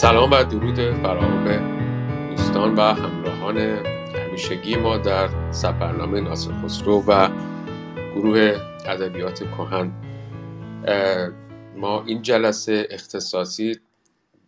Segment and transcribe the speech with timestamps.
[0.00, 1.60] سلام و درود فراوان به
[2.36, 7.28] دوستان و همراهان همیشگی ما در سفرنامه ناصر خسرو و
[8.14, 9.92] گروه ادبیات کهن.
[11.76, 13.80] ما این جلسه اختصاصی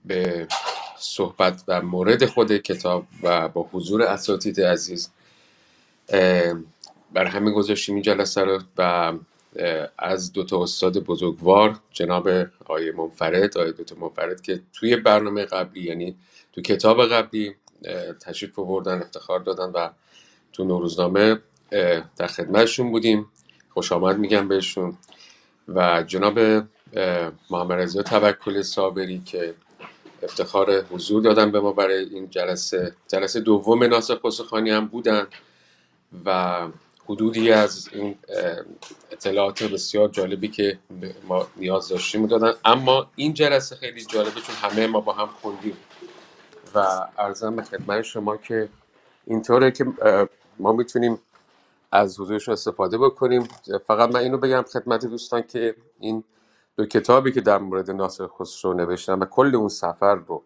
[0.05, 0.49] به
[0.99, 5.11] صحبت و مورد خود کتاب و با حضور اساتید عزیز
[7.13, 9.13] بر همین گذاشتیم این جلسه رو و
[9.99, 12.29] از دو تا استاد بزرگوار جناب
[12.61, 16.17] آقای منفرد آقای دوتا منفرد که توی برنامه قبلی یعنی
[16.53, 17.55] تو کتاب قبلی
[18.21, 19.91] تشریف بردن افتخار دادن و
[20.53, 21.39] تو نوروزنامه
[22.17, 23.27] در خدمتشون بودیم.
[23.75, 24.99] خوش آمد میگم بهشون.
[25.69, 26.39] و جناب
[27.51, 29.55] محمد رضا توکل صابری که
[30.23, 32.97] افتخار حضور دادن به ما برای این جلسه.
[33.09, 35.27] جلسه دوم ناصر خسروخانی هم بودن
[36.25, 36.69] و
[37.11, 38.19] حدودی از این
[39.11, 40.79] اطلاعات بسیار جالبی که
[41.29, 42.53] ما نیاز داشتیم دادن.
[42.65, 45.77] اما این جلسه خیلی جالبه چون همه ما با هم خوندیم.
[46.75, 46.79] و
[47.19, 48.69] ارزم به خدمت شما که
[49.27, 49.87] اینطوره که
[50.59, 51.19] ما می‌تونیم
[51.93, 53.49] از حضورشون استفاده بکنیم.
[53.87, 56.25] فقط من اینو بگم خدمت دوستان که این
[56.77, 60.43] دو کتابی که در مورد ناصر خسرو نوشتم و کل اون سفر رو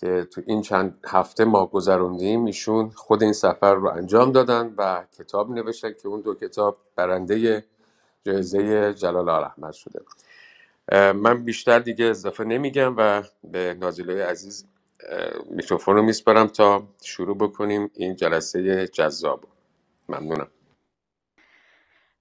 [0.00, 5.04] که تو این چند هفته ما گذروندیم ایشون خود این سفر رو انجام دادن و
[5.18, 7.64] کتاب نوشتن که اون دو کتاب برنده
[8.26, 10.00] جایزه جلال احمد شده.
[11.12, 14.66] من بیشتر دیگه اضافه نمیگم و به نازیلای عزیز
[15.50, 19.44] میکروفون رو میسپارم تا شروع بکنیم این جلسه جذاب
[20.10, 20.48] ممنونم.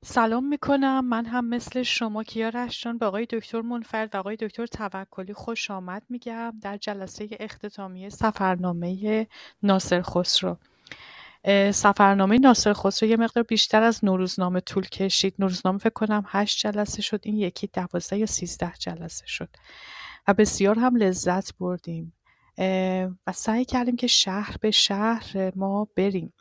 [0.05, 1.05] سلام می‌کنم.
[1.05, 5.71] من هم مثل شما کیا رشتان به آقای دکتر منفرد و آقای دکتر توکلی خوش
[5.71, 9.27] آمد میگم در جلسه اختتامیه سفرنامه
[9.63, 10.57] ناصر خسرو.
[11.71, 15.35] سفرنامه ناصر خسرو یه مقدار بیشتر از نوروزنامه طول کشید.
[15.39, 17.19] نوروزنامه فکر کنم هشت جلسه شد.
[17.23, 19.49] این یکی دوازده یا سیزده جلسه شد.
[20.27, 22.13] و بسیار هم لذت بردیم.
[23.27, 26.33] و سعی کردیم که شهر به شهر ما بریم.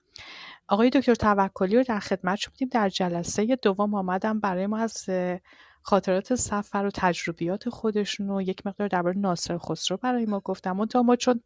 [0.68, 2.68] آقای دکتر توکلی رو در خدمت بودیم.
[2.68, 5.06] در جلسه دوم آمدم برای ما از
[5.82, 10.84] خاطرات سفر و تجربیات خودشون و یک مقدار درباره ناصر خسرو برای ما گفتم.
[10.84, 11.40] تا ما چون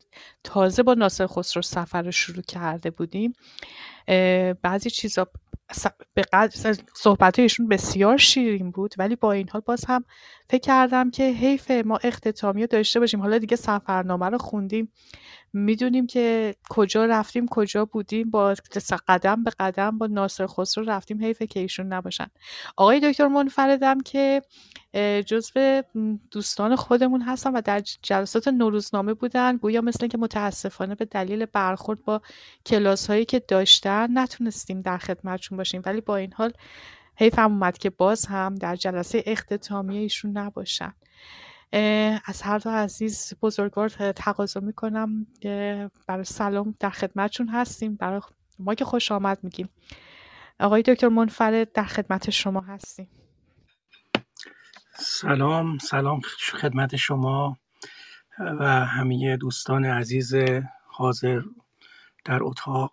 [0.44, 3.32] تازه با ناصر خسرو سفر رو شروع کرده بودیم
[4.62, 5.26] بعضی چیزا
[6.14, 6.25] به
[6.94, 10.04] صحبت ایشون بسیار شیرین بود ولی با این حال باز هم
[10.50, 13.20] فکر کردم که حیف ما اختتامی داشته باشیم.
[13.20, 14.92] حالا دیگه سفرنامه رو خوندیم.
[15.52, 18.54] می‌دونیم که کجا رفتیم کجا بودیم با
[19.08, 22.26] قدم به قدم با ناصر خسرو رفتیم حیف که ایشون نباشن.
[22.76, 24.42] آقای دکتر منفردم که
[25.26, 25.82] جزو
[26.30, 32.04] دوستان خودمون هستن و در جلسات نوروزنامه بودن گویا مثل که متاسفانه به دلیل برخورد
[32.04, 32.22] با
[32.66, 35.82] کلاس هایی که داشتن نتونستیم در خدمتشون باشیم.
[35.84, 36.52] ولی با این حال
[37.16, 40.94] حیفم اومد که باز هم در جلسه اختتامی ایشون نباشن.
[42.25, 45.26] از هر دو عزیز بزرگوار تقاضا می‌کنم
[46.06, 47.94] برای سلام در خدمتشون هستیم.
[47.97, 48.20] برای
[48.58, 49.69] ما که خوش آمد میگیم.
[50.60, 53.09] آقای دکتر منفرد در خدمت شما هستیم.
[54.94, 56.20] سلام سلام
[56.60, 57.59] خدمت شما
[58.39, 60.34] و همه دوستان عزیز
[60.86, 61.42] حاضر
[62.24, 62.92] در اتاق.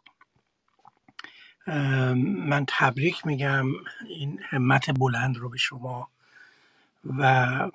[2.48, 3.66] من تبریک میگم
[4.08, 6.10] این همت بلند رو به شما
[7.06, 7.72] و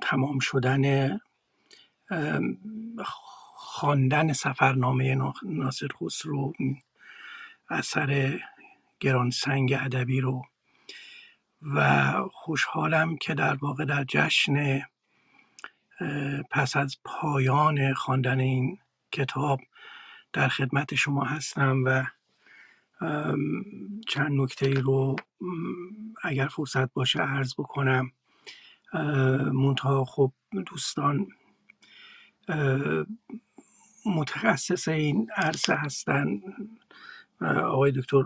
[0.00, 1.18] تمام شدن
[3.56, 6.52] خواندن سفرنامه ناصر خسرو
[7.70, 8.40] اثر
[9.00, 10.42] گرانسنگ ادبی رو.
[11.62, 14.82] و خوشحالم که در واقع در جشن
[16.50, 18.78] پس از پایان خواندن این
[19.12, 19.60] کتاب
[20.32, 22.04] در خدمت شما هستم و
[24.08, 25.16] چند نکته رو
[26.22, 28.12] اگر فرصت باشه عرض بکنم.
[29.52, 30.32] منتها خب
[30.66, 31.26] دوستان
[34.06, 36.40] متخصص این عرصه هستن.
[37.40, 38.24] آقای دکتر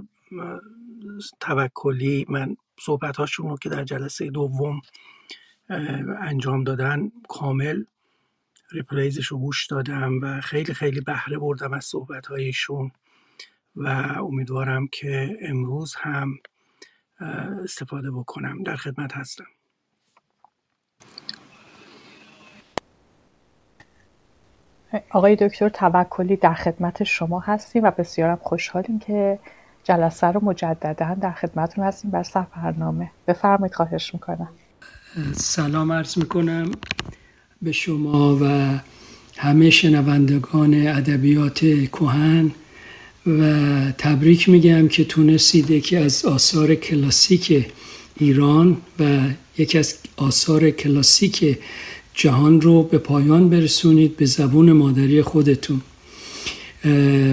[1.40, 4.80] توکلی من صحبت هاشون رو که در جلسه دوم
[6.18, 7.84] انجام دادن کامل
[8.70, 12.90] ریپلیزش رو گوش دادم و خیلی خیلی بهره بردم از صحبت هایشون
[13.76, 13.88] و
[14.18, 16.38] امیدوارم که امروز هم
[17.64, 18.62] استفاده بکنم.
[18.62, 19.46] در خدمت هستم.
[25.10, 29.38] آقای دکتر توکلی در خدمت شما هستیم و بسیارم خوشحالیم که
[29.84, 34.48] جلسه رو مجددا در خدمتون هستیم بر سفرنامه بفرمایید خواهش می‌کنم.
[35.32, 36.70] سلام عرض می‌کنم
[37.62, 38.74] به شما و
[39.36, 42.50] همه شنوندگان ادبیات کهن
[43.26, 43.42] و
[43.98, 47.72] تبریک میگم که تونستید که از آثار کلاسیک
[48.16, 49.20] ایران و
[49.58, 51.58] یکی از آثار کلاسیک
[52.14, 55.80] جهان رو به پایان برسونید به زبون مادری خودتون.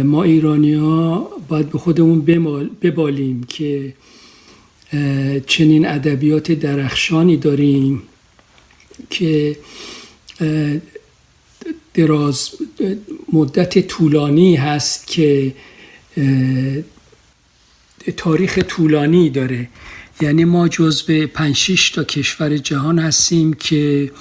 [0.04, 2.22] ما ایرانی ها باید به خودمون
[2.82, 3.94] ببالیم که
[5.48, 8.02] چنین ادبیات درخشانی داریم
[9.10, 9.58] که
[11.94, 12.50] دراز
[13.34, 15.54] مدت طولانی هست که
[18.18, 19.70] تاریخ طولانی داره.
[20.22, 24.12] یعنی ما جزو پنج تا کشور جهان هستیم که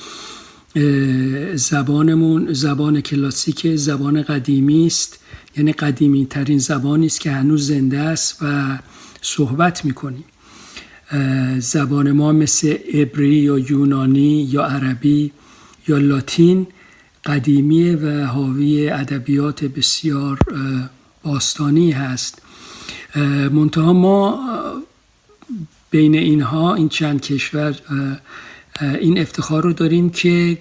[1.55, 5.19] زبانمون زبان کلاسیک زبان قدیمی است.
[5.56, 8.78] یعنی قدیمی ترین زبانی است که هنوز زنده است و
[9.22, 10.25] صحبت می‌کنیم.
[11.58, 15.32] زبان ما مثل عبری یا یونانی یا عربی
[15.88, 16.67] یا لاتین
[17.25, 20.38] قدیمی و حاوی ادبیات بسیار
[21.22, 22.43] باستانی هست.
[23.52, 24.40] منتها ما
[25.90, 27.76] بین اینها این چند کشور
[28.81, 30.59] این افتخار رو داریم که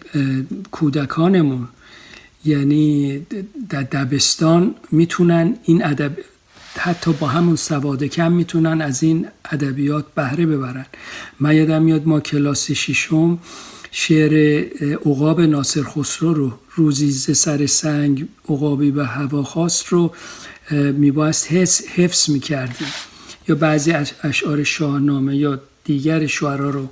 [0.72, 1.68] کودکانمون
[2.46, 3.20] یعنی
[3.70, 6.12] در دبستان می‌تونن این ادب
[6.76, 10.86] حتی با همون سواد کم می‌تونن از این ادبیات بهره ببرن.
[11.40, 13.40] من یادم میاد ما کلاس ششم
[13.92, 14.66] شعر
[15.06, 20.14] عقاب ناصر خسرو رو روزی ز سر سنگ عقابی به هوا خواست رو
[20.72, 21.52] میبایست
[21.96, 22.88] حفظ می‌کردیم.
[23.48, 23.94] یا بعضی
[24.24, 26.90] اشعار شاهنامه یا دیگر شعرها رو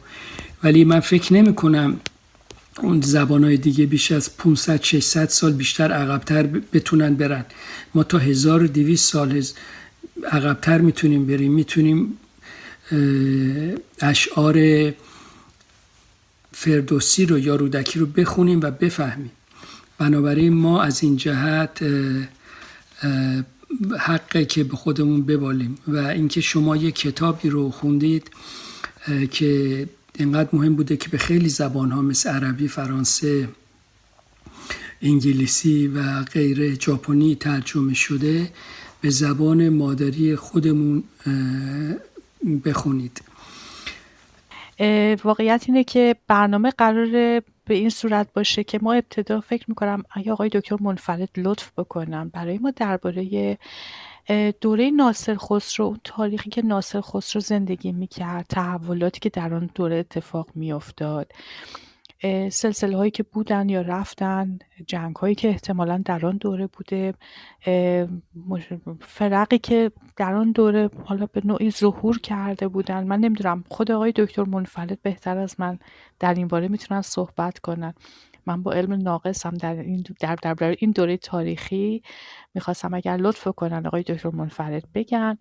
[0.64, 2.00] ولی من فکر نمی کنم
[2.82, 3.04] اون
[3.44, 7.46] های دیگه بیش از 500 600 سال بیشتر عقبتر بتونن برن.
[7.96, 9.44] ما تا 1200 سال
[10.32, 11.54] عقبتر می‌تونیم بریم.
[11.54, 12.18] می‌تونیم
[14.02, 14.94] اشعار
[16.52, 19.32] فردوسی رو یا رودکی رو بخونیم و بفهمیم.
[19.98, 21.84] بنابراین ما از این جهت
[24.00, 25.78] حقه که به خودمون ببالیم.
[25.88, 28.30] و اینکه شما یه کتابی رو خوندید
[29.32, 33.50] که اینقدر مهم بوده که به خیلی زبان ها مثل عربی، فرانسه،
[35.02, 38.52] انگلیسی و غیره ژاپنی ترجمه شده
[39.02, 41.04] به زبان مادری خودمون
[42.66, 43.22] بخونید.
[45.24, 50.32] واقعیت اینه که برنامه قرار به این صورت باشه که ما ابتدا فکر می‌کنم اگه
[50.32, 53.58] آقای دکتر منفرد لطف بکنم برای ما درباره
[54.62, 60.50] دوره ناصر خسرو تاریخی که ناصر خسرو زندگی می‌کرد تحولاتی که در آن دوره اتفاق
[60.56, 61.32] میافتاد.
[62.52, 67.14] سلسله هایی که بودن یا رفتن جنگ هایی که احتمالا در آن دوره بوده
[69.02, 73.04] فرقی که در آن دوره حالا به نوعی ظهور کرده بودن.
[73.04, 75.80] من نمی‌دونم خود آقای دکتر منفرد بهتر از من
[76.20, 77.94] در این باره می‌تونن صحبت کنن.
[78.48, 82.04] من با علم ناقصم در این در, در این دوره تاریخی
[82.54, 85.38] می‌خواستم اگر لطف کنن آقای دکتر منفرد بگن.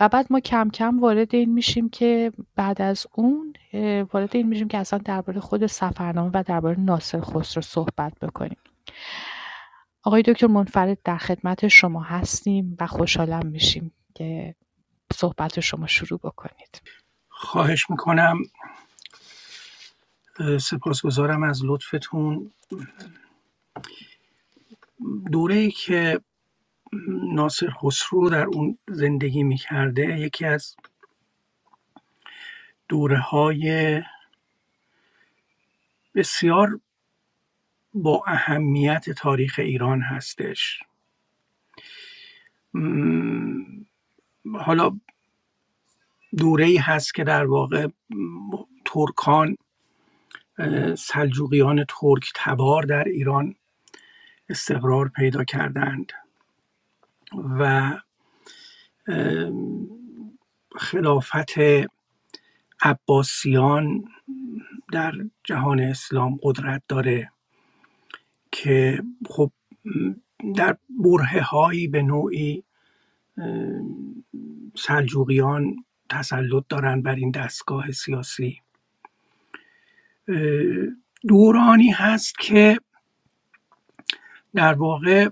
[0.00, 3.52] و بعد ما کم کم وارد این میشیم که بعد از اون
[4.12, 8.58] وارد این میشیم که اصلا درباره خود سفرنامه و درباره ناصر خسرو صحبت بکنیم.
[10.02, 14.54] آقای دکتر منفرد در خدمت شما هستیم و خوشحالم میشیم که
[15.12, 16.82] صحبت شما شروع بکنید.
[17.28, 18.38] خواهش می‌کنم.
[20.60, 22.52] سپاسگزارم از لطفتون.
[25.32, 26.20] دوره که
[27.32, 30.76] ناصر خسرو در اون زندگی می‌کرده یکی از
[32.88, 34.02] دوره های
[36.14, 36.80] بسیار
[37.94, 40.80] با اهمیت تاریخ ایران هستش.
[44.54, 45.00] حالا
[46.38, 47.88] دوره ای هست که در واقع
[48.84, 49.56] ترکان
[50.98, 53.54] سلجوقیان ترک تبار در ایران
[54.48, 56.12] استقرار پیدا کردند
[57.58, 57.92] و
[60.76, 61.54] خلافت
[62.82, 64.04] عباسیان
[64.92, 65.12] در
[65.44, 67.32] جهان اسلام قدرت داره
[68.52, 69.52] که خب
[70.56, 72.64] در بره هایی به نوعی
[74.76, 78.62] سلجوقیان تسلط دارند بر این دستگاه سیاسی.
[81.28, 82.78] دورانی هست که
[84.54, 85.28] در واقع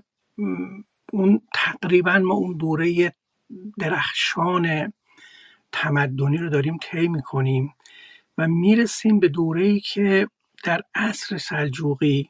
[1.13, 3.13] اون تقریبا ما اون دوره
[3.79, 4.93] درخشان
[5.71, 7.73] تمدنی رو داریم طی می‌کنیم
[8.37, 10.27] و می‌رسیم به دوره ای که
[10.63, 12.29] در عصر سلجوقی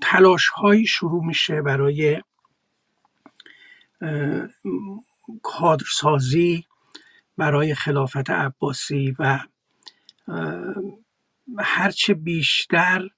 [0.00, 2.22] تلاش هایی شروع میشه برای
[5.42, 6.64] کادرسازی
[7.42, 9.40] برای خلافت عباسی و
[11.58, 13.08] هرچه بیشتر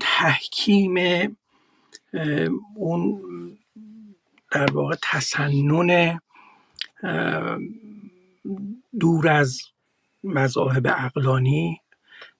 [0.00, 0.96] تحکیم
[2.74, 3.22] اون
[4.50, 6.20] در واقع تسنن
[9.00, 9.62] دور از
[10.24, 11.80] مذاهب اقلانی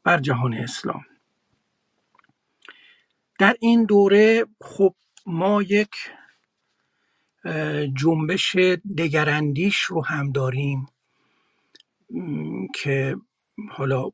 [0.04, 1.04] بر جهان اسلام.
[3.38, 4.94] در این دوره خب
[5.26, 5.90] ما یک
[7.94, 8.56] جنبش
[8.98, 10.86] دگراندیش رو هم داریم.
[12.74, 13.16] که
[13.70, 14.10] حالا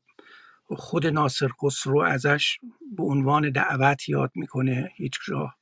[0.69, 2.59] خود ناصر خسرو ازش
[2.97, 5.53] به عنوان دعوت یاد می‌کنه هیچ جا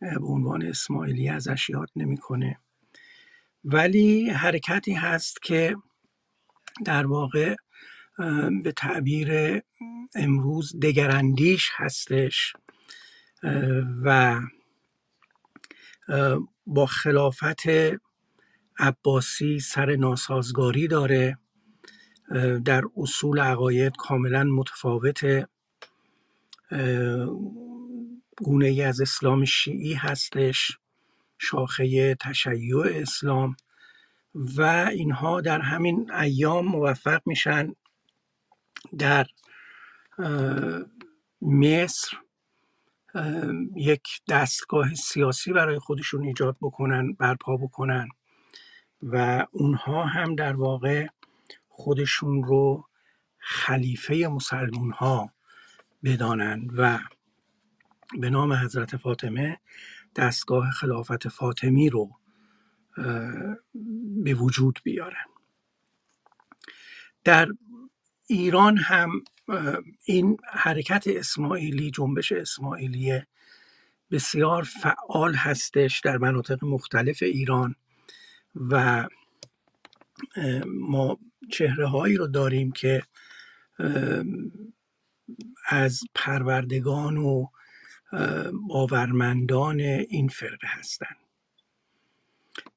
[0.00, 2.58] به عنوان اسماعیلی ازش یاد نمی‌کنه.
[3.64, 5.76] ولی حرکتی هست که
[6.84, 7.54] در واقع
[8.62, 9.60] به تعبیر
[10.14, 12.52] امروز دگراندیش هستش.
[14.04, 14.40] و
[16.68, 17.62] با خلافت
[18.78, 21.38] عباسی سر ناسازگاری داره
[22.64, 25.48] در اصول عقاید کاملا متفاوت
[28.36, 30.78] گونه ای از اسلام شیعی هستش
[31.38, 33.56] شاخه تشیع اسلام
[34.34, 37.74] و اینها در همین ایام موفق میشن
[38.98, 39.26] در
[41.42, 42.16] مصر
[43.76, 48.08] یک دستگاه سیاسی برای خودشون ایجاد بکنن برپا بکنن
[49.02, 51.06] و اونها هم در واقع
[51.68, 52.88] خودشون رو
[53.38, 55.32] خلیفه مسلمون ها
[56.04, 56.98] بدانند و
[58.20, 59.60] به نام حضرت فاطمه
[60.16, 62.10] دستگاه خلافت فاطمی رو
[64.24, 65.26] به وجود بیارن.
[67.24, 67.48] در
[68.28, 69.24] ایران هم
[70.04, 73.22] این حرکت اسماعیلی جنبش اسماعیلی
[74.10, 77.74] بسیار فعال هستش در مناطق مختلف ایران
[78.54, 79.06] و
[80.66, 81.18] ما
[81.50, 83.02] چهره هایی رو داریم که
[85.68, 87.46] از پروردگان و
[88.68, 91.16] باورمندان این فرقه هستند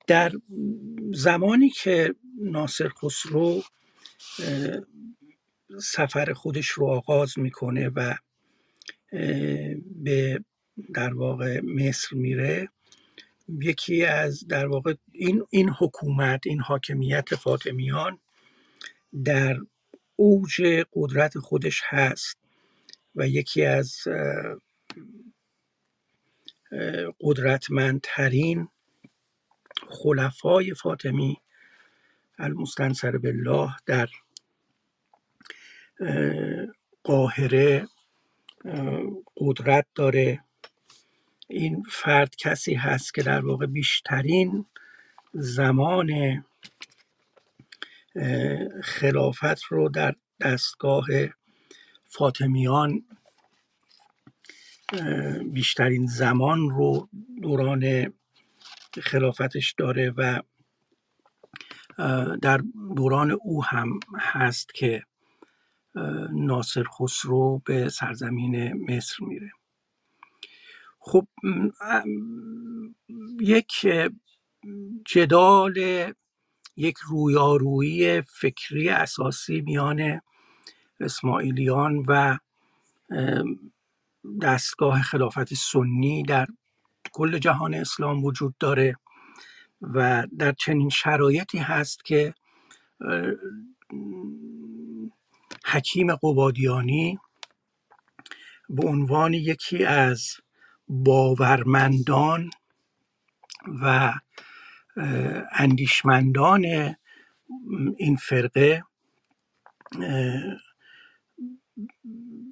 [0.07, 0.31] در
[1.13, 3.63] زمانی که ناصر خسرو
[5.79, 8.15] سفر خودش رو آغاز می‌کنه و
[9.95, 10.43] به
[10.93, 12.69] در واقع مصر میره.
[13.59, 18.19] یکی از در واقع این, این حکومت این حاکمیت فاطمیان
[19.23, 19.57] در
[20.15, 20.61] اوج
[20.93, 22.37] قدرت خودش هست
[23.15, 23.97] و یکی از
[27.21, 28.67] قدرتمندترین
[29.89, 31.37] خلفای فاطمی
[32.37, 34.09] المستنصر بالله در
[37.03, 37.87] قاهره
[39.37, 40.43] قدرت داره.
[41.47, 44.65] این فرد کسی هست که در واقع بیشترین
[45.33, 46.11] زمان
[48.83, 51.05] خلافت رو در دستگاه
[52.05, 53.03] فاطمیان
[55.53, 57.09] بیشترین زمان رو
[57.41, 58.13] دوران
[59.03, 60.41] خلافتش داره و
[62.41, 62.61] در
[62.95, 65.03] دوران او هم هست که
[66.31, 69.51] ناصر خسرو به سرزمین مصر میره.
[70.99, 71.27] خب
[73.39, 73.87] یک
[75.05, 75.77] جدال
[76.75, 80.21] یک رویارویی فکری اساسی میان
[80.99, 82.37] اسماعیلیان و
[84.41, 86.47] دستگاه خلافت سنی در
[87.11, 88.95] کل جهان اسلام وجود داره
[89.81, 92.33] و در چنین شرایطی هست که
[95.65, 97.19] حکیم قبادیانی
[98.69, 100.27] به عنوان یکی از
[100.87, 102.49] باورمندان
[103.81, 104.13] و
[105.51, 106.65] اندیشمندان
[107.97, 108.83] این فرقه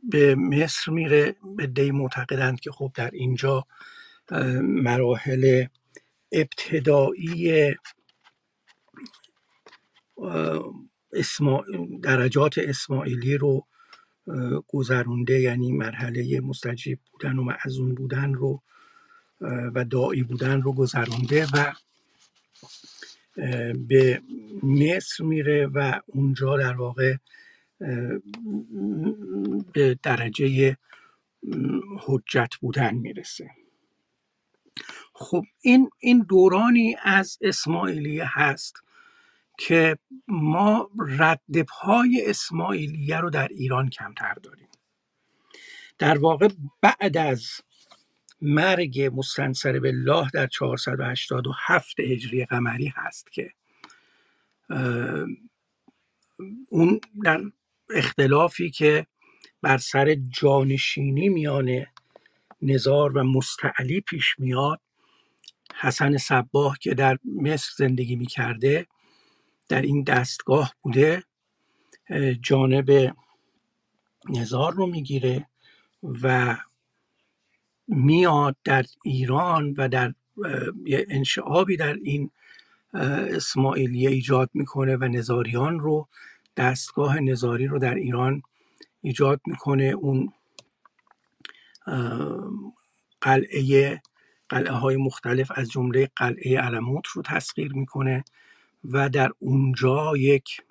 [0.04, 3.68] به مصر میره به دی معتقدند که خب در اینجا
[4.62, 5.66] مراحل
[6.32, 7.76] ابتدایی
[12.02, 13.66] درجات اسماعیلی رو
[14.68, 18.62] گذرونده یعنی مرحله مستجیب بودن و معزون بودن رو
[19.42, 21.74] و دایی بودن رو گذرونده و
[23.88, 24.22] به
[24.64, 27.16] مصر میره و اونجا در واقع
[29.74, 30.78] به درجه
[32.00, 33.50] حجت بودن می‌رسه.
[35.14, 38.84] خب این این دورانی از اسماعیلیه هست.
[39.60, 39.98] که
[40.28, 44.68] ما رد پای اسماعیلیه رو در ایران کمتر داریم.
[45.98, 46.48] در واقع
[46.82, 47.48] بعد از
[48.42, 53.54] مرگ مستنصر بالله در 487 هجری قمری هست که
[56.70, 57.42] اون در
[57.96, 59.08] اختلافی که
[59.62, 61.86] بر سر جانشینی میان
[62.62, 64.82] نزار و مستعلی پیش میاد
[65.76, 68.88] حسن صباه که در مصر زندگی می‌کرده
[69.70, 71.24] در این دستگاه بوده
[72.42, 73.16] جانب
[74.30, 75.48] نظار رو می‌گیره
[76.04, 76.58] و
[77.88, 80.14] میاد در ایران و در
[80.86, 82.32] یه انشعابی در این
[82.94, 86.08] اسماعیلیه ایجاد می‌کنه و نظاریان رو
[86.58, 88.42] دستگاه نظاری رو در ایران
[89.02, 89.84] ایجاد می‌کنه.
[89.84, 90.34] اون
[93.22, 94.02] قلعه
[94.50, 98.24] قلعه های مختلف از جمله قلعه علموت رو تسخیر می‌کنه.
[98.84, 100.62] و در اونجا یک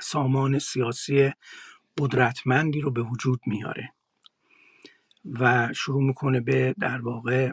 [0.00, 1.32] سامان سیاسی
[1.98, 3.92] قدرتمندی رو به وجود میاره
[5.24, 7.52] و شروع می‌کنه به در واقع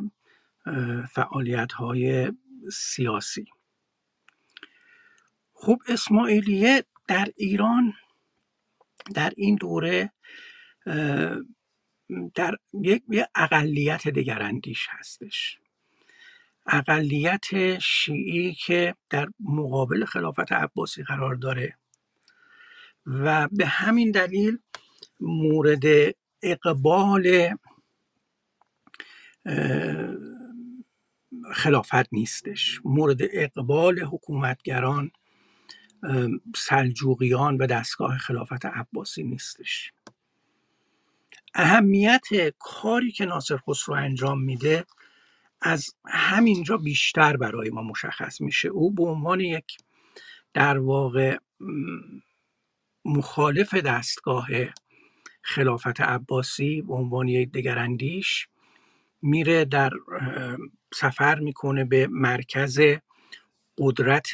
[1.10, 2.32] فعالیت های
[2.74, 3.46] سیاسی.
[5.54, 7.94] خب اسماعیلیه در ایران
[9.14, 10.12] در این دوره
[12.36, 13.04] در یک
[13.36, 15.60] اقلیت دگراندیش هستش.
[16.68, 21.78] اقلیت شیعی که در مقابل خلافت عباسی قرار داره.
[23.06, 24.60] و به همین دلیل
[25.20, 25.84] مورد
[26.42, 27.56] اقبال
[31.54, 32.82] خلافت نیستش.
[32.86, 35.12] مورد اقبال حکومتگران
[36.56, 39.94] سلجوقیان و دستگاه خلافت عباسی نیستش.
[41.54, 42.24] اهمیت
[42.60, 44.86] کاری که ناصر خسرو انجام میده
[45.66, 48.68] از همینجا بیشتر برای ما مشخص میشه.
[48.68, 49.78] او به عنوان یک
[50.54, 51.38] در واقع
[53.06, 54.48] مخالف دستگاه
[55.42, 58.48] خلافت عباسی به عنوان یک دگراندیش
[59.22, 59.92] میره در
[60.94, 62.82] سفر می‌کنه به مرکز
[63.78, 64.32] قدرت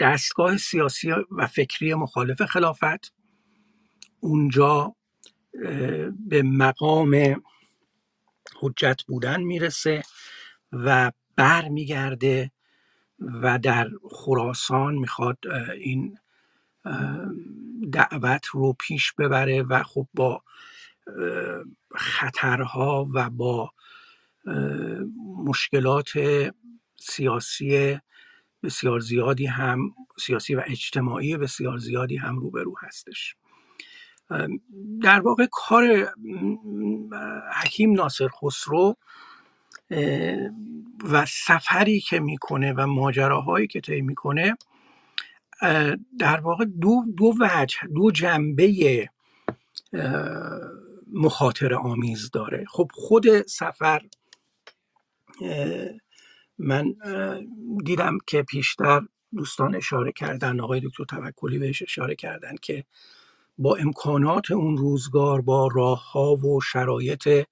[0.00, 3.12] دستگاه سیاسی و فکری مخالف خلافت.
[4.20, 4.96] اونجا
[6.28, 7.42] به مقام
[8.60, 10.02] حجت بودن می‌رسه
[10.72, 12.50] و بر میگرده
[13.20, 15.38] و در خراسان می‌خواد
[15.80, 16.18] این
[17.92, 20.42] دعوت رو پیش ببره و خب با
[21.96, 23.70] خطرها و با
[25.46, 26.10] مشکلات
[27.00, 27.98] سیاسی
[28.62, 33.36] بسیار زیادی هم سیاسی و اجتماعی بسیار زیادی هم روبرو هستش.
[35.02, 36.14] در واقع کار
[37.62, 38.96] حکیم ناصر خسرو
[41.10, 44.56] و سفری که می‌کنه و ماجراهایی که طی می‌کنه
[46.18, 49.08] در واقع دو, دو وجه دو جنبه
[51.12, 52.64] مخاطر آمیز داره.
[52.68, 54.00] خب خود سفر
[56.58, 56.94] من
[57.84, 59.00] دیدم که پیشتر
[59.34, 62.84] دوستان اشاره کردن آقای دکتر توکلی بهش اشاره کردن که
[63.60, 67.46] با امکانات اون روزگار با راه ها و شرایط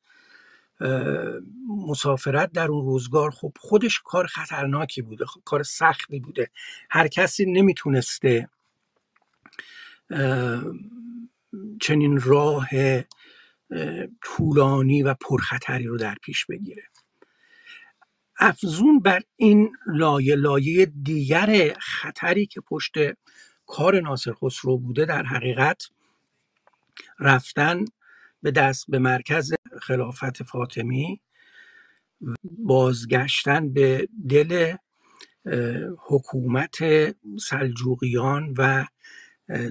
[1.69, 6.51] مسافرت در اون روزگار خب خودش کار خطرناکی بوده خب کار سختی بوده.
[6.91, 8.49] هر کسی نمی‌تونسته
[11.81, 12.69] چنین راه
[14.23, 16.83] طولانی و پرخطری رو در پیش بگیره.
[18.39, 22.95] افزون بر این لایه لایه دیگر خطری که پشت
[23.67, 25.89] کار ناصر خسرو بوده در حقیقت
[27.21, 27.85] رفتن
[28.43, 29.53] به دست به مرکز
[29.83, 31.21] خلافت فاطمی
[32.43, 34.75] بازگشتن به دل
[35.99, 36.79] حکومت
[37.41, 38.87] سلجوقیان و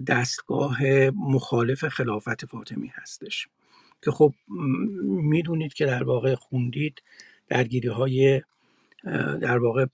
[0.07, 0.77] دستگاه
[1.15, 3.47] مخالف خلافت فاطمی هستش.
[4.03, 4.33] که خب
[5.03, 7.01] می‌دونید که در واقع خوندید
[7.47, 8.41] درگیری های
[9.41, 9.86] در واقع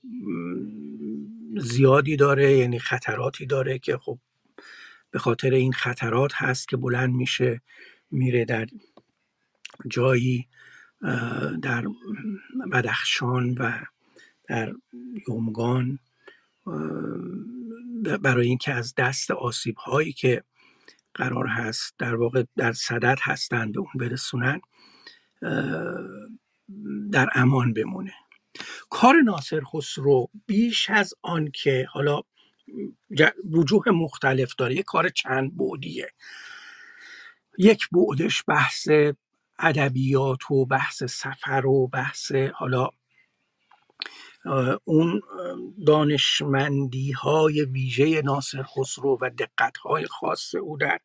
[1.57, 4.19] زیادی داره یعنی خطراتی داره که خب
[5.13, 7.61] به خاطر این خطرات هست که بلند میشه
[8.11, 8.67] میره در
[9.87, 10.47] جایی
[11.61, 11.85] در
[12.71, 13.71] بدخشان و
[14.47, 14.73] در
[15.27, 15.99] یومگان
[18.21, 20.43] برای اینکه از دست آسیب هایی که
[21.13, 24.61] قرار هست در واقع در صدد هستند به اون برسونن
[27.11, 28.13] در امان بمونه.
[28.89, 32.21] کار ناصر خسرو بیش از آن که حالا
[33.51, 34.75] وجوه مختلف داره.
[34.75, 36.09] یک کار چند بودیه
[37.57, 38.87] یک بعدش بحث
[39.59, 42.89] ادبیات و بحث سفر و بحث حالا
[44.83, 45.21] اون
[45.87, 50.99] دانشمندی های ویژه ناصر خسرو و دقت های خاص او در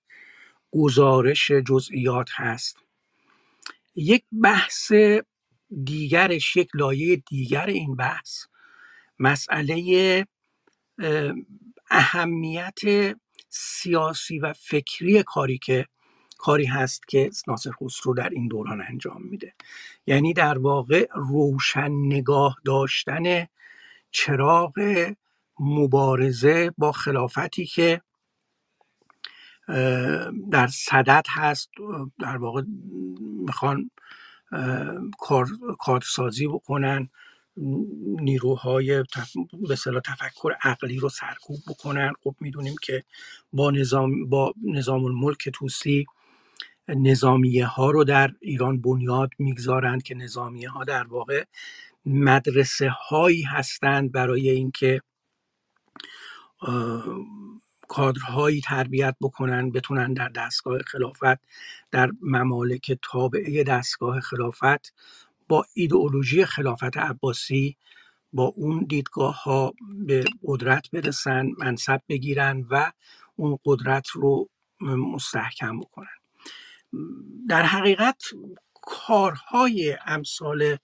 [0.72, 2.76] گزارش جزئیات هست.
[3.94, 4.92] یک بحث
[5.84, 8.44] دیگرش یک لایه دیگر این بحث
[9.18, 10.26] مسئله
[11.90, 12.78] اهمیت
[13.48, 15.86] سیاسی و فکری کاری که
[16.38, 19.54] کاری هست که ناصر خسرو در این دوران انجام میده.
[20.06, 23.46] یعنی در واقع روشن نگاه داشتن
[24.10, 25.06] چراغ
[25.60, 28.00] مبارزه با خلافتی که
[30.50, 31.70] در صدد هست.
[32.20, 32.62] در واقع
[33.46, 33.90] می‌خوان
[35.18, 35.46] کار
[35.78, 37.08] کارسازی بکنن.
[38.20, 39.04] نیروهای
[39.68, 42.12] به صلاح تفکر عقلی رو سرکوب بکنن.
[42.24, 43.04] خب می‌دونیم که
[43.52, 46.06] با نظام با نظام الملک توسی
[46.88, 51.44] نظامیه ها رو در ایران بنیاد می‌گذارند که نظامیه ها در واقع
[52.06, 55.02] مدرسه هایی هستند برای اینکه
[57.88, 61.40] کادرهایی تربیت بکنن بتونن در دستگاه خلافت
[61.90, 64.94] در ممالک تابعه دستگاه خلافت
[65.48, 67.76] با ایدئولوژی خلافت عباسی
[68.32, 69.74] با اون دیدگاه ها
[70.06, 72.92] به قدرت برسن منصب بگیرن و
[73.36, 74.48] اون قدرت رو
[74.80, 76.18] مستحکم بکنن.
[77.48, 78.22] در حقیقت
[78.82, 80.76] کارهای امثال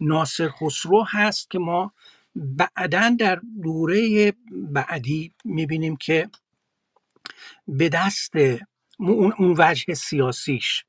[0.00, 1.92] ناصر خسرو هست که ما
[2.34, 6.30] بعدا در دوره بعدی می‌بینیم که
[7.68, 8.32] به دست
[8.98, 10.84] اون وجه سیاسیش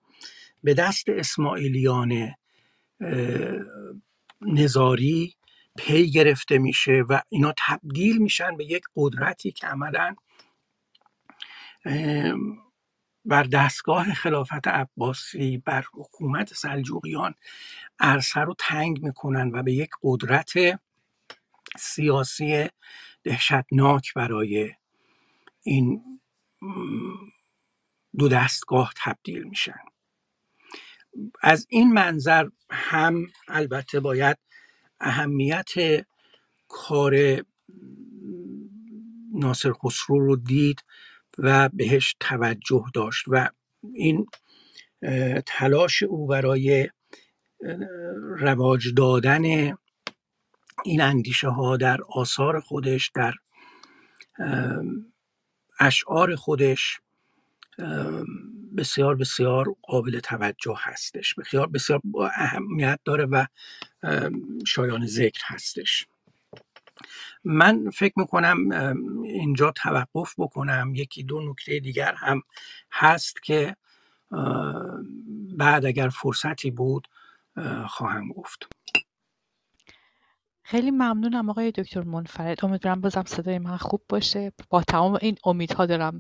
[0.64, 2.36] به دست اسماعیلیان
[4.42, 5.36] نظاری
[5.78, 10.16] پی گرفته میشه و اینا تبدیل میشن به یک قدرتی که عملا
[13.26, 17.36] بر دستگاه خلافت عباسی بر حکومت سلجوقیان
[18.00, 20.54] عرصه رو تنگ می‌کنن و به یک قدرت
[21.80, 22.70] سیاسی
[23.24, 24.76] دهشتناک برای
[25.64, 26.20] این
[28.20, 29.80] دو دستگاه تبدیل میشن.
[31.42, 34.38] از این منظر هم البته باید
[35.00, 35.72] اهمیت
[36.68, 37.16] کار
[39.34, 40.84] ناصر خسرو رو دید
[41.38, 43.50] و بهش توجه داشت و
[43.94, 44.28] این
[45.46, 46.90] تلاش او برای
[48.20, 49.46] رواج دادن
[50.86, 53.34] این اندیشه ها در آثار خودش در
[55.80, 57.02] اشعار خودش
[58.78, 61.36] بسیار بسیار قابل توجه هستش.
[61.36, 62.02] بسیار بسیار
[62.36, 63.46] اهمیت داره و
[64.68, 66.08] شایان ذکر هستش.
[67.44, 68.72] من فکر می‌کنم
[69.24, 70.96] اینجا توقف بکنم.
[70.96, 72.42] یکی دو نکته دیگر هم
[72.92, 73.76] هست که
[75.58, 77.08] بعد اگر فرصتی بود
[77.88, 78.68] خواهم گفت.
[80.72, 82.66] خیلی ممنونم آقای دکتر منفرد.
[82.66, 84.52] امیدوارم بازم صدای من خوب باشه.
[84.70, 86.18] با تمام این امیدها دارم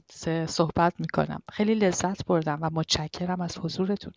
[0.47, 1.41] صحبت می‌کنم.
[1.51, 4.13] خیلی لذت بردم و متشکرم از حضورتون.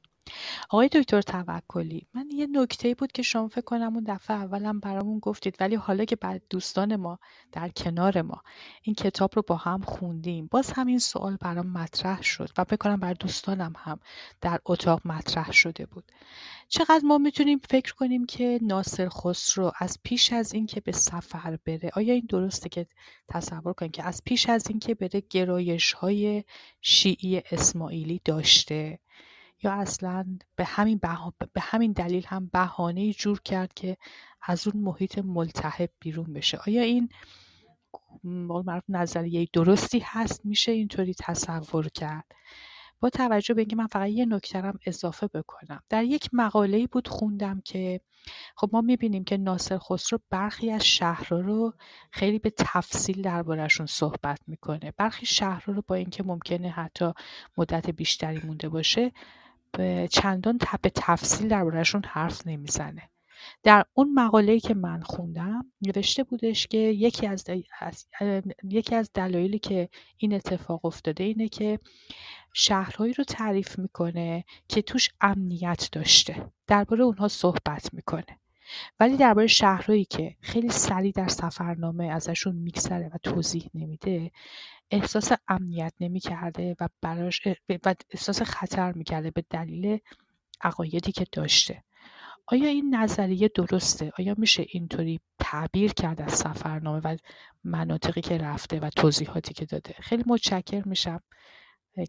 [0.70, 5.18] آقای دکتر توکلی من یه نکته بود که شما فکر کنم اون دفعه اولم برامون
[5.18, 7.18] گفتید ولی حالا که بعد دوستان ما
[7.52, 8.42] در کنار ما
[8.82, 12.96] این کتاب رو با هم خوندیم باز همین سوال برام مطرح شد و فکر کنم
[12.96, 14.00] بر دوستانم هم
[14.40, 16.04] در اتاق مطرح شده بود.
[16.68, 21.90] چقدر ما می‌تونیم فکر کنیم که ناصر خسرو از پیش از اینکه به سفر بره
[21.94, 22.86] آیا این درسته که
[23.28, 26.44] تصور کنیم که از پیش از اینکه بره گرایش های
[26.80, 28.98] شیعی اسماعیلی داشته؟
[29.64, 31.00] یا اصلا به همین,
[31.52, 33.96] به همین دلیل هم بهانه جور کرد که
[34.42, 36.58] از اون محیط ملتهب بیرون بشه.
[36.66, 37.08] آیا این
[38.24, 42.24] معروف نظریه درستی هست؟ میشه اینطوری تصور کرد؟
[43.00, 45.80] با توجه به اینکه من فقط یه نکترم اضافه بکنم.
[45.88, 48.00] در یک مقاله بود خوندم که
[48.56, 51.72] خب ما می‌بینیم که ناصر خسرو برخی از شهرها رو
[52.10, 54.92] خیلی به تفصیل دربارهشون صحبت می‌کنه.
[54.96, 57.12] برخی شهرها رو با اینکه ممکنه حتی
[57.58, 59.12] مدت بیشتری مونده باشه
[60.10, 63.10] چندان به تفصیل دربارهشون حرف نمی‌زنه.
[63.62, 67.44] در اون مقاله‌ای که من خوندم نوشته بودش که یکی از,
[68.64, 71.78] یکی از دلایلی که این اتفاق افتاده اینه که
[72.52, 76.52] شهرهایی رو تعریف می‌کنه که توش امنیت داشته.
[76.66, 78.38] درباره اونها صحبت می‌کنه.
[79.00, 84.30] ولی درباره شهرهایی که خیلی سریع در سفرنامه ازشون میگذره و توضیح نمیده
[84.90, 87.40] احساس امنیت نمی‌کرده و براش
[87.84, 89.98] و احساس خطر می‌کرده به دلیل
[90.60, 91.84] عقایدی که داشته
[92.46, 97.16] آیا این نظریه درسته؟ آیا میشه اینطوری تعبیر کرد از سفرنامه و
[97.64, 101.20] مناطقی که رفته و توضیحاتی که داده؟ خیلی متشکر میشم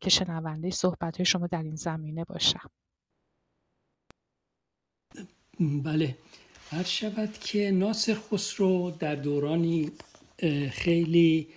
[0.02, 2.70] که شنونده صحبت شما در این زمینه باشم
[5.60, 6.18] بله
[6.72, 9.92] هر شود که ناصر خسرو در دورانی
[10.72, 11.50] خیلی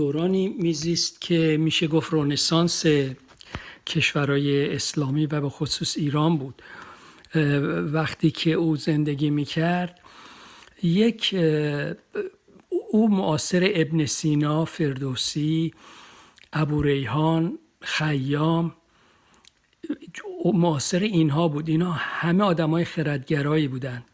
[0.00, 2.84] دورانی میزیست که میشه گفت رونسانس
[3.86, 6.62] کشورهای اسلامی و به خصوص ایران بود.
[7.92, 10.00] وقتی که او زندگی می‌کرد
[10.82, 11.36] یک
[12.90, 15.74] او معاصر ابن سینا فردوسی
[16.52, 18.74] ابو ریحان خیام
[20.54, 21.68] معاصر اینها بود.
[21.68, 24.04] اینها همه آدم های خردگرایی بودن.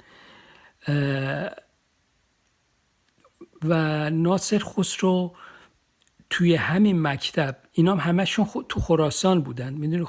[3.64, 5.34] و ناصر خسرو
[6.30, 9.72] توی همین مکتب اینا هم همشون تو خراسان بودن.
[9.74, 10.04] می‌دونی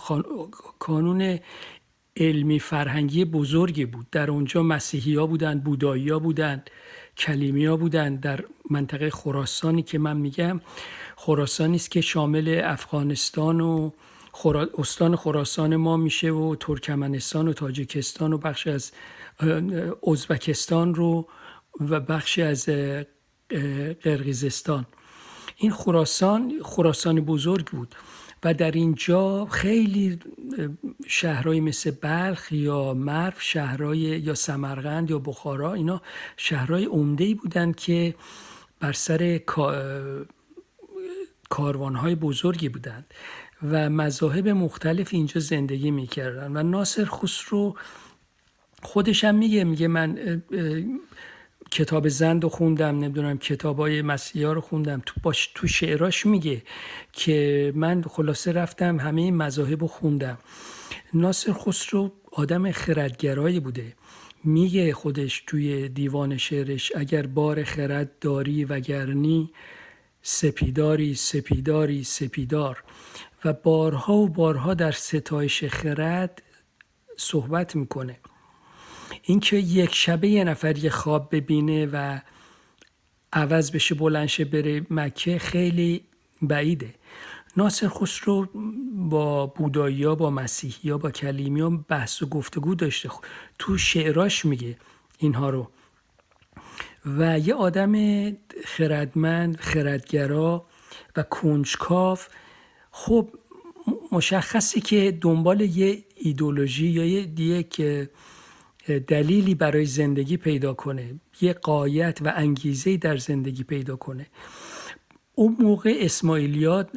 [0.80, 1.40] کانون
[2.18, 4.10] علمی فرهنگی بزرگی بود.
[4.10, 6.64] در اونجا مسیحی ها بودن بودایی ها بودن
[7.18, 8.16] کلیمی ها بودن.
[8.16, 10.62] در منطقه خراسانی که من میگم
[11.16, 13.92] خراسانی است که شامل افغانستان و
[14.78, 18.92] استان خراسان ما میشه و ترکمنستان و تاجیکستان و بخش از
[20.08, 21.28] ازبکستان رو
[21.80, 22.70] و بخشی از
[24.04, 24.86] قرقیزستان.
[25.58, 27.96] این خراسان خراسان بزرگ بود
[28.44, 30.20] و در اینجا خیلی
[31.08, 36.02] شهرهای مثل بلخ یا مرو شهرهای یا سمرقند یا بخارا اینا
[36.38, 38.16] شهرهای عمده ای بودند که
[38.80, 39.40] بر سر
[41.50, 43.06] کاروانهای بزرگی بودند
[43.72, 46.58] و مذاهب مختلف اینجا زندگی می‌کردن.
[46.58, 47.76] و ناصر خسرو
[48.84, 50.42] خودش هم میگه میگه من
[51.72, 55.02] کتاب زند رو خوندم نمی‌دونم کتاب های مسیحا رو خوندم.
[55.06, 56.62] تو, باش تو شعراش میگه
[57.14, 60.38] که من خلاصه رفتم همه مذاهب رو خوندم.
[61.14, 63.94] ناصر خسرو آدم خردگرایی بوده.
[64.44, 69.52] میگه خودش توی دیوان شعرش اگر بار خرد داری وگرنی
[70.22, 72.84] سپیداری سپیداری سپیدار.
[73.46, 76.44] و بارها و بارها در ستایش خرد
[77.18, 78.20] صحبت می‌کنه.
[79.24, 82.20] اینکه یک شبه یه نفر یه خواب ببینه و
[83.34, 86.04] عوض بشه بلنشه بره مکه خیلی
[86.42, 86.94] بعیده.
[87.58, 88.48] ناصر خسرو
[88.94, 93.10] با بودایی با مسیحی با کلیمی بحث و گفتگو داشته.
[93.60, 94.78] تو شعراش میگه
[95.18, 95.70] اینها رو.
[97.06, 97.94] و یه آدم
[98.66, 100.66] خردمند خردگرا
[101.16, 102.28] و کنجکاف
[102.92, 103.30] خب
[104.12, 108.10] مشخصی که دنبال یه ایدولوژی یا یه که
[108.88, 114.28] دلیلی برای زندگی پیدا کنه یه قایت و انگیزه در زندگی پیدا کنه.
[115.36, 116.92] اون موقع اسماعیلیات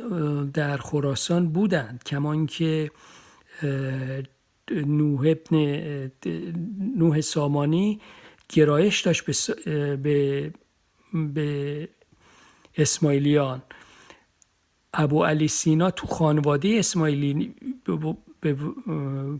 [0.52, 2.90] در خراسان بودند کما اینکه
[4.70, 6.10] نوح ابن
[6.96, 8.00] نوح سامانی
[8.48, 9.24] گرایش داشت
[9.64, 10.52] به, به,
[11.34, 11.88] به
[12.76, 13.62] اسماعیلیان.
[14.94, 17.54] ابو علی سینا تو خانواده اسماعیلی
[18.40, 18.56] به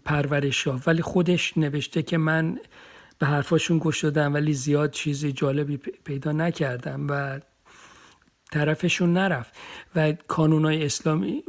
[0.04, 2.58] پرورش ها ولی خودش نوشته که من
[3.18, 7.40] به حرفاشون گوش دادم ولی زیاد چیزی جالبی پیدا نکردم و
[8.52, 9.54] طرفشون نرفت.
[9.94, 11.42] و کانون های اسلامی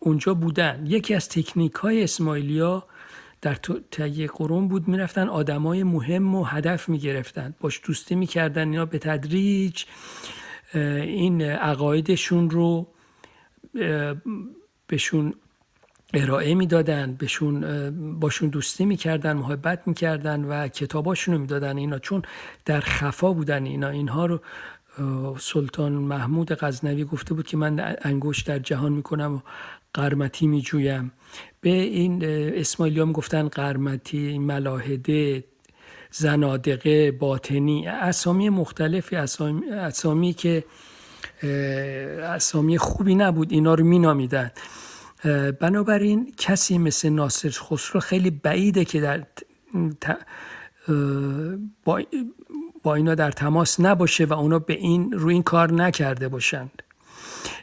[0.00, 0.86] اونجا بودن.
[0.86, 2.86] یکی از تکنیک های اسماعیلیا
[3.42, 3.54] در
[3.90, 7.54] تهیه قرون بود می‌رفتن آدمای مهم و هدف می‌گرفتن.
[7.60, 9.84] باش دوستی می‌کردن اینا به تدریج
[10.74, 12.86] این عقایدشون رو
[14.86, 15.34] بهشون
[16.14, 17.60] ارائه می‌دادن بهشون
[18.20, 21.98] باشون دوستی می‌کردن محبت می‌کردن و کتاباشون رو می‌دادن اینا.
[21.98, 22.22] چون
[22.64, 23.88] در خفا بودن اینا.
[23.88, 24.40] اینها رو
[25.38, 29.40] سلطان محمود غزنوی گفته بود که من انگوش در جهان می‌کنم و
[29.94, 31.12] قرمتی میجویم.
[31.60, 32.24] به این
[32.54, 35.44] اسماعیلی هم گفتن قرمتی ملاحده
[36.10, 40.64] زنادقه باطنی اسامی مختلفی اسامی, اسامی که
[42.22, 43.52] اسامی خوبی نبود.
[43.52, 44.50] اینا رو مینامیدن.
[45.60, 49.22] بنابراین کسی مثل ناصر خسرو خیلی بعیده که در
[51.84, 52.02] با,
[52.82, 56.82] با اینا در تماس نباشه و اونا به این رو این کار نکرده باشند.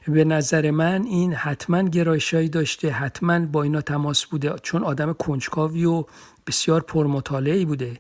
[0.08, 5.86] به نظر من این حتما گرایشایی داشته حتما با اینا تماس بوده چون آدم کنجکاوی
[5.86, 6.06] و
[6.48, 8.00] بسیار پرمطالعی بوده.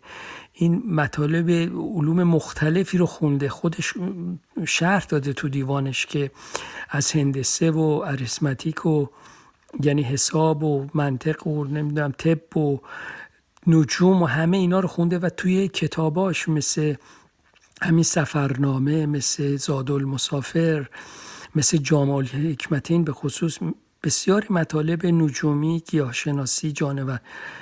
[0.53, 3.93] این مطالب علوم مختلفی رو خونده خودش
[4.65, 6.31] شرح داده تو دیوانش که
[6.89, 9.07] از هندسه و اریسمتیک و
[9.83, 12.79] یعنی حساب و منطق و نمی‌دونم طب و
[13.67, 16.95] نجوم و همه اینا رو خونده و توی کتاباش مثل
[17.81, 20.89] همین سفرنامه مثل زادل مسافر
[21.55, 23.57] مثل جامال حکمتین به خصوص
[24.03, 27.19] بسیاری مطالب نجومی گیاهشناسی جانور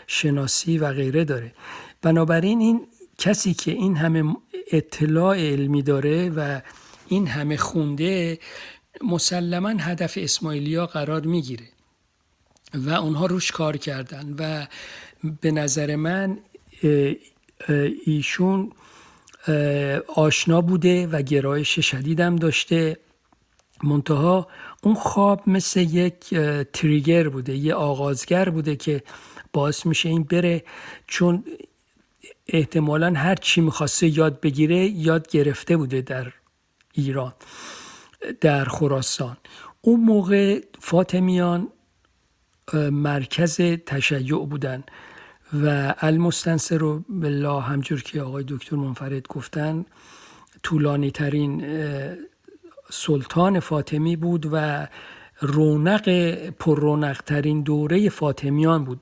[0.08, 1.54] شناسی و غیره داره.
[2.02, 4.36] بنابراین این کسی که این همه
[4.72, 6.62] اطلاع علمی داره و
[7.08, 8.40] این همه خونده
[9.02, 11.66] مسلما هدف اسماعیلیا قرار می‌گیره.
[12.74, 14.68] و اونها روش کار کردن و
[15.42, 16.38] به نظر من
[18.06, 18.72] ایشون
[20.16, 22.98] آشنا بوده و گرایش شدیدم داشته.
[23.84, 24.48] منتها
[24.84, 26.36] اون خواب مثل یک
[26.74, 29.04] تریگر بوده یه آغازگر بوده که
[29.54, 30.64] باعث میشه این بره.
[31.08, 31.44] چون
[32.48, 36.34] احتمالا هر چی می‌خواسته یاد بگیره یاد گرفته بوده در
[36.94, 37.34] ایران
[38.42, 39.38] در خراسان.
[39.82, 41.68] اون موقع فاطمیان
[42.74, 44.84] مرکز تشیع بودن
[45.54, 49.86] و المستنصر رو بالله همجور که آقای دکتر منفرد گفتن
[50.64, 51.64] طولانی ترین
[52.90, 54.88] سلطان فاطمی بود و
[55.42, 56.10] رونق
[56.50, 59.00] پر ترین دوره فاطمیان بود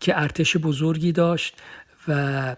[0.00, 1.56] که ارتش بزرگی داشت
[2.08, 2.56] و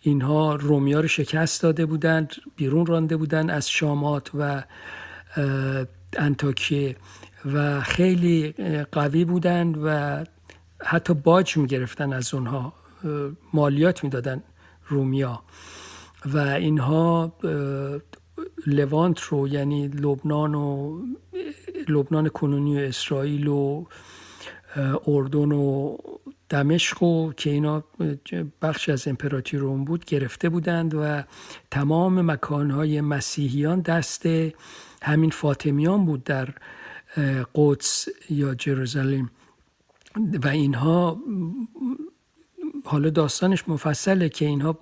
[0.00, 4.62] اینها رومیا رو شکست داده بودند بیرون رانده بودند از شامات و
[6.16, 6.96] انتاکیه.
[7.44, 8.54] و خیلی
[8.92, 10.24] قوی بودند و
[10.80, 12.72] حتی باج می‌گرفتن از اونها
[13.52, 14.42] مالیات می‌دادن
[14.88, 15.42] رومیا.
[16.26, 17.32] و اینها
[18.66, 20.98] لوانت رو یعنی لبنان و
[21.88, 23.84] لبنان کنونی و اسرائیل و
[25.06, 25.96] اردن و
[26.48, 27.84] دمشق و که اینا
[28.62, 31.22] بخش از امپراتوری روم بود گرفته بودند و
[31.70, 34.26] تمام مکانهای مسیحیان دست
[35.02, 36.48] همین فاطمیان بود در
[37.54, 39.30] قدس یا جروزالم
[40.44, 41.22] و اینها
[42.84, 44.78] حالا داستانش مفصله که اینها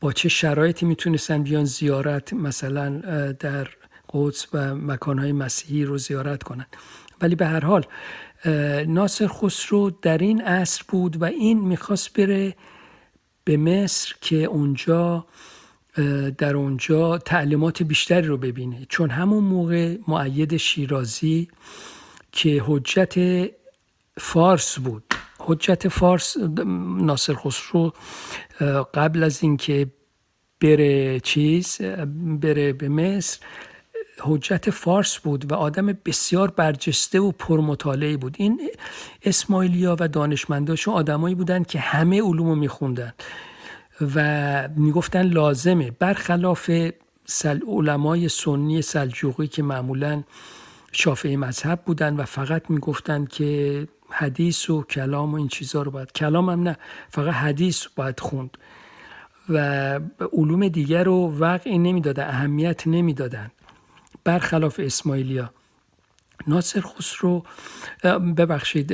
[0.00, 3.00] با چه شرایطی می‌تونستن بیان زیارت مثلا
[3.32, 3.68] در
[4.12, 6.66] قدس و مکانهای مسیحی رو زیارت کنن.
[7.20, 7.86] ولی به هر حال
[8.86, 12.56] ناصر خسرو در این عصر بود و این می‌خواست بره
[13.44, 15.26] به مصر که اونجا
[16.38, 18.86] در اونجا تعلیمات بیشتری رو ببینه.
[18.88, 21.48] چون همون موقع معید شیرازی
[22.32, 23.14] که حجت
[24.18, 26.36] فارس بود حجت فارس
[26.96, 27.92] ناصر خسرو
[28.94, 29.86] قبل از اینکه
[30.60, 31.80] بره چیز
[32.40, 33.38] بره به مصر
[34.20, 38.36] حجت فارس بود و آدم بسیار برجسته و پرمطالعه بود.
[38.38, 38.70] این
[39.22, 43.12] اسماعیلیا و دانشمنداشون آدمایی بودند که همه علوم میخوندن.
[44.14, 45.90] و می‌گفتن لازمه.
[45.90, 46.70] برخلاف
[47.26, 50.22] سل علمای سنی سلجوقی که معمولا
[50.92, 56.12] شافعی مذهب بودن و فقط می‌گفتن که حدیث و کلام و این چیزها رو باید
[56.12, 56.76] کلام هم نه
[57.10, 58.58] فقط حدیث باید خوند.
[59.48, 59.58] و
[60.32, 63.50] علوم دیگر رو وقعی نمی‌دادن اهمیت نمی‌دادن.
[64.24, 65.50] برخلاف اسماعیلیا.
[66.46, 67.42] ناصر خسرو
[68.36, 68.92] ببخشید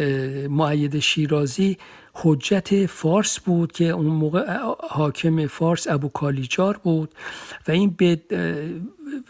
[0.48, 1.78] معید شیرازی
[2.14, 4.58] حجت فارس بود که اون موقع
[4.90, 7.14] حاکم فارس ابو کالیجار بود
[7.68, 7.96] و این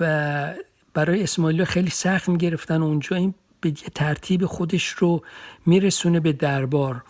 [0.01, 0.55] و
[0.95, 5.23] برای اسماعیلیا خیلی سخت می‌گرفتن اونجا این به ترتیب خودش رو
[5.67, 7.03] میرسونه به دربار.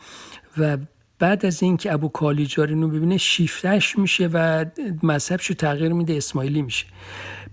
[0.59, 0.79] و
[1.19, 4.65] بعد از اینکه ابو کالیجار رو ببینه شیفتش میشه و
[5.03, 6.87] مذهبش رو تغییر میده اسماعیلی میشه.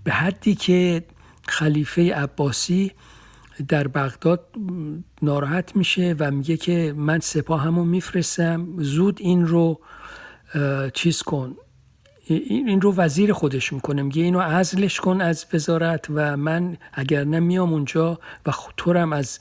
[0.04, 1.04] به حدی که
[1.48, 2.92] خلیفه عباسی
[3.68, 4.48] در بغداد
[5.22, 9.80] ناراحت میشه و میگه که من سپاه همو میفرستم زود این رو
[10.94, 11.56] چیز کن.
[12.28, 17.72] این رو وزیر خودش می‌کنه میگه اینو عزلش کن از وزارت و من اگر نمیام
[17.72, 19.40] اونجا و طورم از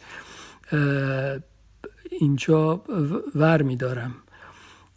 [2.11, 2.83] اینجا
[3.35, 4.15] ور میدارم.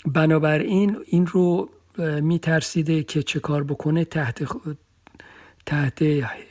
[0.06, 4.44] بنابراین این رو میترسیده که چه کار بکنه تحت
[5.70, 6.02] تحت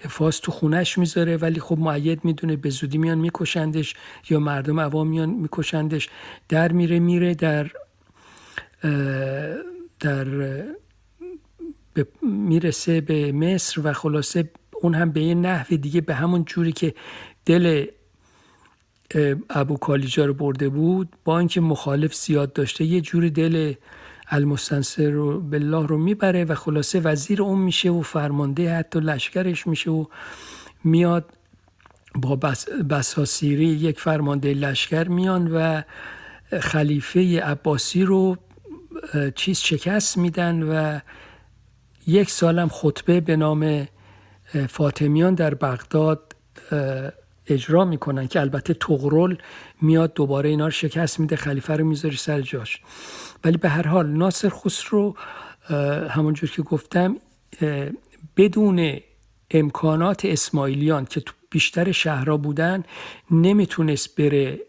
[0.02, 3.94] حفاظ تو خونش می‌ذاره ولی خب معید می‌دونه به زودی میان میکشندش
[4.30, 6.10] یا مردم عوام میان میکشندش.
[6.50, 7.72] در میره میره در
[10.00, 10.28] در
[12.22, 14.50] می‌رسه به مصر و خلاصه
[14.82, 16.94] اون هم به یه نحو دیگه به همون جوری که
[17.46, 17.86] دل
[19.50, 23.74] ابو کالیجا رو برده بود با اینکه مخالف زیاد داشته یه جوری دل
[24.30, 29.92] المستنصر رو بالله رو می‌بره و خلاصه وزیر اون میشه و فرمانده حتی لشکرش میشه
[29.92, 30.06] و
[30.84, 31.26] میاد
[32.16, 35.82] با بس بساسیری یک فرمانده لشکر میان و
[36.60, 38.38] خلیفه عباسی رو
[39.36, 41.00] چیز شکست میدن و
[42.08, 43.88] یک سالم خطبه به نام
[44.70, 46.36] فاطمیان در بغداد
[47.50, 49.36] اجرا می‌کنن که البته تغرل
[49.82, 52.82] میاد دوباره اینا رو شکست میده خلیفه رو می‌ذاری سر جاش.
[53.44, 55.16] ولی به هر حال ناصر خسرو
[56.10, 57.16] همونجور که گفتم
[58.38, 59.00] بدون
[59.52, 62.84] امکانات اسماعیلیان که تو بیشتر شهرها بودن
[63.32, 64.60] نمی‌تونست بره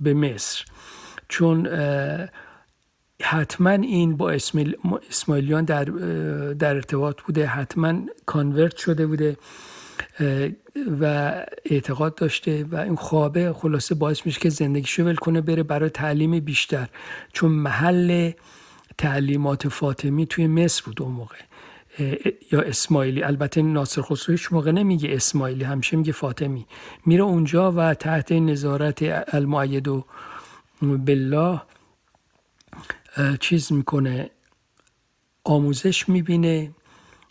[0.00, 0.64] به مصر.
[1.28, 1.68] چون
[3.22, 4.30] حتما این با
[5.10, 5.84] اسماعیلیان در,
[6.54, 9.36] در ارتباط بوده حتما کانورت شده بوده.
[11.00, 11.34] و
[11.64, 16.40] اعتقاد داشته و این خوابه خلاصه باعث میشه که زندگیشو ول کنه بره برای تعلیم
[16.40, 16.88] بیشتر.
[17.32, 18.30] چون محل
[18.98, 21.36] تعلیمات فاطمی توی مصر بود اون موقع.
[22.52, 23.22] یا اسماعیلی.
[23.22, 26.66] البته ناصر خسرو هیچ موقع نمیگه اسماعیلی همیشه میگه فاطمی.
[27.06, 30.04] میره اونجا و تحت نظارت المعید و
[30.82, 31.60] بالله
[33.40, 34.30] چیز می‌کنه
[35.44, 36.70] آموزش می‌بینه.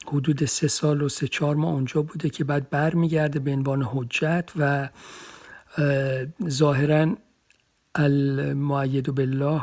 [0.08, 3.82] حدود سه سال و سه چهار ماه اونجا بوده که بعد بر میگرده به عنوان
[3.84, 4.90] حجت و
[6.50, 7.16] ظاهرا
[7.96, 9.62] المعید بالله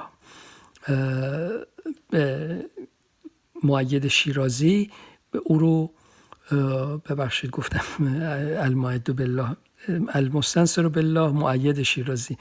[3.62, 4.90] معید شیرازی
[5.30, 5.90] به او رو
[7.08, 7.84] ببخشید گفتم
[8.58, 9.56] المعد بالله
[10.08, 12.38] المستنصر بالله معید شیرازی.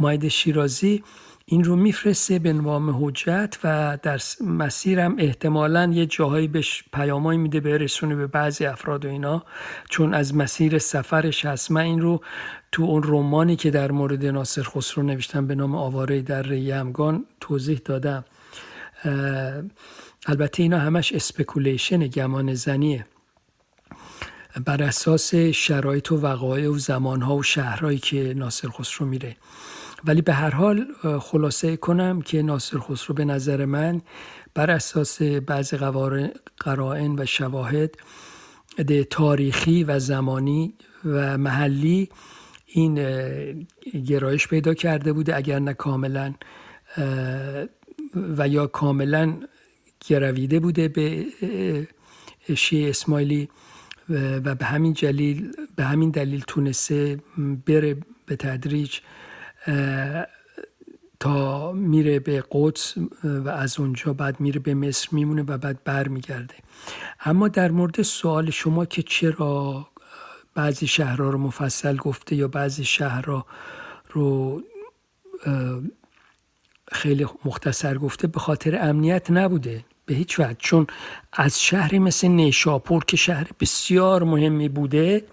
[0.00, 1.02] معید شیرازی
[1.46, 7.60] این رو میفرسته به نام حجت و در مسیرم احتمالا یه جاهایی بهش پیامایی میده
[7.60, 9.44] برسونه به بعضی افراد و اینا
[9.90, 11.70] چون از مسیر سفرش هست.
[11.70, 12.20] من این رو
[12.72, 17.80] تو اون رومانی که در مورد ناصر خسرو نوشتم به نام آواره در یمگان توضیح
[17.84, 18.24] دادم.
[20.26, 23.06] البته اینا همش speculation گمان زنیه.
[24.64, 29.36] بر اساس شرایط و وقایع و زمانها و شهرهایی که ناصر خسرو میره.
[30.04, 30.86] ولی به هر حال
[31.20, 34.00] خلاصه کنم که ناصر خسرو به نظر من
[34.54, 35.74] بر اساس بعض
[36.58, 37.94] قرائن و شواهد
[39.10, 40.74] تاریخی و زمانی
[41.04, 42.08] و محلی
[42.66, 42.94] این
[44.06, 45.36] گرایش پیدا کرده بوده.
[45.36, 46.34] اگر نه کاملا
[48.14, 49.36] و یا کاملا
[50.08, 51.26] گرویده بوده به
[52.56, 53.48] شیعه اسماعیلی
[54.08, 57.18] و به همین جلیل به همین دلیل تونسته
[57.66, 57.96] بره
[58.26, 58.98] به تدریج
[61.20, 62.94] تا میره به قدس
[63.24, 66.54] و از اونجا بعد میره به مصر میمونه و بعد بر میگرده
[67.24, 69.86] اما در مورد سوال شما که چرا
[70.54, 73.46] بعضی شهرها رو مفصل گفته یا بعضی شهرها
[74.10, 74.62] رو
[76.92, 80.56] خیلی مختصر گفته به خاطر امنیت نبوده به هیچ وجه.
[80.58, 80.86] چون
[81.32, 85.24] از شهری مثل نیشاپور که شهر بسیار مهمی بوده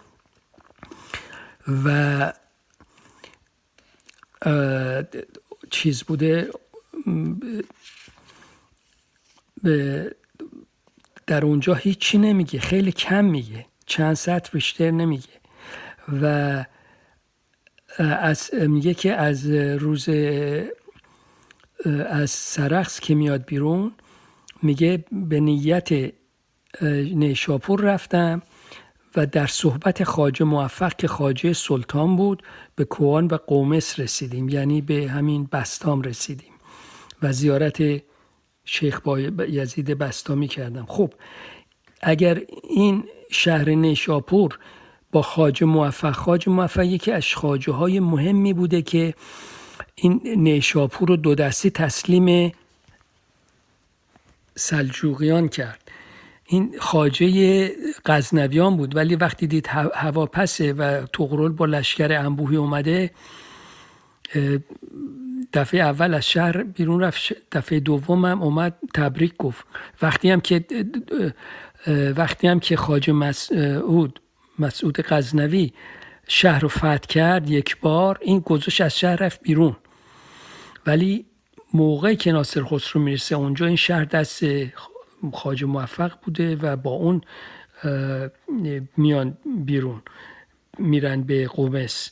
[1.85, 2.33] و
[5.69, 6.51] چیز بوده
[11.27, 15.41] در اونجا هیچی نمیگه خیلی کم میگه چند سطر بیشتر نمیگه.
[16.21, 16.65] و
[17.97, 20.09] از میگه که از روز
[22.09, 23.91] از سرخص که میاد بیرون
[24.61, 26.13] میگه به نیت
[27.13, 28.41] نیشاپور رفتم.
[29.15, 32.43] و در صحبت خاجه موفق که خاجه سلطان بود
[32.75, 36.53] به کوان و قومس رسیدیم یعنی به همین بستام رسیدیم
[37.21, 38.03] و زیارت
[38.65, 39.01] شیخ
[39.49, 40.85] یزید بستامی کردم.
[40.85, 41.13] خب
[42.01, 44.59] اگر این شهر نیشاپور
[45.11, 49.13] با خاجه موفق خاجه موفق یکی از خاجه های مهمی بوده که
[49.95, 52.51] این نیشاپور رو دو دستی تسلیم
[54.55, 55.80] سلجوقیان کرد.
[56.51, 57.71] این خاجه
[58.05, 63.11] غزنویان بود ولی وقتی دید هواپسه و تغرل با لشکر انبوهی اومده
[65.53, 69.65] دفعه اول از شهر بیرون رفت دفعه دوم هم اومد تبریک گفت.
[70.01, 70.65] وقتی هم که
[72.17, 74.21] وقتی هم که خاجه مسعود
[74.59, 75.73] مسعود غزنوی
[76.27, 79.75] شهر رو فتح کرد یک بار این گذاشت از شهر رفت بیرون.
[80.87, 81.25] ولی
[81.73, 84.43] موقعی که ناصر خسرو می‌رسه اونجا این شهر دست
[85.33, 87.21] خاج موفق بوده و با اون
[88.97, 90.01] میان بیرون
[90.77, 92.11] میرن به قومس.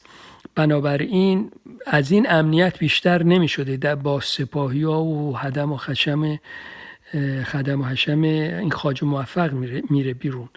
[0.56, 1.52] بنابراین
[1.88, 6.40] از این امنیت بیشتر نمی شده با سپاهی ها و حدم و خشم
[7.46, 10.50] خدم و حشم این خاج موفق میره, میره بیرون.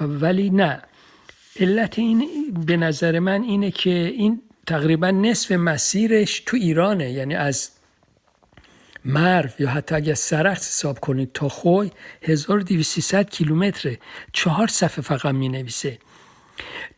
[0.00, 0.82] ولی نه.
[1.60, 2.28] علت این
[2.66, 7.10] به نظر من اینه که این تقریبا نصف مسیرش تو ایرانه.
[7.10, 7.70] یعنی از
[9.04, 11.90] مرو یا حتی اگر سرخت حساب کنید تا خوی
[12.22, 13.98] 1200 کیلومتره
[14.32, 15.98] چهار صفحه فقط می نویسه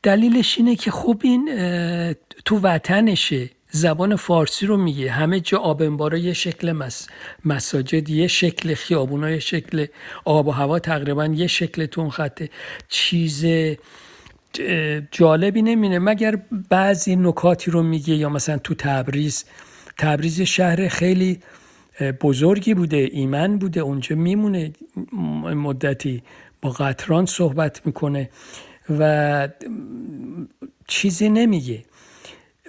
[0.03, 1.45] دلیلش اینه که خوب این
[2.45, 3.51] تو وطنشه.
[3.75, 5.11] زبان فارسی رو میگه.
[5.11, 7.07] همه جا آب یه شکل مس...
[7.45, 9.87] مساجد یه شکل خیابونا یه شکل
[10.25, 12.51] آب و هوا تقریبا یه شکل تو اون خطه
[12.89, 13.47] چیز
[15.11, 15.99] جالبی نمینه.
[15.99, 16.39] مگر
[16.71, 19.45] بعضی نکاتی رو میگه یا مثلا تو تبریز.
[19.99, 21.41] تبریز شهر خیلی
[22.01, 24.73] بزرگی بوده ایمن بوده اونجا میمونه
[25.55, 26.23] مدتی
[26.63, 28.31] با قطران صحبت می‌کنه
[28.99, 29.49] و
[30.89, 31.85] چیزی نمیگه.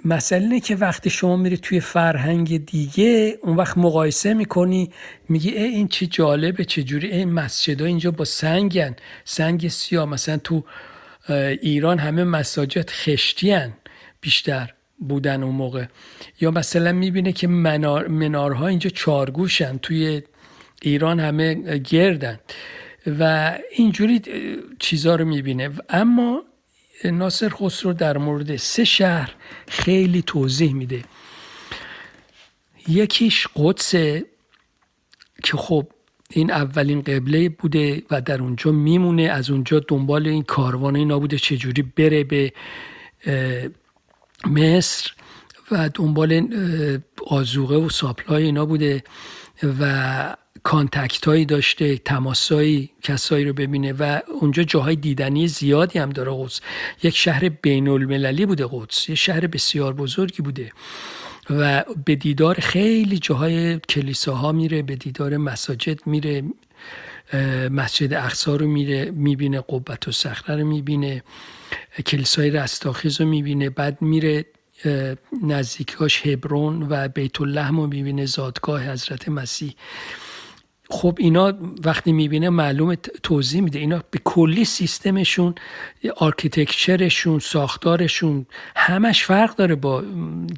[0.04, 4.90] مسئله اینه که وقتی شما میری توی فرهنگ دیگه اون وقت مقایسه می‌کنی
[5.28, 10.36] میگی ای این چه جالبه چه جوری این مسجد اینجا با سنگن سنگ سیاه مثلا
[10.36, 10.64] تو
[11.60, 13.56] ایران همه مساجد خشتی
[14.20, 14.74] بیشتر.
[14.98, 15.84] بودن اون موقع.
[16.40, 20.22] یا مثلا می‌بینه که منار منارها اینجا چارگوشن توی
[20.82, 22.38] ایران همه گردن.
[23.18, 24.22] و اینجوری
[24.78, 25.70] چیزا رو می‌بینه.
[25.88, 26.42] اما
[27.04, 29.34] ناصر خسرو در مورد سه شهر
[29.68, 31.02] خیلی توضیح میده.
[32.88, 34.24] یکیش قدسه
[35.44, 35.86] که خب
[36.30, 39.22] این اولین قبله بوده و در اونجا میمونه.
[39.22, 42.52] از اونجا دنبال این کاروان اینا بوده چجوری بره به
[44.46, 45.12] مصر
[45.70, 46.48] و دنبال
[47.26, 49.04] آذوقه و supply اینا بوده
[49.80, 56.32] و contact هایی داشته تماسایی کسایی رو ببینه و اونجا جاهای دیدنی زیادی هم داره
[56.34, 56.60] قدس.
[57.02, 60.72] یک شهر بین المللی بوده قدس یه شهر بسیار بزرگی بوده
[61.50, 66.42] و به دیدار خیلی جاهای کلیساها میره به دیدار مساجد میره
[67.70, 71.22] مسجد اقصا رو میره می‌بینه قبة الصخره رو می‌بینه.
[72.06, 74.46] کلیسای رستاخیز رو می‌بینه بعد میره
[75.42, 79.74] نزدیکاش حبرون و بیت اللحم رو می‌بینه زادگاه حضرت مسیح.
[80.90, 83.78] خب اینا وقتی می‌بینه معلوم توضیح میده.
[83.78, 85.54] اینا به کلی سیستمشون
[86.16, 88.46] architecture شون ساختارشون
[88.76, 90.04] همش فرق داره با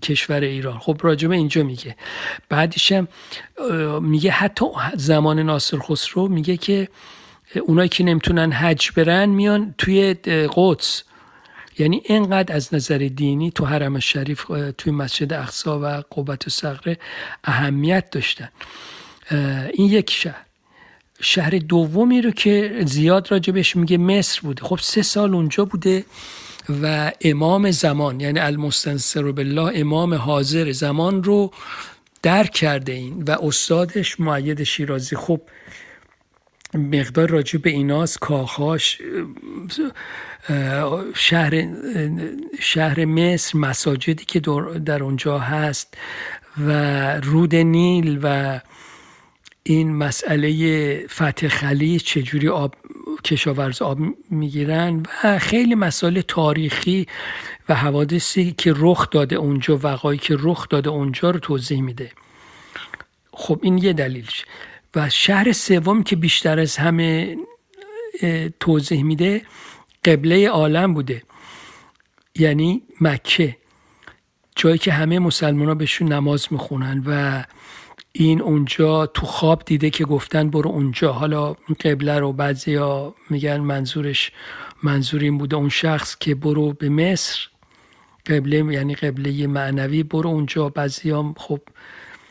[0.02, 0.78] کشور ایران.
[0.78, 1.96] خب راجع به اینجا میگه.
[2.48, 3.08] بعدشم
[4.00, 6.88] میگه حتی زمان ناصر خسرو میگه که
[7.62, 10.14] اونایی که نمی‌تونن حج برن میان توی
[10.54, 11.02] قدس.
[11.79, 14.45] یعنی اینقدر از نظر دینی تو حرم شریف
[14.79, 16.99] توی مسجد اقصا و قوبت و صغره
[17.45, 18.49] اهمیت داشتن.
[19.72, 20.43] این یک شهر.
[21.20, 24.64] شهر دومی رو که زیاد راجبش میگه مصر بوده.
[24.64, 26.05] خب سه سال اونجا بوده
[26.83, 31.53] و امام زمان یعنی المستنصر بالله امام حاضر زمان رو
[32.22, 35.16] درک کرده این و استادش معید شیرازی.
[35.16, 35.41] خب
[36.74, 39.02] مقدار راجع به ایناست کاخاش
[41.14, 41.68] شهر
[42.60, 44.40] شهر مصر مساجدی که
[44.84, 45.94] در اونجا هست
[46.58, 46.70] و
[47.20, 48.60] رود نیل و
[49.62, 52.74] این مسئله فتح خلیج چجوری آب
[53.24, 53.98] کشاورز آب
[54.30, 57.06] می‌گیرن و خیلی مسائل تاریخی
[57.68, 62.10] و حوادثی که رخ داده اونجا وقایی که رخ داده اونجا رو توضیح میده.
[63.32, 64.44] خب این یه دلیلش.
[64.97, 67.36] و شهر سوم که بیشتر از همه
[68.61, 69.42] توضیح میده
[70.05, 71.22] قبله عالم بوده.
[72.34, 73.57] یعنی مکه.
[74.57, 77.44] جایی که همه مسلمان ها بهشون نماز می‌خونن و
[78.12, 81.12] این اونجا تو خواب دیده که گفتن برو اونجا.
[81.12, 81.53] حالا
[81.84, 84.32] قبله رو بعضی ها میگن منظورش
[84.82, 87.49] منظور این بوده اون شخص که برو به مصر.
[88.26, 90.68] قبله یعنی قبله معنوی برو اونجا.
[90.68, 91.61] بعضی خب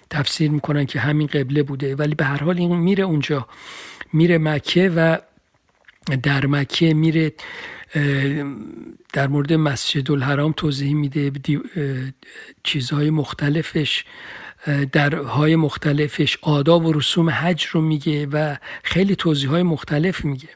[0.10, 1.96] تفسیر می‌کنن که همین قبله بوده.
[1.96, 3.48] ولی به هر حال این میره اونجا.
[4.14, 5.18] میره مکه و
[6.24, 7.34] در مکه میره
[9.14, 11.32] در مورد مسجد الحرام توضیح میده
[12.64, 14.06] چیزهای مختلفش
[14.92, 16.38] درهای مختلفش.
[16.42, 20.50] آداب و رسوم حج رو میگه و خیلی توضیح های مختلف میگه.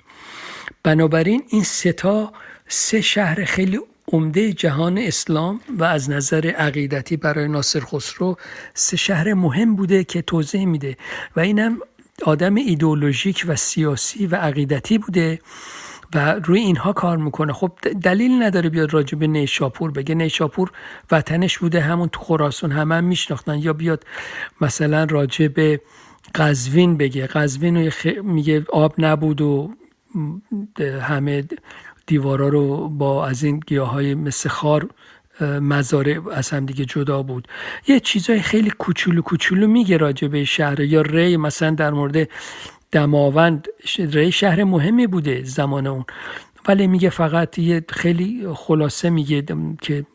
[0.83, 2.33] بنابراین این ستا
[2.67, 3.79] سه شهر خیلی
[4.13, 8.37] عمده جهان اسلام و از نظر عقیدتی برای ناصر خسرو
[8.73, 10.97] سه شهر مهم بوده که توضیح میده
[11.35, 11.79] و اینم
[12.23, 15.39] آدم ایدئولوژیک و سیاسی و عقیدتی بوده
[16.13, 17.53] و روی اینها کار می‌کنه.
[17.53, 17.71] خب
[18.03, 20.15] دلیل نداره بیاد راجع به نیشاپور بگه.
[20.15, 20.71] نیشاپور
[21.11, 23.59] وطنش بوده همون تو خراسان همه هم میشناختن.
[23.59, 24.03] یا بیاد
[24.61, 25.81] مثلا راجع به
[26.35, 27.27] قزوین بگه.
[27.27, 27.91] قزوین
[28.23, 29.73] میگه آب نبود و
[31.01, 31.43] همه
[32.09, 34.89] دیوارا رو با از این گیاه های مثل خار
[35.41, 37.47] مزارع از هم دیگه جدا بود.
[37.87, 42.29] یه چیزای خیلی کوچولو کوچولو میگه راجع به شهر یا ری مثلا در مورد
[42.91, 46.05] دماوند ری شهر مهمی بوده زمان اون.
[46.67, 49.43] ولی میگه فقط یه خیلی خلاصه میگه
[49.81, 50.05] که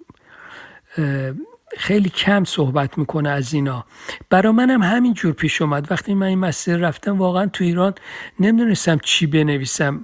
[1.78, 3.84] خیلی کم صحبت می‌کنه از اینا.
[4.30, 5.92] برا منم همین جور پیش اومد.
[5.92, 7.94] وقتی من این مسیر رفتم واقعا تو ایران
[8.40, 10.02] نمی‌دونستم چی بنویسم.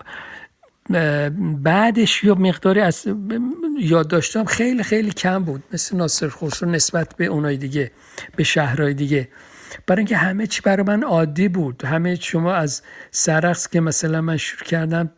[1.63, 3.07] بعدش یا مقداری از
[3.81, 5.63] یاد داشتم خیلی خیلی کم بود.
[5.73, 7.91] مثل ناصر خسرو نسبت به اونای دیگه
[8.37, 9.29] به شهرهای دیگه.
[9.87, 11.85] برای اینکه همه چی برای من عادی بود.
[11.85, 15.11] همه شما از سرقس که مثلا من شروع کردم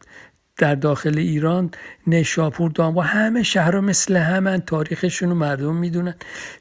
[0.58, 1.70] در داخل ایران
[2.06, 6.14] نشاپور و همه شهرها مثل همن تاریخشون رو مردم می‌دونن.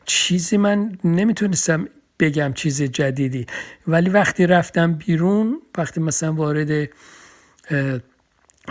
[0.06, 1.88] چیزی من نمی‌تونستم
[2.20, 3.46] بگم چیز جدیدی.
[3.88, 6.90] ولی وقتی رفتم بیرون وقتی مثلا وارد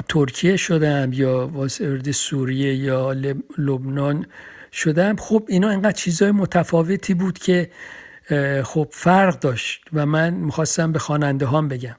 [0.09, 3.13] ترکیه شدم یا وارد سوریه یا
[3.59, 4.27] لبنان
[4.73, 5.17] شدم.
[5.17, 7.71] خب اینا اینقدر چیزهای متفاوتی بود که
[8.65, 11.97] خب فرق داشت و من می‌خواستم به خواننده هم بگم.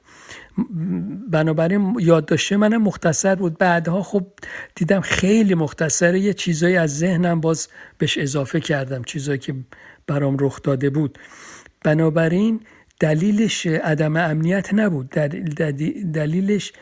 [1.30, 3.58] بنابراین یادداشته منم مختصر بود.
[3.58, 4.26] بعدها خب
[4.74, 6.20] دیدم خیلی مختصره.
[6.20, 7.68] یه چیزایی از ذهنم باز
[7.98, 9.04] بهش اضافه کردم.
[9.04, 9.54] چیزایی که
[10.06, 11.18] برام رخ داده بود.
[11.84, 12.60] بنابراین
[13.00, 15.08] دلیلش عدم امنیت نبود.
[16.14, 16.72] دلیلش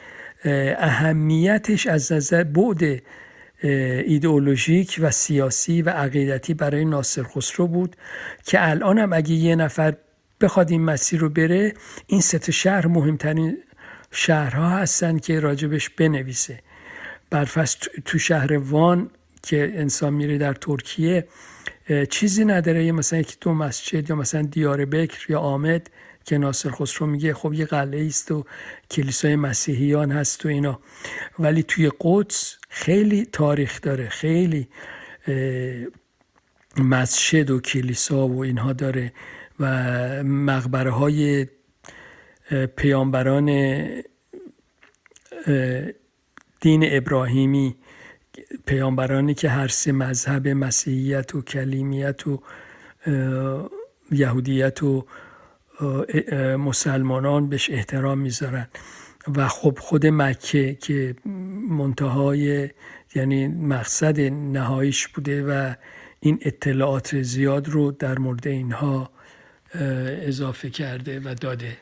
[0.45, 3.03] اهمیتش از نظر بعد
[3.63, 7.97] ایدئولوژیک و سیاسی و عقیدتی برای ناصر خسرو بود
[8.47, 9.95] که الان هم اگه یه نفر
[10.41, 11.75] بخواد این مسیر رو بره
[12.07, 13.59] این سه شهر مهمترین
[14.11, 16.59] شهرها هستن که راجبش بنویسه.
[17.31, 19.11] برفست تو شهر وان
[19.43, 21.27] که انسان میره در ترکیه
[22.11, 22.93] چیزی نداره.
[22.93, 25.91] مثلا یکی دو مسجد یا مثلا دیار بکر یا آمد
[26.25, 28.45] که ناصر خسرو میگه خب یه قلعه است و
[28.91, 30.81] کلیسای مسیحیان هست و اینا.
[31.39, 34.69] ولی توی قدس خیلی تاریخ داره خیلی
[36.77, 39.13] مسجد و کلیسا و اینها داره
[39.61, 39.65] و
[40.25, 41.47] مقبره های
[42.77, 43.47] پیامبران
[46.61, 47.77] دین ابراهیمی
[48.67, 52.43] پیامبرانی که هر سه مذهب مسیحیت و کلیمیت و
[54.11, 55.07] یهودیت و
[56.59, 58.69] مسلمانان بهش احترام می‌ذارن.
[59.37, 61.15] و خب خود مکه که
[61.71, 62.71] منتهای
[63.15, 65.75] یعنی مقصد نهاییش بوده و
[66.21, 69.11] این اطلاعات زیاد رو در مورد اینها
[69.75, 71.77] اضافه کرده و داده.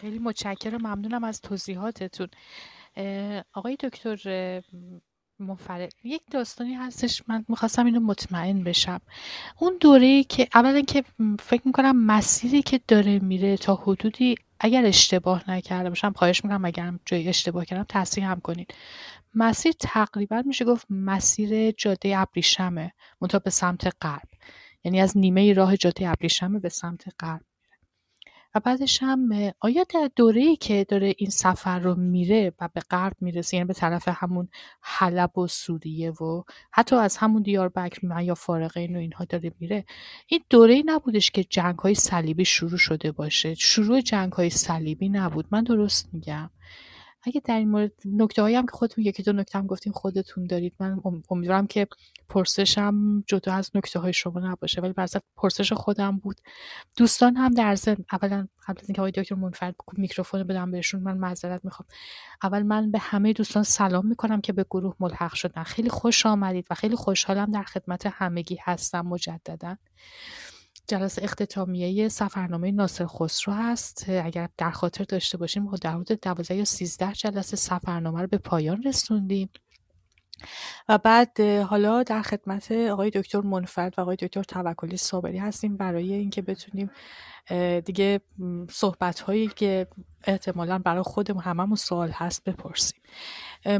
[0.00, 0.86] خیلی متشکرم.
[0.86, 2.28] ممنونم از توضیحاتتون.
[3.52, 4.16] آقای دکتر
[5.38, 9.00] منفرد یک داستانی هستش من می‌خواستم اینو مطمئن بشم.
[9.58, 11.04] اون دوره که اولا که
[11.40, 16.92] فکر می‌کنم مسیری که داره میره تا حدودی اگر اشتباه نکرده باشم خواهش می‌کنم اگر
[17.04, 18.74] جای اشتباه کردم تصحیح هم کنید
[19.34, 24.28] مسیر تقریبا میشه گفت مسیر جاده ابریشمه منتها به سمت غرب.
[24.84, 27.42] یعنی از نیمه راه جاده ابریشمه به سمت غرب.
[28.54, 33.16] و بعدش هم آیا در ای که داره این سفر رو میره و به غرب
[33.20, 34.48] می‌رسه یعنی به طرف همون
[34.80, 39.84] حلب و سوریه و حتی از همون دیار بکر یا فارقین و اینها داره میره
[40.26, 45.46] این دوره نبودش که جنگ های صلیبی شروع شده باشه؟ شروع جنگ های صلیبی نبود
[45.50, 46.50] من درست میگم؟
[47.26, 50.46] اگه در این مورد نکته هایی هم که خودتون یکی دو نکته هم گفتین خودتون
[50.46, 50.74] دارید.
[50.80, 51.00] من
[51.30, 51.86] امیدوارم که
[52.28, 56.40] پرسشم جدا از نکته های شما نباشه ولی برای پرسش خودم بود.
[56.96, 61.18] دوستان هم در ضمن اولا قبل از اینکه آقای دکتر منفرد میکروفون بدم بهشون من
[61.18, 61.86] معذرت می‌خوام.
[62.42, 65.62] اول من به همه دوستان سلام می‌کنم که به گروه ملحق شدن.
[65.62, 69.76] خیلی خوش آمدید و خیلی خوشحالم در خدمت همگی هستم مجددا.
[70.86, 74.04] جلسه اختتامیه سفرنامه ناصر خسرو هست.
[74.08, 78.82] اگر در خاطر داشته باشیم در حدود 12 یا 13 جلسه سفرنامه رو به پایان
[78.82, 79.50] رسوندیم.
[80.88, 86.12] و بعد حالا در خدمت آقای دکتر منفرد و آقای دکتر توکلی صابری هستیم برای
[86.12, 86.90] اینکه بتونیم
[87.84, 88.20] دیگه
[88.70, 89.86] صحبت هایی که
[90.26, 93.00] احتمالا برای خودمون هممون سوال هست بپرسیم.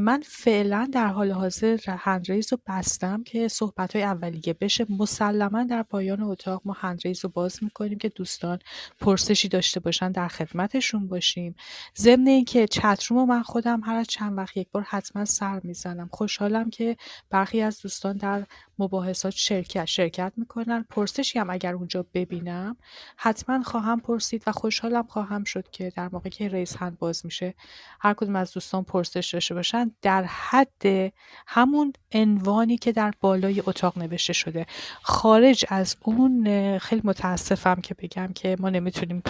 [0.01, 4.85] من فعلا در حال حاضر هندریز رو بستم که صحبت های اولیه بشه.
[4.89, 8.59] مسلما در پایان اتاق ما هندریز رو باز می‌کنیم که دوستان
[8.99, 11.55] پرسشی داشته باشن در خدمتشون باشیم.
[11.97, 16.09] ضمن اینکه چتروم رو من خودم هر چند وقت یک بار حتما سر می‌زنم.
[16.11, 16.97] خوشحالم که
[17.29, 18.45] برخی از دوستان در
[18.79, 20.85] مباحثات شرکت شرکت می‌کنن.
[20.89, 22.77] پرسشی هم اگر اونجا ببینم
[23.17, 27.53] حتما خواهم پرسید و خوشحالم خواهم شد که در موقع که ریس هند باز میشه
[27.99, 29.91] هر کدوم از دوستان پرسش داشته باشن.
[30.01, 31.13] در حد
[31.47, 34.65] همون عنوانی که در بالای اتاق نوشته شده.
[35.01, 39.23] خارج از اون خیلی متاسفم که بگم که ما نمی‌تونیم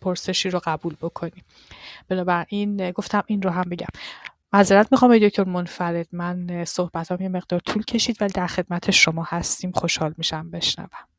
[0.00, 1.44] پرسشی رو قبول بکنیم.
[2.08, 3.86] بنابراین گفتم این رو هم بگم.
[4.52, 6.08] معذرت می‌خوام دکتر منفرد.
[6.12, 9.72] من صحبتام یه مقدار طول کشید ولی در خدمت شما هستیم.
[9.72, 11.11] خوشحال میشم بشنوم.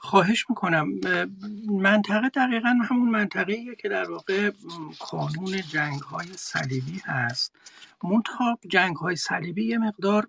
[0.00, 0.88] خواهش می‌کنم.
[1.68, 4.50] منطقه دقیقا همون منطقه که در واقع
[5.00, 7.56] کانون جنگ های صلیبی هست.
[8.04, 10.28] منتها جنگ های صلیبی یه مقدار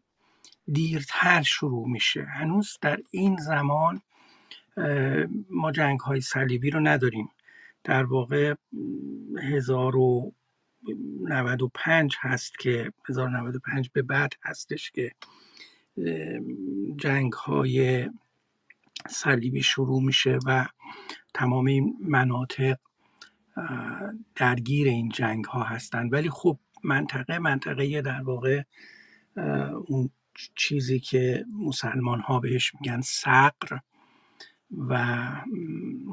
[0.72, 2.24] دیرتر شروع میشه.
[2.24, 4.01] هنوز در این زمان
[5.49, 7.30] ما جنگ های صلیبی رو نداریم.
[7.84, 8.55] در واقع
[9.43, 15.11] 1095 هست که 1095 به بعد هستش که
[16.97, 18.09] جنگ های
[19.10, 20.68] صلیبی شروع میشه و
[21.34, 22.78] تمام این مناطق
[24.36, 28.64] درگیر این جنگ ها هستند ولی خب منطقه منطقه در واقع
[29.88, 30.10] اون
[30.55, 33.80] چیزی که مسلمان ها بهش میگن صقر
[34.78, 35.05] و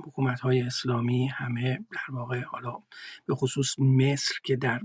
[0.05, 2.83] حکومت های اسلامی همه در واقع حالا
[3.27, 4.81] به خصوص مصر که در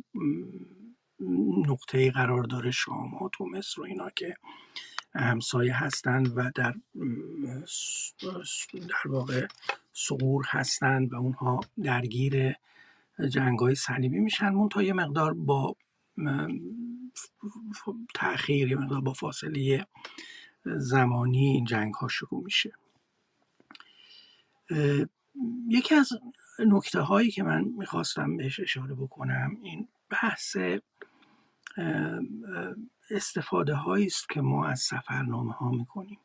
[1.68, 4.36] نقطه قرار داره شامات و مصر و اینا که
[5.14, 6.76] همسایه هستند و در
[8.74, 9.48] در واقع
[9.94, 12.54] سقور هستند و اونها درگیر
[13.30, 14.68] جنگ های صلیبی میشن.
[14.68, 15.76] تا یه مقدار با
[18.14, 19.86] تاخیر یه مقدار با فاصله
[20.66, 22.74] زمانی این جنگ ها شروع میشه.
[25.68, 26.10] یکی از
[26.60, 30.58] نکته هایی که من می‌خواستم بهش اشاره بکنم این بحث
[33.12, 36.20] استفاده هایی است که ما از سفرنامه ها می‌کنیم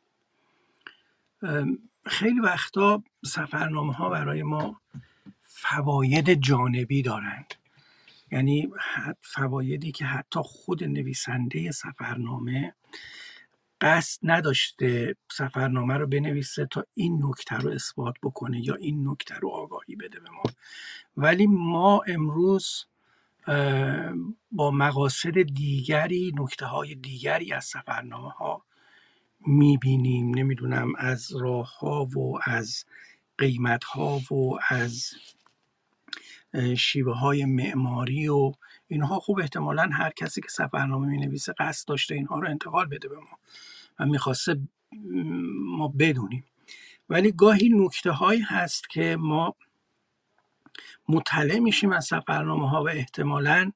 [2.05, 4.81] خیلی وقتا سفرنامه ها برای ما
[5.43, 7.53] فواید جانبی دارند.
[8.31, 8.69] یعنی
[9.21, 12.73] فوایدی که حتی خود نویسنده سفرنامه
[13.81, 19.49] قصد نداشته سفرنامه رو بنویسه تا این نکته رو اثبات بکنه یا این نکته رو
[19.49, 20.43] آگاهی بده به ما.
[21.17, 22.85] ولی ما امروز
[24.51, 28.65] با مقاصد دیگری نکته های دیگری از سفرنامه ها
[29.47, 30.35] می‌بینیم.
[30.35, 32.85] نمی‌دونم از راه ها و از
[33.37, 35.11] قیمت ها و از
[36.77, 38.51] شیوه های معماری و
[38.87, 39.19] اینها.
[39.19, 43.15] خوب احتمالا هر کسی که سفرنامه می نویسه قصد داشته اینها رو انتقال بده به
[43.15, 43.39] ما
[43.99, 44.59] و می‌خواسته
[45.65, 46.45] ما بدونیم.
[47.09, 49.55] ولی گاهی نکته هایی هست که ما
[51.07, 53.71] مطلع میشیم از سفرنامه ها و احتمالا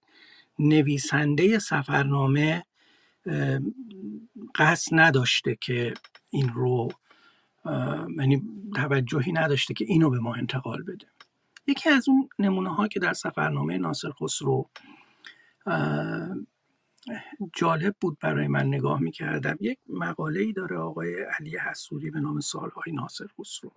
[0.60, 2.66] نویسنده سفرنامه
[4.56, 5.94] قصد نداشته که
[6.30, 6.90] این رو
[8.18, 8.44] یعنی
[8.76, 11.08] توجهی نداشته که اینو به ما انتقال بده.
[11.68, 14.70] یکی از اون نمونه ها که در سفرنامه ناصر خسرو
[17.54, 19.58] جالب بود برای من نگاه می‌کردم.
[19.60, 23.72] یک مقاله ای داره آقای علی حسوری به نام سالهای ناصر خسرو.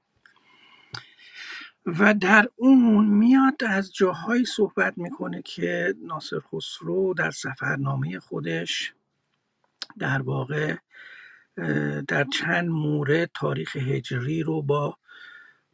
[1.86, 8.94] و در اون میاد از جاهایی صحبت می‌کنه که ناصر خسرو در سفرنامه خودش
[9.98, 10.76] در واقع
[12.08, 14.96] در چند مورد تاریخ هجری رو با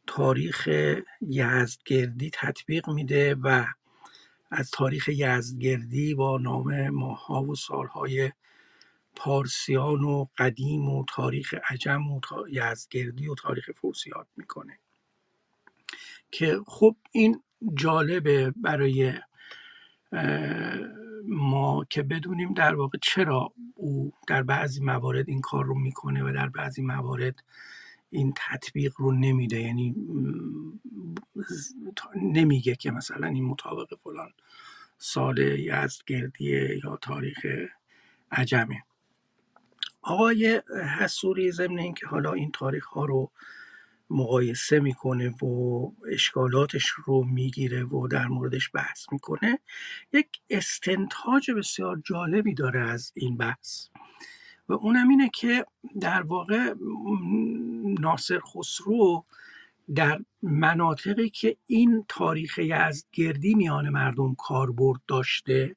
[0.07, 0.69] تاریخ
[1.21, 3.65] یزدگردی تطبیق میده و
[4.51, 8.33] از تاریخ یزدگردی با نام ماها و سالهای
[9.17, 14.79] پارسیان و قدیم و تاریخ عجم و یزدگردی و تاریخ فوسیات می‌کنه.
[16.31, 17.43] که خب این
[17.75, 19.13] جالبه برای
[21.29, 26.33] ما که بدونیم در واقع چرا او در بعضی موارد این کار رو می‌کنه و
[26.33, 27.43] در بعضی موارد
[28.11, 29.61] این تطبیق رو نمیده.
[29.61, 29.95] یعنی
[32.17, 34.33] نمیگه که مثلا این مطابق فلان
[34.99, 37.47] سال یزدگردیه یا تاریخ
[38.33, 38.83] عجمه.
[40.03, 40.63] آقای
[40.99, 43.31] حسوری ضمن اینکه حالا این تاریخ ها رو
[44.11, 49.59] مقایسه می‌کنه و اشکالاتش رو می‌گیره و در موردش بحث می‌کنه
[50.13, 53.89] یک استنتاج بسیار جالبی داره از این بحث.
[54.69, 55.67] و اونم اینه که
[56.01, 56.75] در واقع
[58.01, 59.25] ناصر خسرو
[59.95, 65.77] در مناطقی که این تاریخ یزدگردی میان مردم کاربرد داشته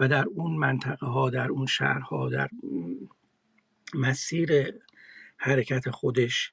[0.00, 2.48] و در اون منطقه ها در اون شهرها در
[3.94, 4.74] مسیر
[5.36, 6.52] حرکت خودش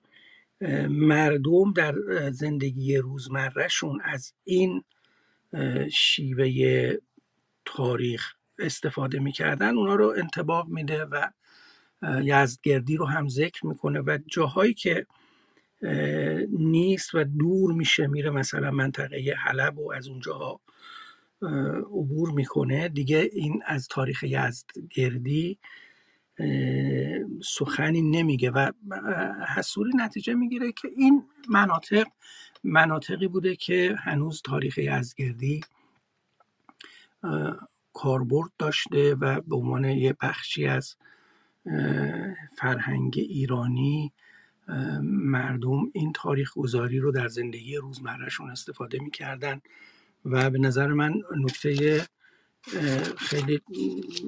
[0.90, 1.96] مردم در
[2.32, 4.84] زندگی روزمرهشون از این
[5.92, 6.94] شیوه
[7.66, 9.78] تاریخ استفاده می‌کردن.
[9.78, 11.28] اونا رو انتباق میده و
[12.24, 15.06] یزدگردی رو هم ذکر می‌کنه و جاهایی که
[16.50, 20.62] نیست و دور میشه میره مثلا منطقه حلب و از اونجاها
[21.82, 22.90] عبور می‌کنه.
[22.90, 25.60] دیگه این از تاریخ یزدگردی
[27.44, 28.72] سخنی نمیگه و
[29.56, 32.08] حسوری نتیجه می‌گیره که این مناطق
[32.64, 35.62] مناطقی بوده که هنوز تاریخ یزدگردی
[37.94, 40.96] کاربرد داشته و به عنوان یه بخشی از
[42.58, 44.14] فرهنگ ایرانی
[45.04, 49.62] مردم این تاریخ گذاری رو در زندگی روزمرهشون استفاده می‌کردن.
[50.26, 52.02] و به نظر من نکته
[53.18, 53.62] خیلی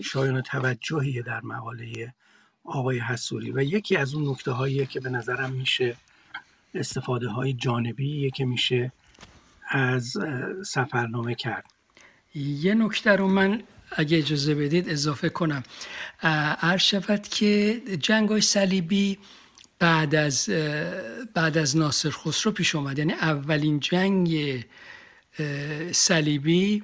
[0.03, 2.13] شایان توجهیه در مقاله
[2.63, 5.95] آقای حسوری و یکی از اون نکته هاییه که به نظرم میشه
[6.73, 8.91] استفاده های جانبی که میشه
[9.69, 10.17] از
[10.65, 11.65] سفرنامه کرد.
[12.35, 15.63] یه نکته رو من اگه اجازه بدید اضافه کنم.
[16.61, 19.17] عرض شود که جنگ های صلیبی
[19.79, 20.49] بعد از
[21.33, 22.99] بعد از ناصر خسرو پیش اومد.
[22.99, 24.63] یعنی اولین جنگ
[25.91, 26.83] صلیبی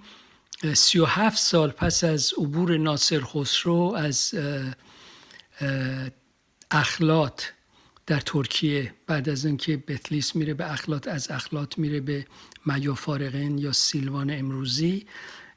[0.73, 4.35] سی و هفت سال پس از عبور ناصر خسرو از
[6.71, 7.43] اخلاط
[8.05, 12.25] در ترکیه بعد از اینکه بتلیس میره به اخلاط از اخلاط میره به
[12.65, 15.05] میافارقین یا سیلوان امروزی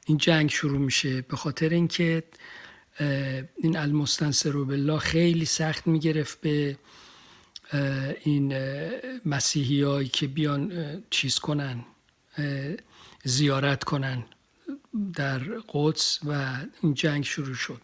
[0.05, 1.21] این جنگ شروع میشه.
[1.21, 2.23] به خاطر اینکه
[3.57, 6.77] این المستنصر بالله خیلی سخت می‌گرفت به
[8.23, 8.53] این
[9.25, 10.71] مسیحی هایی که بیان
[11.09, 11.85] چیز کنن
[13.23, 14.23] زیارت کنن.
[15.15, 15.39] در
[15.73, 16.45] قدس و
[16.81, 17.81] این جنگ شروع شد.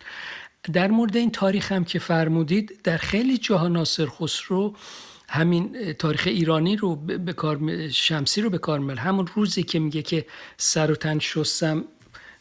[0.74, 4.76] در مورد این تاریخ هم که فرمودید در خیلی جاها ناصر خسرو
[5.30, 9.00] همین تاریخ ایرانی رو به کار شمسی رو به کار می‌بره.
[9.00, 10.26] همون روزی که میگه که
[10.58, 11.84] سر و تن شستم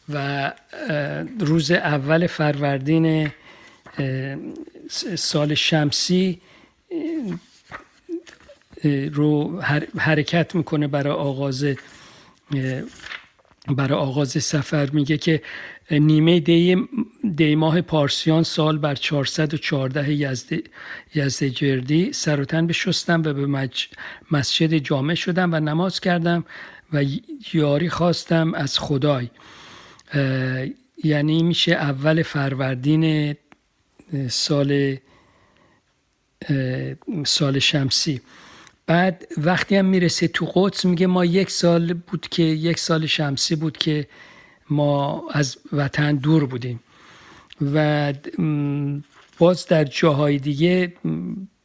[0.09, 0.53] و
[1.41, 3.33] روز اول فروردین
[5.17, 6.41] سال شمسی
[9.13, 9.61] رو
[9.99, 11.67] حرکت می‌کنه برای آغاز
[13.69, 15.43] برای آغاز سفر میگه که
[15.91, 16.89] نیمه دی,
[17.37, 20.53] دی ماه پارسیان سال بر 414 یزد,
[21.15, 23.89] یزد جردی سر و تن بشستم و به مج...
[24.31, 26.45] مسجد جامع شدم و نماز کردم
[26.93, 27.05] و
[27.55, 29.29] یاری خواستم از خدای.
[31.05, 33.37] یعنی میشه اول فروردین
[34.29, 34.97] سال
[37.25, 38.21] سال شمسی.
[38.87, 43.57] بعد وقتی هم می‌رسه تو قدس میگه ما یک سال بود که یک سال شمسی
[43.57, 44.07] بود که
[44.71, 46.81] ما از وطن دور بودیم.
[47.75, 48.13] و
[49.39, 50.93] باز در جاهای دیگه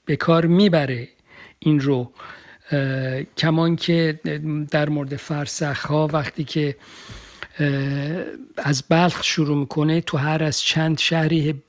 [0.05, 1.07] به کار می‌بره
[1.59, 2.11] این رو.
[3.37, 4.19] کمان که
[4.71, 6.75] در مورد فرسخ ها وقتی که
[8.57, 11.61] از بلخ شروع می‌کنه تو هر از چند شهری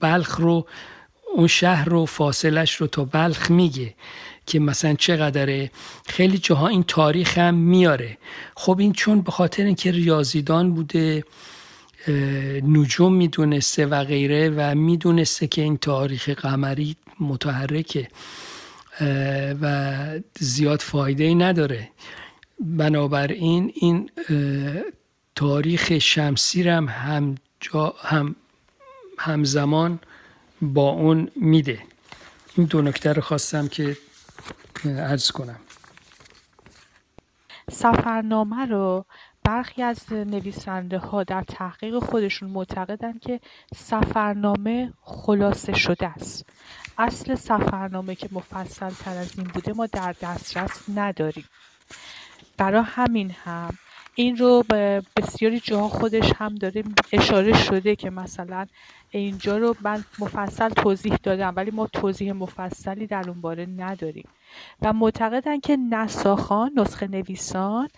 [0.00, 0.66] بلخ رو
[1.34, 3.94] اون شهر رو فاصلش رو تا بلخ میگه
[4.46, 5.70] که مثلا چقدره.
[6.06, 8.18] خیلی جاها این تاریخ هم میاره.
[8.54, 11.24] خب این چون به خاطر اینکه ریاضیدان بوده
[12.62, 18.08] نجوم می‌دونسته و غیره و می‌دونسته که این تاریخ قمری متحرکه
[19.60, 19.96] و
[20.38, 21.88] زیاد فایده ای نداره.
[22.60, 24.10] بنابراین این
[25.34, 27.34] تاریخ شمسی هم هم,
[28.02, 28.36] هم
[29.18, 29.98] همزمان
[30.62, 31.82] با اون میده.
[32.56, 33.96] این دو نکته رو خواستم که
[34.84, 35.60] عرض کنم.
[37.70, 39.04] سفرنامه رو
[39.44, 43.40] برخی از نویسنده ها در تحقیق خودشون معتقدن که
[43.74, 46.46] سفرنامه خلاصه شده است.
[46.98, 51.44] اصل سفرنامه که مفصل تر از این بوده ما در دسترس نداریم.
[52.56, 53.78] برای همین هم
[54.14, 58.66] این رو به بسیاری جاها خودش هم داره اشاره شده که مثلا
[59.10, 64.28] اینجا رو من مفصل توضیح دادم ولی ما توضیح مفصلی در اون باره نداریم.
[64.82, 67.88] و معتقدن که نساخان نسخه نویسان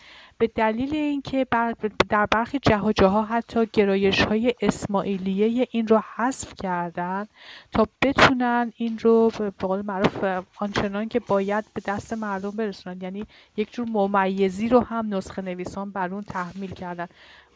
[0.42, 1.46] به دلیل اینکه
[2.08, 2.58] در برخی
[2.94, 7.26] جاها حتی گرایش های اسماعیلیه این رو حذف کردن
[7.72, 13.00] تا بتونن این رو به قول معروف آنچنان که باید به دست مردم برسونن.
[13.02, 13.26] یعنی
[13.56, 17.06] یک جور ممیزی رو هم نسخه نویسان بر اون تحمیل کردن.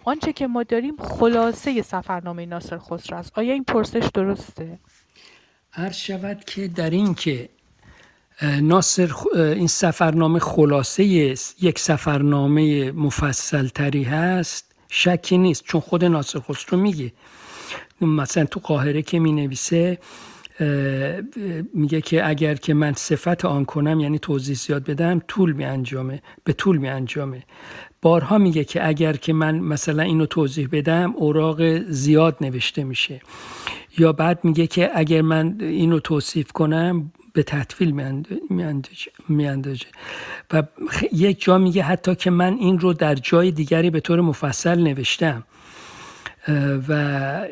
[0.04, 3.32] آنچه که ما داریم خلاصه سفرنامه ناصر خسرو است.
[3.38, 4.78] آیا این پرسش درسته؟
[5.70, 7.48] هر شود که در این که
[8.42, 11.04] ناصر این سفرنامه خلاصه
[11.60, 17.12] یک سفرنامه مفصل تری هست؟ شکی نیست چون خود ناصر خسرو میگه.
[18.00, 19.98] مثلا تو قاهره که می نویسه
[21.74, 26.22] میگه که اگر که من صفت آن کنم یعنی توضیح زیاد بدم طول می انجامه
[26.44, 27.42] به طول می انجامه.
[28.02, 33.20] بارها میگه که اگر که من مثلا اینو توضیح بدم اوراق زیاد نوشته میشه.
[33.98, 38.16] یا بعد میگه که اگر من اینو توصیف کنم به تطویل
[39.28, 39.86] میاندازه.
[40.52, 40.62] و
[41.12, 45.44] یک جا میگه حتی که من این رو در جای دیگری به طور مفصل نوشتم.
[46.88, 47.48] و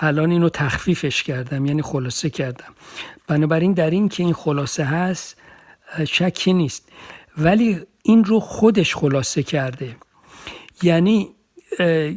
[0.00, 2.74] الان اینو تخفیفش کردم یعنی خلاصه کردم.
[3.26, 5.36] بنابراین در این که این خلاصه هست
[6.04, 6.88] شکی نیست.
[7.38, 9.96] ولی این رو خودش خلاصه کرده.
[10.82, 11.28] یعنی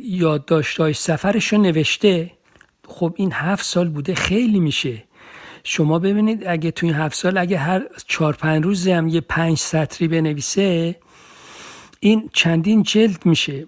[0.03, 2.31] یادداشتهای سفرش رو نوشته.
[2.87, 5.03] خب این هفت سال بوده خیلی میشه.
[5.67, 9.57] شما ببینید اگه تو این هفت سال اگه هر چهار پنج روز هم یه پنج
[9.57, 10.95] سطری بنویسه
[11.99, 13.67] این چندین جلد میشه.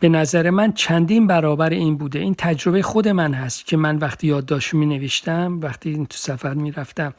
[0.00, 2.18] به نظر من چندین برابر این بوده.
[2.18, 6.70] این تجربه خود من هست که من وقتی یادداشت می نوشتم وقتی تو سفر می
[6.70, 7.14] رفتم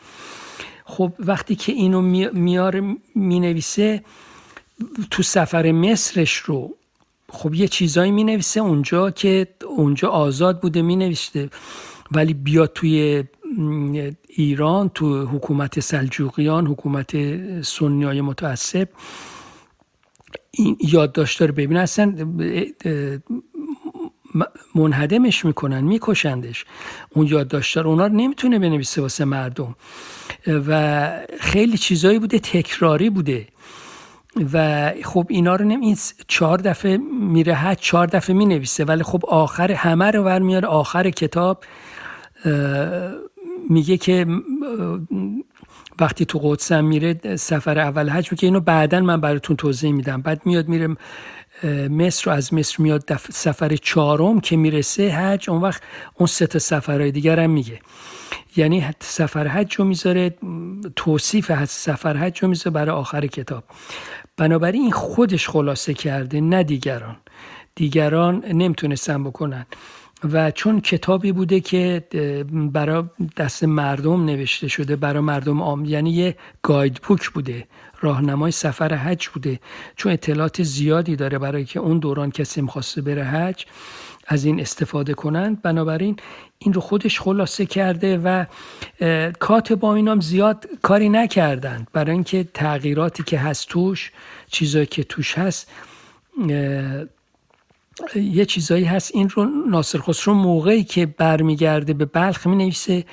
[0.85, 2.01] خب وقتی که اینو
[2.33, 2.81] میاره
[3.15, 4.03] می نویسه
[5.11, 6.75] تو سفر مصرش رو
[7.31, 11.49] خب یه چیزایی می نویسه اونجا که اونجا آزاد بوده می نوشته
[12.11, 13.23] ولی بیاد توی
[14.27, 17.11] ایران تو حکومت سلجوقیان حکومت
[17.61, 18.87] سنیای متعصب.
[20.51, 22.15] این یادداشت رو ببین اصلا
[24.75, 26.65] منهدمش می‌کنن میکشندش.
[27.09, 29.75] اون یادداشتار اونا رو نمی‌تونه بنویسه واسه مردم.
[30.47, 33.47] و خیلی چیزایی بوده تکراری بوده.
[34.53, 35.97] و خب اینا رو نمی
[36.27, 41.09] چهار دفعه میره هر چهار دفعه می نویسه ولی خب آخر همه رو برمیاره آخر
[41.09, 41.63] کتاب
[43.69, 44.25] میگه که
[45.99, 50.21] وقتی تو قدسم میره سفر اول حج که اینو بعدا من براتون توضیح میدم.
[50.21, 50.95] بعد میاد میره
[51.89, 55.49] مصر رو از مصر میاد سفر چهارم که می‌رسه حج.
[55.49, 55.81] اون وقت
[56.15, 57.79] اون سه تا سفرهای دیگر هم میگه.
[58.55, 60.35] یعنی سفر حج رو می‌ذاره
[60.95, 63.63] توصیف سفر حج رو می‌ذاره برای آخر کتاب.
[64.37, 67.15] بنابراین این خودش خلاصه کرده نه دیگران.
[67.75, 69.65] دیگران نمی‌تونستن بکنن.
[70.23, 72.03] و چون کتابی بوده که
[72.51, 73.03] برای
[73.37, 77.67] دست مردم نوشته شده برای مردم عام یعنی یه گاید بوک بوده
[78.01, 79.59] راهنمای سفر حج بوده.
[79.95, 83.65] چون اطلاعات زیادی داره برای که اون دوران کسی می‌خواسته بره حج
[84.27, 85.61] از این استفاده کنند.
[85.61, 86.17] بنابراین
[86.59, 88.45] این رو خودش خلاصه کرده و
[89.39, 91.87] کاتبا اینام زیاد کاری نکردند.
[91.93, 94.11] برای اینکه تغییراتی که هست توش
[94.47, 95.71] چیزایی که توش هست
[98.15, 99.11] یه چیزایی هست.
[99.13, 103.05] این رو ناصر خسرو موقعی که برمیگرده به بلخ می نویسه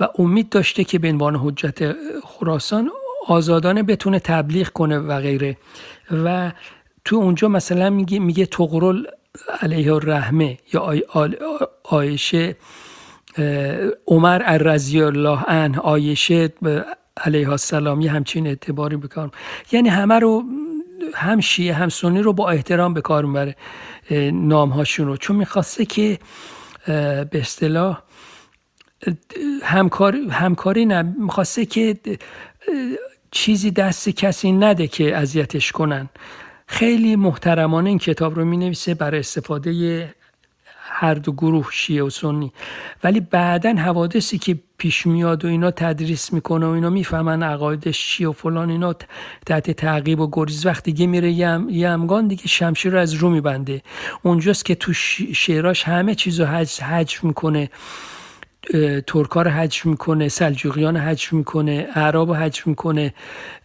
[0.00, 2.90] و امید داشته که به عنوان حجت خراسان
[3.26, 5.56] آزادانه بتونه تبلیغ کنه و غیره.
[6.24, 6.52] و
[7.04, 9.04] تو اونجا مثلا میگه میگه تقرل
[9.60, 10.94] علیه الرحمه یا
[11.84, 12.56] آیشه
[14.06, 16.52] عمر رضی الله عنه آیشه
[17.16, 19.30] علیه السلام یه همچین اعتباری بکارم
[19.72, 20.44] یعنی همه رو
[21.14, 23.56] هم شیعه هم سنی رو با احترام به کار می‌بره
[24.32, 25.16] نام هاشون رو.
[25.16, 26.18] چون می‌خواسته که
[26.86, 28.02] به اصطلاح
[29.62, 31.96] همکار همکاری نه می‌خواسته که
[33.30, 36.08] چیزی دست کسی نده که اذیتش کنن.
[36.66, 40.14] خیلی محترمانه این کتاب رو می نویسه برای استفاده
[40.92, 42.52] هر دو گروه شیعه و سنی.
[43.04, 48.30] ولی بعدا حوادثی که پیش میاد و اینا تدریس می‌کنه و اینا می‌فهمن عقاید شیعه
[48.30, 48.94] و فلان اینا
[49.46, 53.82] تحت تعقیب و گریز وقتی دیگه میره یمگان دیگه شمشیر رو از رو میبنده.
[54.22, 54.92] اونجاست که تو
[55.34, 57.70] شعراش همه چیز رو حج, حج می‌کنه
[59.06, 63.14] ترکار حج می‌کنه سلجوقیان حج می‌کنه اعراب حج می‌کنه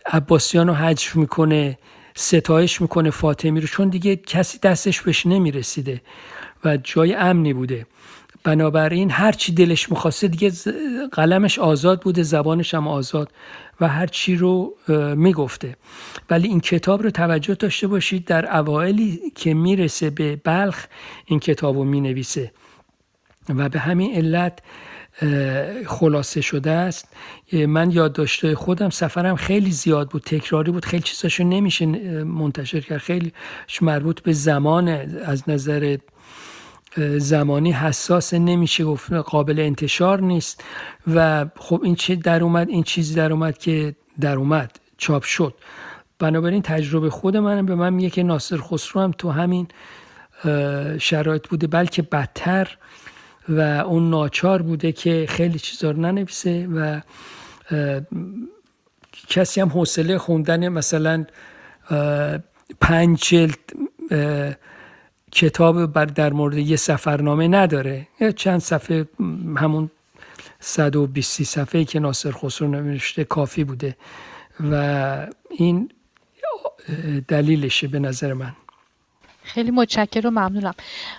[0.06, 1.78] عباسیان رو حج می‌کنه
[2.16, 3.68] ستایش می‌کنه فاطمی رو.
[3.68, 6.02] چون دیگه کسی دستش بهش نمی‌رسیده.
[6.66, 7.86] و جای امنی بوده.
[8.44, 10.52] بنابراین هر چی دلش می‌خواسته دیگه
[11.12, 13.32] قلمش آزاد بوده زبانش هم آزاد
[13.82, 14.76] و هر چی رو
[15.16, 15.76] می‌گفته.
[16.30, 20.86] ولی این کتاب رو توجه داشته باشید در اوائلی که می‌رسه به بلخ
[21.26, 22.52] این کتاب رو می‌نویسه.
[23.50, 24.60] و به همین علت
[25.88, 27.08] خلاصه شده است.
[27.54, 31.86] من یاد داشته خودم سفرم خیلی زیاد بود تکراری بود خیلی چیزاشو نمیشه
[32.24, 32.98] منتشر کرد.
[32.98, 33.34] خیلی
[33.82, 34.88] مربوط به زمان
[35.26, 35.98] از نظر
[37.18, 40.64] زمانی حساس نمیشه گفت قابل انتشار نیست
[41.16, 45.54] و خب این چه در اومد این چیزی در اومد که در اومد چاپ شد.
[46.20, 49.68] بنابراین تجربه خود من به من میگه که ناصر خسرو هم تو همین
[51.00, 52.78] شرایط بوده بلکه بدتر
[53.50, 57.02] و اون ناچار بوده که خیلی چیزا رو ننویسه و
[59.28, 61.26] کسی هم حوصله خوندن مثلا
[62.82, 63.60] پنج جلد
[65.36, 68.08] کتاب بر در مورد یه سفرنامه نداره.
[68.36, 69.08] چند صفحه
[69.58, 69.92] همون
[70.60, 73.96] 120 صفحه که ناصر خسرو نوشته کافی بوده.
[74.72, 75.92] و این
[77.28, 78.56] دلیلشه به نظر من.
[79.46, 80.74] خیلی متشکر و ممنونم.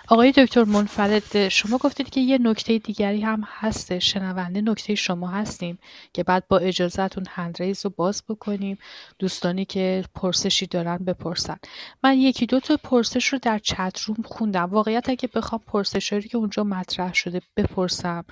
[0.09, 3.99] آقای دکتر منفرد شما گفتید که یه نکته دیگری هم هست.
[3.99, 5.79] شنونده نکته شما هستیم
[6.13, 8.79] که بعد با اجازهتون هندریز رو باز بکنیم.
[9.19, 11.57] دوستانی که پرسشی دارن بپرسن.
[12.05, 14.65] من یکی دو تا پرسش رو در چت روم خوندم.
[14.65, 18.25] واقعیت اگه بخوام پرسشی که اونجا مطرح شده بپرسم.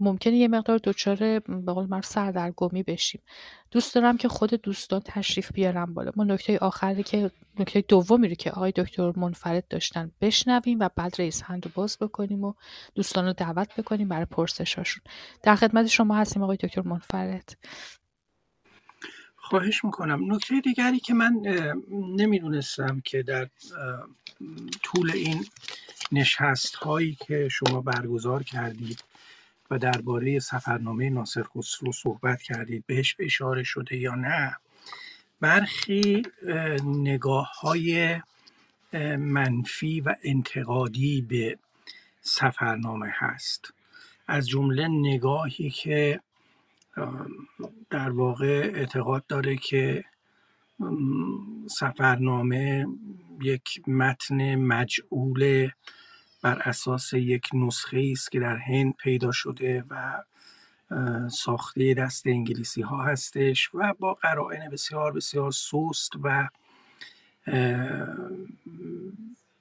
[0.00, 3.22] ممکنه یه مقدار دچار به قول معروف سردرگمی بشیم.
[3.70, 6.12] دوست دارم که خود دوستان تشریف بیارم بالا.
[6.16, 11.14] ما نکته آخری که نکته دومی رو که آقای دکتر منفرد داشتن بشنویم و بعد
[11.18, 12.54] رئیس هند رو باز بکنیم و
[12.94, 15.02] دوستان رو دعوت بکنیم برای پرسشاشون
[15.42, 17.56] در خدمت شما هستیم آقای دکتر منفرد.
[19.48, 20.34] خواهش می‌کنم.
[20.34, 21.32] نکته دیگری که من
[22.16, 23.48] نمی‌دونستم که در
[24.82, 25.46] طول این
[26.12, 29.04] نشست هایی که شما برگزار کردید
[29.70, 34.56] و درباره سفرنامه ناصر خسرو صحبت کردید بهش اشاره شده یا نه
[35.40, 36.22] برخی
[36.84, 38.20] نگاه های
[39.18, 41.58] منفی و انتقادی به
[42.20, 43.72] سفرنامه هست.
[44.26, 46.20] از جمله نگاهی که
[47.90, 50.04] در واقع اعتقاد داره که
[51.66, 52.86] سفرنامه
[53.42, 55.70] یک متن مجعول
[56.42, 60.22] بر اساس یک نسخه است که در هند پیدا شده و
[61.28, 66.48] ساخته دست انگلیسی ها هستش و با قرائن بسیار بسیار سست و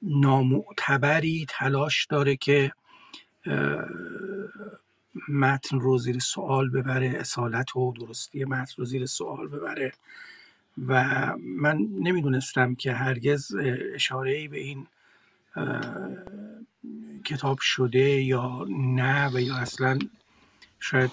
[0.02, 2.72] نامعتبری تلاش داره که
[5.30, 9.94] متن رو زیر سوال ببره اصالت و درستی متن رو زیر سوال ببره.
[10.88, 11.04] و
[11.38, 13.56] من نمی‌دونستم که هرگز
[13.94, 14.88] اشاره به این
[17.26, 20.00] کتاب شده یا نه و یا اصلا
[20.80, 21.12] شاید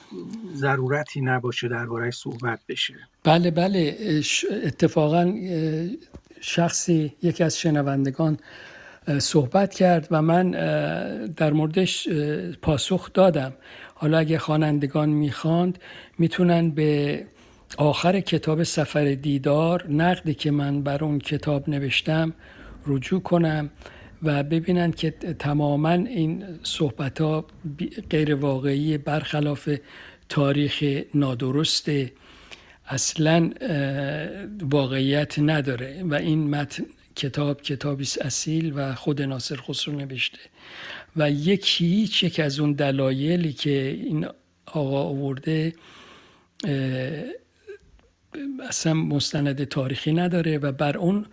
[0.54, 2.94] ضرورتی نباشه درباره صحبت بشه.
[3.24, 3.98] بله بله.
[4.64, 5.34] اتفاقا
[6.40, 8.38] شخصی یکی از شنوندگان
[9.18, 10.50] صحبت کرد و من
[11.36, 12.08] در موردش
[12.62, 13.52] پاسخ دادم.
[14.02, 15.78] حالا اگه خوانندگان می‌خواند
[16.18, 17.22] می‌تونن به
[17.78, 22.32] آخر کتاب سفر دیدار نقدی که من بر اون کتاب نوشتم
[22.86, 23.70] رجوع کنم
[24.22, 27.46] و ببینن که تماما این صحبت ها
[28.10, 29.68] غیر واقعی برخلاف
[30.28, 31.90] تاریخ نادرست
[32.86, 33.50] اصلا
[34.62, 36.84] واقعیت نداره و این متن
[37.16, 40.38] کتاب کتابی اصیل و خود ناصر خسرو نوشته.
[41.16, 44.26] و یکی هیچ یک از اون دلایلی که این
[44.66, 45.72] آقا آورده
[48.68, 51.26] اصلا مستند تاریخی نداره و بر اون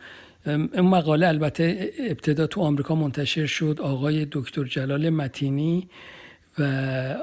[0.45, 5.89] این مقاله البته ابتدا تو آمریکا منتشر شد آقای دکتر جلال متینی
[6.59, 6.63] و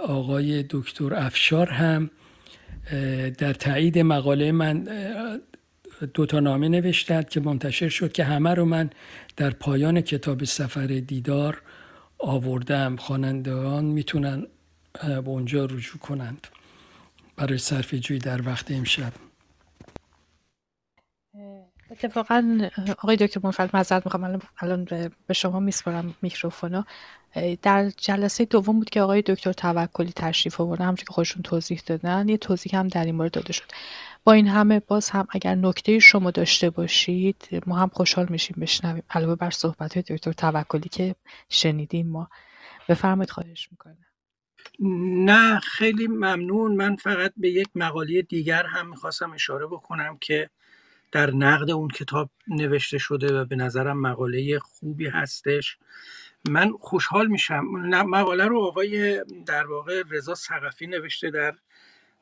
[0.09, 2.11] آقای دکتر افشار هم
[3.39, 4.89] در تایید مقاله من
[6.15, 8.91] دو تا نامه نوشتند که منتشر شد که همه رو من
[9.37, 11.63] در پایان کتاب سفر دیدار
[12.19, 14.47] آوردم خوانندگان می‌تونن
[15.03, 16.47] به اونجا رجوع کنند.
[17.37, 19.13] برای صرف جوی در وقت امشب.
[21.91, 24.41] اتفاقا آقای دکتر منفرد معذرت می‌خوام.
[24.59, 24.85] الان
[25.27, 26.83] به شما میسپارم میکروفونو
[27.63, 32.29] در جلسه دوم بود که آقای دکتر توکلی تشریف آوردن همونجوری که خودشون توضیح دادن
[32.29, 33.65] یه توضیح هم در این مورد داده شد.
[34.27, 39.03] با این همه باز هم اگر نکته شما داشته باشید ما هم خوشحال میشیم بشنویم.
[39.11, 41.15] علاوه بر صحبت های دکتر توکلی که
[41.49, 42.29] شنیدیم ما.
[42.89, 43.97] بفرمایید خواهش می‌کنه
[45.25, 46.77] نه خیلی ممنون.
[46.77, 50.51] من فقط به یک مقاله دیگر هم می‌خواستم اشاره بکنم که
[51.13, 55.79] در نقد اون کتاب نوشته شده و به نظرم مقاله خوبی هستش.
[56.49, 57.65] من خوشحال میشم.
[58.07, 61.55] مقاله رو آقای در واقع رضا سقفی نوشته در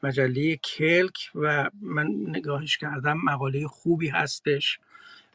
[0.05, 4.78] مجله کلک و من نگاهش کردم مقاله خوبی هستش.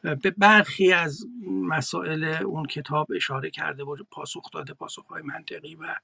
[0.02, 5.94] به برخی از مسائل اون کتاب اشاره کرده و پاسخ داده پاسخ های منطقی و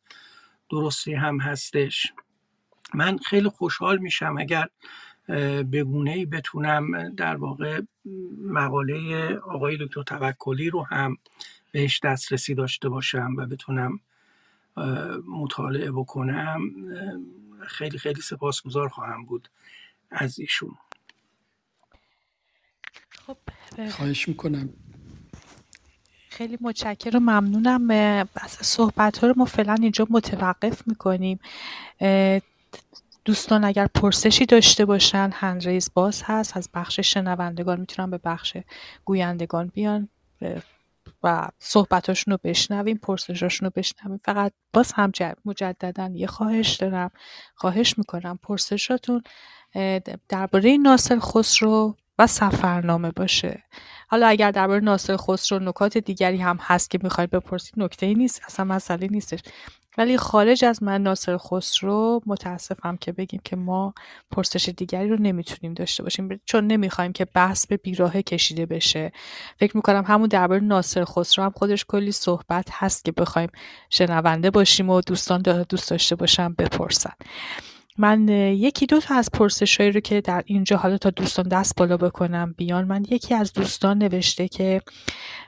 [0.70, 2.12] درستی هم هستش.
[2.94, 4.68] من خیلی خوشحال میشم اگر
[5.62, 7.80] به گونه ای بتونم در واقع
[8.44, 11.16] مقاله آقای دکتر توکلی رو هم
[11.72, 14.00] بهش دسترسی داشته باشم و بتونم
[15.28, 16.60] مطالعه بکنم.
[17.68, 19.48] خیلی خیلی سپاسگزار خواهم بود
[20.10, 20.74] از ایشون.
[23.10, 23.36] خب
[23.90, 24.68] خواهش می‌کنم.
[26.28, 27.90] خیلی متشکرم و ممنونم.
[28.34, 31.40] از صحبت ها رو ما فعلا اینجا متوقف می‌کنیم.
[33.24, 36.56] دوستان اگر پرسشی داشته باشن هندریز باز هست.
[36.56, 38.56] از بخش شنوندگان می‌تونن به بخش
[39.04, 40.08] گویندگان بیان.
[41.22, 44.20] و صحبتاشون رو بشنویم پرسشاشون رو بشنویم.
[44.24, 45.12] فقط باز هم
[45.44, 47.10] مجددا یه خواهش دارم
[47.54, 49.22] خواهش می‌کنم پرسشاتون
[50.28, 53.62] درباره ناصر خسرو و سفرنامه باشه.
[54.08, 58.42] حالا اگر درباره ناصر خسرو نکات دیگری هم هست که می‌خواید بپرسید نکته ای نیست
[58.46, 59.40] اصلا مسئله نیستش.
[59.98, 63.94] ولی خارج از من ناصر خسرو متاسفم که بگیم که ما
[64.30, 66.40] پرسش دیگری رو نمی‌تونیم داشته باشیم.
[66.44, 69.12] چون نمی‌خوایم که بحث به بیراهه کشیده بشه.
[69.58, 73.48] فکر می‌کنم همون درباره ناصر خسرو هم خودش کلی صحبت هست که بخوایم
[73.90, 77.12] شنونده باشیم و دوستان دوست داشته باشم بپرسن.
[77.98, 81.96] من یکی دو تا از پرسشهایی رو که در اینجا حالا تا دوستان دست بالا
[81.96, 82.84] بکنم بیان.
[82.84, 84.82] من یکی از دوستان نوشته که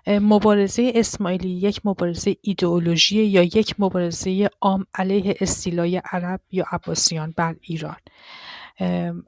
[0.06, 7.56] مبارزه اسماعیلی یک مبارزه ایدئولوژی یا یک مبارزه عام علیه استیلای عرب یا عباسیان بر
[7.60, 7.96] ایران.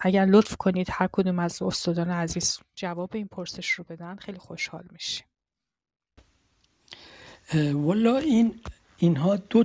[0.01, 4.85] اگر لطف کنید هر کدوم از استادان عزیز جواب این پرسش رو بدن خیلی خوشحال
[4.93, 5.27] میشیم.
[7.73, 8.61] والا این
[8.97, 9.65] اینها دو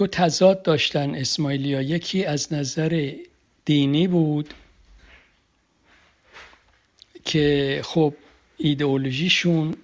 [0.00, 1.82] دو تضاد داشتن اسماعیلیا.
[1.82, 3.12] یکی از نظر
[3.64, 4.54] دینی بود
[7.24, 8.14] که خب
[8.56, 9.76] ایدئولوژیشون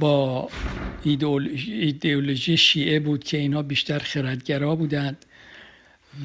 [0.00, 0.48] با
[1.02, 5.24] ایدئولوژی شیعه بود که اینها بیشتر خردگرا بودند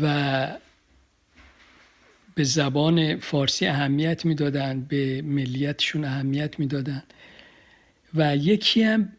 [0.01, 0.47] و
[2.35, 7.13] به زبان فارسی اهمیت می‌دادند به ملیتشون اهمیت می‌دادند.
[8.13, 9.11] و یکی هم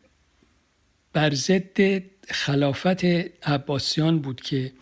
[1.13, 3.05] بر ضد خلافت
[3.43, 4.73] عباسیان بود که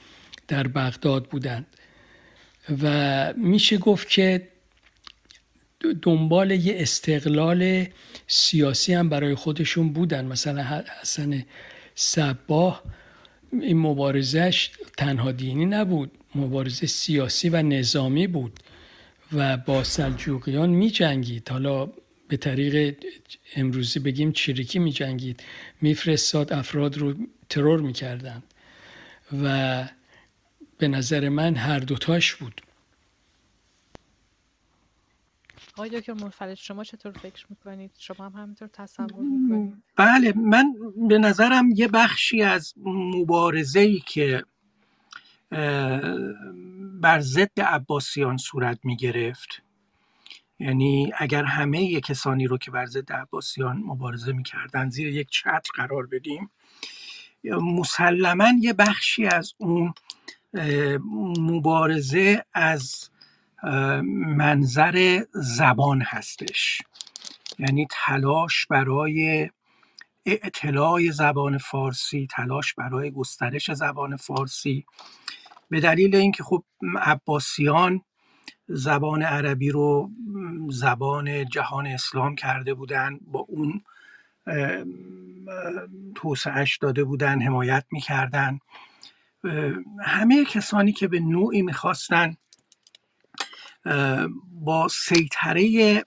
[0.48, 1.66] در بغداد بودند.
[2.82, 4.48] و میشه گفت که
[6.02, 7.86] دنبال یه استقلال
[8.26, 10.24] سیاسی هم برای خودشون بودن.
[10.24, 11.44] مثلا حسن
[11.94, 12.82] صباه
[13.52, 18.60] این مبارزش تنها دینی نبود مبارزه سیاسی و نظامی بود
[19.32, 21.88] و با سلجوقیان می جنگید حالا
[22.28, 23.04] به طریق
[23.56, 25.42] امروزی بگیم چریکی می جنگید
[25.80, 27.14] میفرستاد افراد رو
[27.48, 28.42] ترور می‌کردند
[29.42, 29.84] و
[30.78, 32.60] به نظر من هر دوتاش بود.
[35.74, 40.74] آقای دکتر منفرد شما چطور فکر می‌کنید؟ شما هم همینطور تصور می‌کنید؟ بله من
[41.08, 44.44] به نظرم یه بخشی از مبارزه ای که
[47.00, 49.62] بر ضد عباسیان صورت می گرفت
[50.58, 56.06] یعنی اگر همه کسانی رو که بر ضد عباسیان مبارزه می‌کردن زیر یک چتر قرار
[56.06, 56.50] بدیم
[57.44, 59.94] مسلما یه بخشی از اون
[61.38, 63.10] مبارزه از
[64.36, 66.82] منظر زبان هستش.
[67.58, 69.50] یعنی تلاش برای
[70.26, 74.84] اطلاع زبان فارسی تلاش برای گسترش زبان فارسی.
[75.70, 76.64] به دلیل اینکه خب
[77.00, 78.02] عباسیان
[78.68, 80.10] زبان عربی رو
[80.70, 83.82] زبان جهان اسلام کرده بودن با اون
[86.14, 88.58] توسعش داده بودن حمایت می‌کردن.
[90.02, 92.36] همه کسانی که به نوعی می‌خواستن
[94.52, 96.04] با سیطره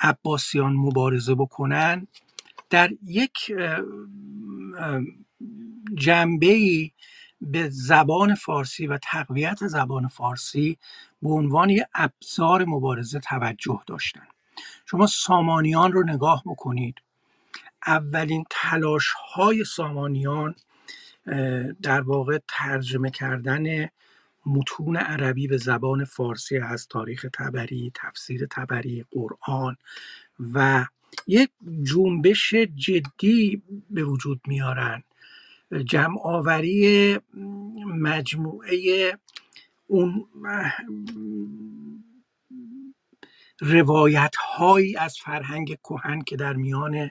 [0.00, 2.06] عباسیان مبارزه بکنن
[2.70, 3.52] در یک
[5.94, 6.90] جنبه
[7.40, 10.78] به زبان فارسی و تقویت زبان فارسی
[11.22, 14.26] به عنوان یک ابزار مبارزه توجه داشتن.
[14.86, 16.94] شما سامانیان رو نگاه بکنید.
[17.86, 20.54] اولین تلاش های سامانیان
[21.82, 23.88] در واقع ترجمه کردن
[24.46, 29.76] متون عربی به زبان فارسی از تاریخ تبری، تفسیر تبری، قرآن
[30.54, 30.86] و
[31.26, 31.50] یک
[31.82, 35.02] جنبش جدی به وجود میارن.
[35.72, 37.18] جمع آوری
[37.86, 39.12] مجموعه
[39.86, 40.26] اون
[43.60, 47.10] روایت هایی از فرهنگ کهن که در میان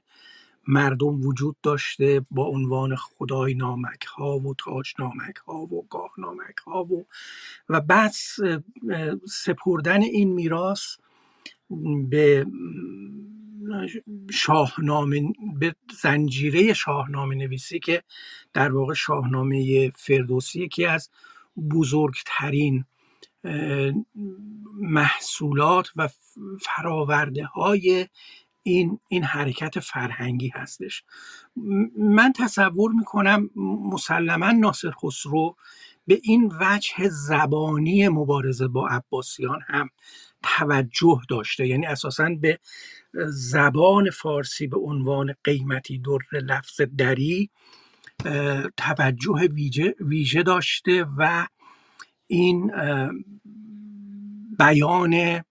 [0.68, 6.58] مردم وجود داشته با عنوان خدای نامک ها و تاج نامک ها و گاه نامک
[6.66, 7.06] ها و
[7.70, 8.12] و بعد
[9.28, 10.96] سپردن این میراث
[12.10, 12.46] به
[14.32, 15.22] شاهنامه
[15.60, 18.04] به زنجیره شاهنامه نویسی که
[18.54, 21.10] در واقع شاهنامه فردوسی یکی از
[21.72, 22.86] بزرگترین
[24.76, 26.10] محصولات و
[26.62, 28.08] فراورده های
[28.64, 31.04] این, این حرکت فرهنگی هستش.
[31.98, 33.50] من تصور می‌کنم
[33.92, 35.56] مسلما ناصر خسرو
[36.08, 39.90] به این وجه زبانی مبارزه با عباسیان هم
[40.44, 41.68] توجه داشته.
[41.68, 42.60] یعنی اساسا به
[43.28, 47.50] زبان فارسی به عنوان قیمتی در لفظ دری
[48.78, 51.48] توجه ویژه, ویژه داشته و
[52.28, 52.72] این
[54.60, 55.44] بیان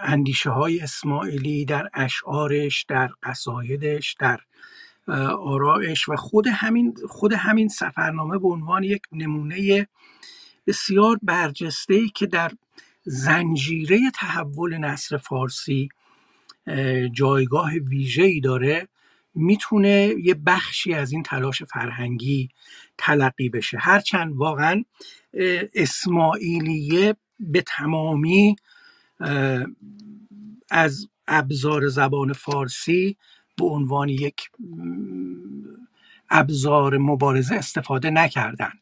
[0.00, 4.40] اندیشه های اسماعیلی در اشعارش در قصایدش در
[5.38, 9.88] آرائش و خود همین خود همین سفرنامه به عنوان یک نمونه
[10.66, 12.52] بسیار برجسته که در
[13.04, 15.88] زنجیره تحول نصر فارسی
[17.12, 17.70] جایگاه
[18.18, 18.88] ای داره
[19.34, 22.48] می‌تونه یه بخشی از این تلاش فرهنگی
[22.98, 23.78] تلقی بشه.
[23.78, 24.84] هرچند واقعا
[25.74, 28.56] اسماعیلیه به تمامی
[30.70, 33.16] از ابزار زبان فارسی
[33.56, 34.50] به عنوان یک
[36.30, 38.72] ابزار مبارزه استفاده نکردن.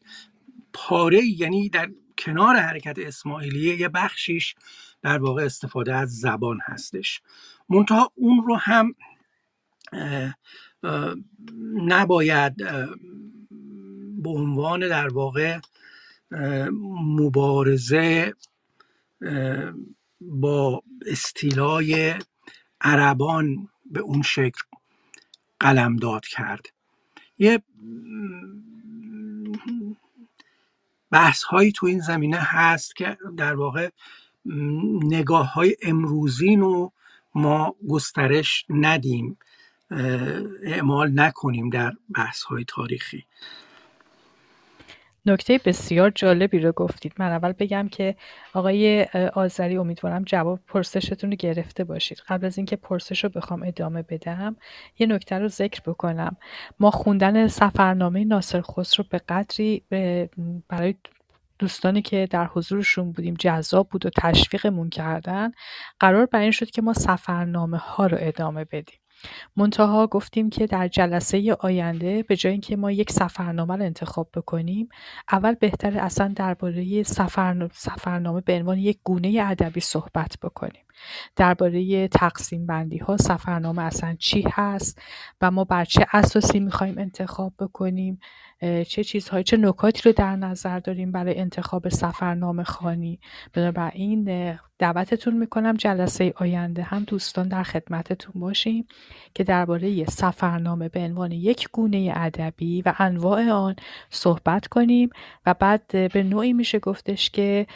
[0.73, 4.55] پاره یعنی در کنار حرکت اسماعیلیه یه بخشیش
[5.01, 7.21] در واقع استفاده از زبان هستش.
[7.69, 8.95] منتها اون رو هم
[11.75, 12.55] نباید
[14.17, 15.59] به عنوان در واقع
[17.01, 18.33] مبارزه
[20.21, 22.15] با استیلای
[22.81, 24.61] عربان به اون شکل
[25.59, 26.65] قلمداد کرد.
[27.37, 27.63] یه
[31.11, 33.89] بحث هایی تو این زمینه هست که در واقع
[35.03, 36.93] نگاه های امروزین رو
[37.35, 39.37] ما گسترش ندیم
[40.63, 43.25] اعمال نکنیم در بحث های تاریخی.
[45.25, 47.13] نکته بسیار جالبی رو گفتید.
[47.17, 48.15] من اول بگم که
[48.53, 49.03] آقای
[49.33, 52.21] آذری امیدوارم جواب پرسشتون رو گرفته باشید.
[52.27, 54.55] قبل از اینکه پرسش رو بخوام ادامه بدم
[54.99, 56.37] یه نکته رو ذکر بکنم.
[56.79, 59.83] ما خوندن سفرنامه ناصر خسرو به قدری
[60.69, 60.95] برای
[61.59, 65.51] دوستانی که در حضورشون بودیم جذاب بود و تشویقمون کردن
[65.99, 68.99] قرار بر این شد که ما سفرنامه ها رو ادامه بدیم.
[69.57, 74.89] منتها گفتیم که در جلسه آینده به جای اینکه ما یک سفرنامه رو انتخاب بکنیم
[75.31, 77.03] اول بهتر اصلا درباره
[77.73, 80.85] سفرنامه به عنوان یک گونه ادبی صحبت بکنیم.
[81.35, 85.01] درباره تقسیم بندی ها سفرنامه اصلا چی هست
[85.41, 88.19] و ما بر چه اساسی می‌خوایم انتخاب بکنیم.
[88.61, 93.19] چه چیزهایی چه نکاتی رو در نظر داریم برای انتخاب سفرنامه خانی؟
[93.53, 98.87] بنابراین دعوتتون می‌کنم جلسه آینده هم دوستان در خدمتتون باشیم
[99.33, 103.75] که درباره سفرنامه به عنوان یک گونه ادبی و انواع آن
[104.09, 105.09] صحبت کنیم
[105.45, 107.67] و بعد به نوعی میشه گفتش که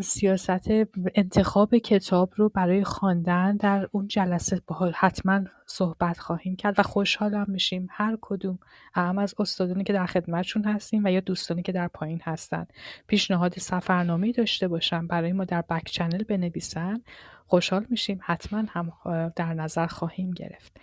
[0.00, 0.70] سیاست
[1.14, 7.46] انتخاب کتاب رو برای خواندن در اون جلسه با حتما صحبت خواهیم کرد و خوشحالم
[7.48, 7.88] میشیم.
[7.90, 8.58] هر کدوم
[8.94, 12.66] هم از استادانی که در خدمتشون هستیم و یا دوستانی که در پایین هستن.
[13.06, 17.02] پیشنهاد سفرنامه داشته باشن برای ما در بک چنل بنویسن.
[17.46, 18.20] خوشحال میشیم.
[18.22, 18.92] حتما هم
[19.36, 20.76] در نظر خواهیم گرفت.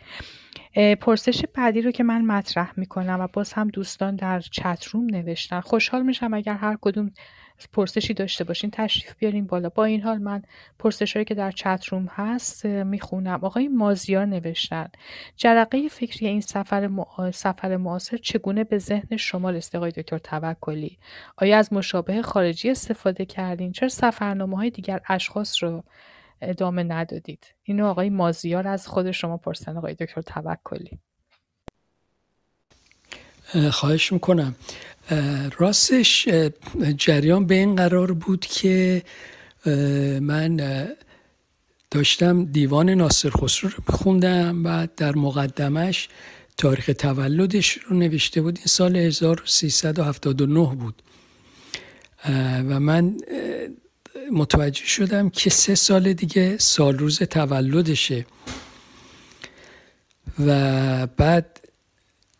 [1.01, 5.59] پرسش بعدی رو که من مطرح می‌کنم و باز هم دوستان در چت روم نوشتن.
[5.59, 7.11] خوشحال میشم اگر هر کدوم
[7.73, 9.69] پرسشی داشته باشین تشریف بیارین بالا.
[9.69, 10.41] با این حال من
[10.79, 13.39] پرسشهایی که در چت روم هست می‌خونم.
[13.43, 14.87] آقای مازیار نوشتن
[15.35, 16.89] جرقه فکری این سفر,
[17.33, 20.97] سفر معاصر چگونه به ذهن شما رسیده؟ آقای دکتر توکلی
[21.37, 25.83] آیا از مشابه خارجی استفاده کردین؟ چرا سفرنامه های دیگر اشخاص رو
[26.41, 30.99] ادامه ندادید؟ اینو آقای مازیار از خود شما پرسن آقای دکتر توکلی.
[33.71, 34.55] خواهش می‌کنم.
[35.57, 36.27] راستش
[36.97, 39.03] جریان به این قرار بود که
[40.21, 40.59] من
[41.91, 46.09] داشتم دیوان ناصر خسرو رو بخوندم و در مقدمش
[46.57, 48.57] تاریخ تولدش رو نوشته بود.
[48.57, 51.01] این سال 1379 بود.
[52.69, 53.17] و من
[54.31, 58.25] متوجه شدم که سه سال دیگه سال روز تولدشه.
[60.39, 61.50] و بعد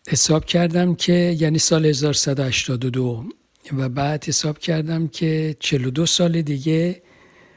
[0.07, 3.25] حساب کردم که یعنی سال 1182
[3.77, 7.01] و بعد حساب کردم که 42 سال دیگه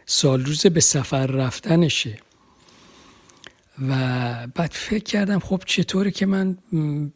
[0.07, 2.19] سال روز به سفر رفتنشه.
[3.89, 3.95] و
[4.55, 6.59] بعد فکر کردم خب چطوره که من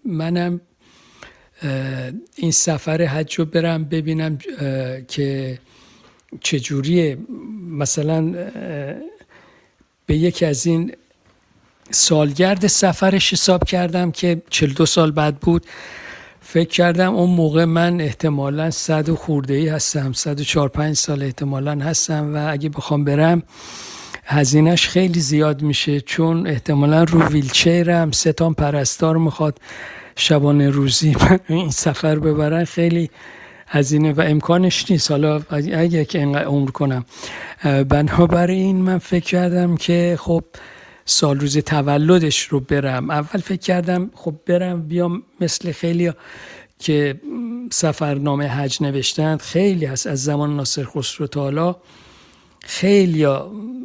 [0.05, 0.61] منم
[2.37, 4.39] این سفر حج رو برم ببینم
[5.09, 5.59] که
[6.41, 7.19] چجوریه.
[7.71, 8.21] مثلا
[10.07, 10.93] به یکی از این
[11.91, 15.67] سالگرد سفرش حساب کردم که 42 سال بعد بود.
[16.41, 20.97] فکر کردم اون موقع من احتمالا صد و خورده ای هستم صد و چار پنج
[20.97, 23.43] سال احتمالا هستم و اگه بخوام برم
[24.25, 29.59] هزینهش خیلی زیاد میشه چون احتمالا رو ویلچرم سه تا پرستار می‌خواد
[30.17, 33.11] شبانه روزی من این سفر ببرن خیلی
[33.67, 35.11] هزینه و امکانش نیست.
[35.11, 37.05] حالا اگه که عمر کنم.
[37.65, 40.45] بنابراین من فکر کردم که خب
[41.11, 43.11] سال روز تولدش رو برم.
[43.11, 46.13] اول فکر کردم خب برم بیام مثل خیلی
[46.79, 47.21] که
[47.71, 49.41] سفرنامه حج نوشتند.
[49.41, 50.07] خیلی هست.
[50.07, 51.77] از زمان ناصر خسرو تا حالا
[52.63, 53.27] خیلی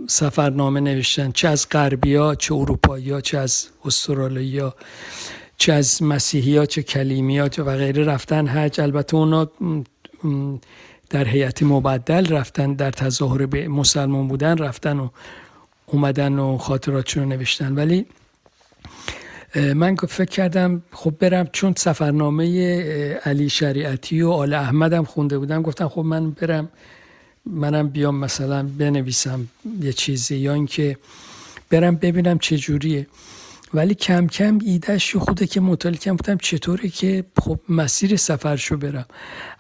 [0.08, 4.76] سفرنامه نوشتن چه از غربی ها چه اروپایی ها چه از استرالیا ها
[5.58, 8.82] چه از مسیحی ها چه کلیمی ها و غیره رفتن حج.
[8.82, 9.52] البته اونا
[11.10, 15.10] در هیئت مبدل رفتن در تظاهر به مسلمان بودن رفتن و
[15.94, 17.76] اومدن و خاطراتشون رو نوشتن.
[17.76, 18.06] ولی
[19.56, 22.46] من فکر کردم خب برم چون سفرنامه
[23.26, 26.70] علی شریعتی و آل احمدم خونده بودم گفتم خب من برم
[27.46, 29.48] منم بیام مثلا بنویسم
[29.82, 30.98] یه چیزی یا اینکه
[31.70, 33.08] برم ببینم چه جوریه.
[33.74, 39.06] ولی کم کم ایدهش خوده که مطالعه کم بودم چطوره که خب مسیر سفرشو برم.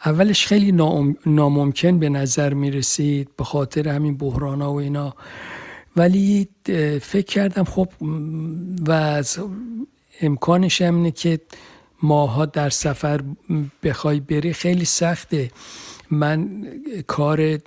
[0.05, 0.71] اولش خیلی
[1.25, 5.15] ناممکن به نظر می رسید به خاطر همین بحران و اینا.
[5.95, 6.47] ولی
[7.01, 7.89] فکر کردم خب
[8.87, 9.23] و
[10.21, 11.39] امکانش هم اینه که
[12.03, 13.21] ماها در سفر
[13.83, 15.51] بخوای بری خیلی سخته.
[16.11, 16.67] من
[17.07, 17.59] کار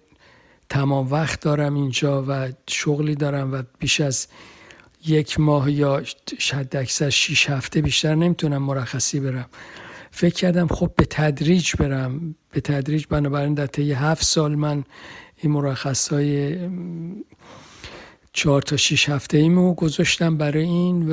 [0.68, 4.26] تمام وقت دارم اینجا و شغلی دارم و بیش از
[5.06, 6.02] یک ماه یا
[6.38, 9.46] شاید اکثر شیش هفته بیشتر نمی‌تونم مرخصی برم.
[10.10, 12.34] فکر کردم خب به تدریج برم.
[12.50, 14.84] به تدریج بنابراین در طی هفت سال من
[15.36, 16.12] این مرخص
[18.36, 21.06] چهار تا شیش هفته ایمو گذاشتم برای این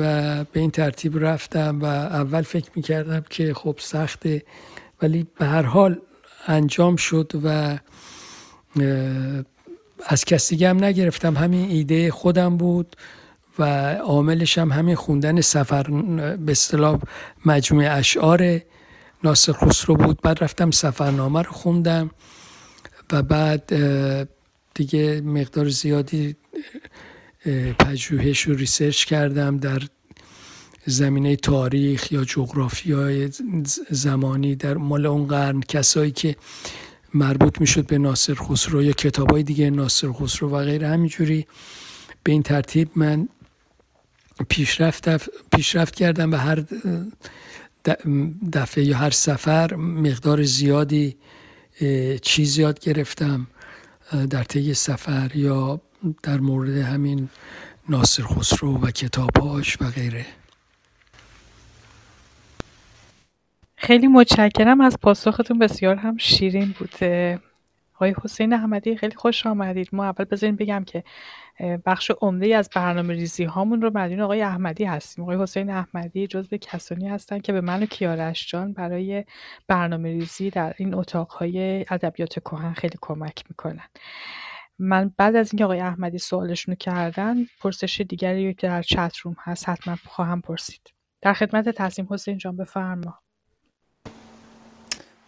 [0.52, 4.42] به این ترتیب رفتم و اول فکر می‌کردم که خب سخته
[5.02, 6.00] ولی به هر حال
[6.46, 7.78] انجام شد و
[10.06, 11.36] از کسی هم نگرفتم.
[11.36, 12.96] همین ایده خودم بود
[13.58, 15.82] و عاملش هم همین خوندن سفر
[16.36, 16.98] به اصطلاح
[17.46, 18.60] مجموعه اشعار
[19.24, 20.20] ناصر خسرو بود.
[20.22, 22.10] بعد رفتم سفرنامه رو خوندم
[23.12, 23.72] و بعد
[24.74, 26.36] دیگه مقدار زیادی
[27.78, 29.82] پژوهش و ریسرچ کردم در
[30.86, 33.30] زمینه تاریخ یا جغرافیای
[33.90, 35.60] زمانی در مال اون قرن.
[35.60, 36.36] کسایی که
[37.14, 40.88] مربوط می‌شد به ناصر خسرو یا کتابای دیگه ناصر خسرو و غیره.
[40.88, 41.46] همینجوری
[42.22, 43.28] به این ترتیب من
[44.48, 45.08] پیشرفت
[45.50, 46.64] پیشرفت کردم و هر
[48.52, 51.16] دفعه یا هر سفر مقدار زیادی
[52.22, 53.46] چیز یاد گرفتم
[54.30, 55.80] در طی سفر یا
[56.22, 57.28] در مورد همین
[57.88, 60.26] ناصر خسرو و کتابهاش و غیره.
[63.76, 64.80] خیلی متشکرم.
[64.80, 67.40] از پاسختون بسیار هم شیرین بوده.
[67.94, 69.88] آقای حسین احمدی خیلی خوش آمدید.
[69.92, 71.04] ما اول بذاریم بگم که
[71.86, 75.24] بخش عمده از برنامه ریزی هامون رو مدیون آقای احمدی هستیم.
[75.24, 79.24] آقای حسین احمدی جزو کسانی هستن که به من و کیارش جان برای
[79.68, 83.88] برنامه ریزی در این های ادبیات کهن خیلی کمک می‌کنن.
[84.78, 89.36] من بعد از اینکه آقای احمدی سوالشون رو کردن پرسش دیگری که در چت روم
[89.38, 90.80] هست حتما خواهم پرسید.
[91.22, 93.18] در خدمت تصمیم حسین جان بفرما.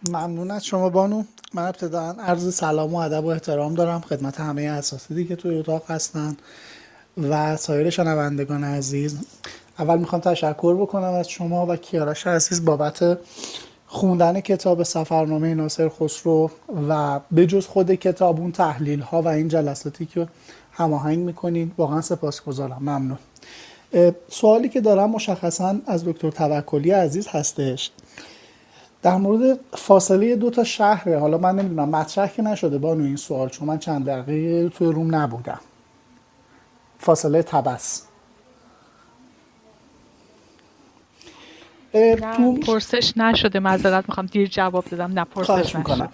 [0.09, 1.23] ممنون از شما بانو.
[1.53, 5.91] من ابتدا عرض سلام و ادب و احترام دارم خدمت همه اساتیدی که توی اتاق
[5.91, 6.37] هستن
[7.17, 9.25] و سایر شنوندگان عزیز.
[9.79, 13.19] اول می‌خوام تشکر بکنم از شما و کیارش عزیز بابت
[13.87, 16.51] خوندن کتاب سفرنامه ناصر خسرو
[16.89, 20.27] و به جز خود کتاب اون تحلیل ها و این جلساتی که
[20.71, 22.77] هماهنگ می‌کنید واقعا سپاسگزارم.
[22.81, 23.17] ممنون.
[24.29, 27.91] سوالی که دارم مشخصا از دکتر توکلی عزیز هستش.
[29.01, 33.49] در مورد فاصله دو تا شهره حالا من نمی‌دونم مطرح که نشده بانو این سوال
[33.49, 35.59] چون من چند دقیقه توی روم نبودم.
[36.99, 38.06] فاصله تبس.
[42.37, 46.07] تو پرسش نشده معذرت می‌خوام دیر جواب دادم نه پرسش نشده.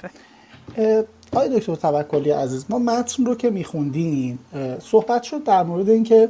[1.34, 4.40] آقای دکتر توکلی عزیز ما متن رو که میخوندیم
[4.82, 6.30] صحبت شد در مورد اینکه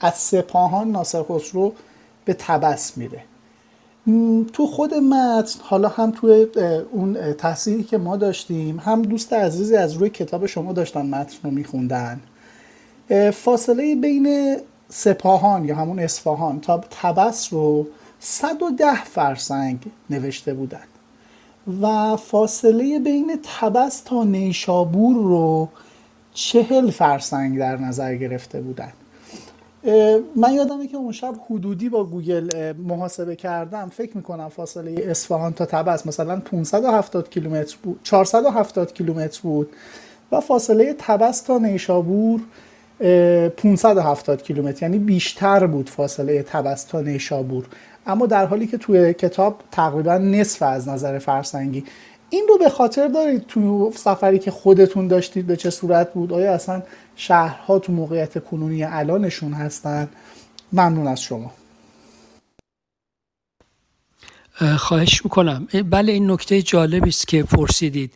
[0.00, 1.72] از سپاهان ناصر خسرو
[2.24, 3.22] به تبس میره.
[4.52, 6.46] تو خود متن حالا هم توی
[6.92, 11.50] اون تحصیلی که ما داشتیم هم دوست عزیزی از روی کتاب شما داشتن متن رو
[11.50, 12.20] میخوندن.
[13.32, 14.56] فاصله بین
[14.88, 17.86] سپاهان یا همون اصفهان تا تبس رو
[18.20, 19.78] 110 فرسنگ
[20.10, 20.84] نوشته بودن
[21.82, 25.68] و فاصله بین تبس تا نیشابور رو
[26.34, 28.92] چهل فرسنگ در نظر گرفته بودن
[30.36, 33.88] من یادمه که اون شب حدودی با گوگل محاسبه کردم.
[33.88, 39.68] فکر می‌کنم فاصله اصفهان تا تبس مثلا 570 کیلومتر بود 470 کیلومتر بود
[40.32, 42.40] و فاصله تبس تا نیشابور
[43.00, 47.64] 570 کیلومتر یعنی بیشتر بود فاصله تبس تا نیشابور.
[48.08, 51.84] اما در حالی که توی کتاب تقریبا نصف از نظر فرسنگی.
[52.30, 56.52] این رو به خاطر دارید تو سفری که خودتون داشتید به چه صورت بود؟ آیا
[56.52, 56.82] اصلا
[57.16, 60.08] شهرها تو موقعیت کنونی الانشون هستن؟
[60.72, 61.52] ممنون از شما.
[64.78, 65.68] خواهش می‌کنم.
[65.90, 68.12] بله این نکته جالبی است که پرسیدید.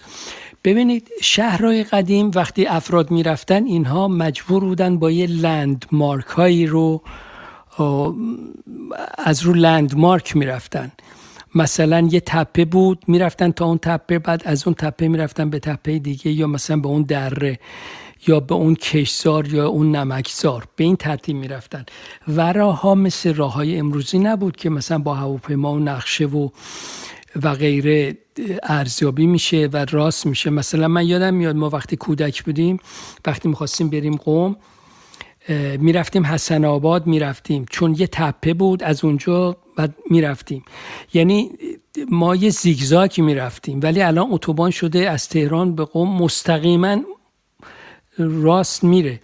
[0.64, 7.02] ببینید شهرهای قدیم وقتی افراد می‌رفتن اینها مجبور بودن با یه لند مارک هایی رو
[9.18, 10.92] از رو لند مارک می‌رفتن.
[11.54, 15.98] مثلا یه تپه بود می‌رفتن تا اون تپه بعد از اون تپه می‌رفتن به تپه
[15.98, 17.58] دیگه یا مثلا به اون دره
[18.26, 20.64] یا به اون کشزار یا اون نمکزار.
[20.76, 21.84] به این ترتیب می‌رفتن.
[22.28, 26.48] و راهها مثل راه های امروزی نبود که مثلا با هواپیما و نقشه و
[27.42, 28.18] و غیره
[28.62, 30.50] ارزیابی میشه و راست میشه.
[30.50, 32.78] مثلا من یادم میاد ما وقتی کودک بودیم
[33.26, 34.56] وقتی می‌خواستیم بریم قوم
[35.78, 37.66] می‌رفتیم حسن آباد می‌رفتیم.
[37.70, 40.64] چون یه تپه بود از اونجا بعد می‌رفتیم.
[41.14, 41.50] یعنی
[42.10, 43.80] ما یه زیگزاکی می‌رفتیم.
[43.82, 46.98] ولی الان اتوبان شده از تهران به قوم مستقیما
[48.18, 49.20] راست میره.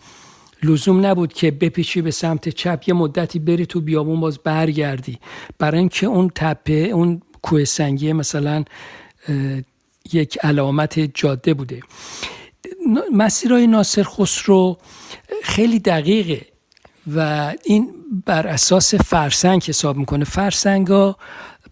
[0.63, 5.19] لزوم نبود که بپیچی به سمت چپ یه مدتی بری تو بیابون باز برگردی.
[5.59, 8.65] برای اینکه اون تپه اون کوه سنگی مثلا
[10.13, 11.81] یک علامت جاده بوده.
[13.13, 14.79] مسیرهای ناصر خسرو
[15.43, 16.47] خیلی دقیقه
[17.15, 17.95] و این
[18.27, 20.25] بر اساس فرسنگ حساب می‌کنه.
[20.25, 21.17] فرسنگ ها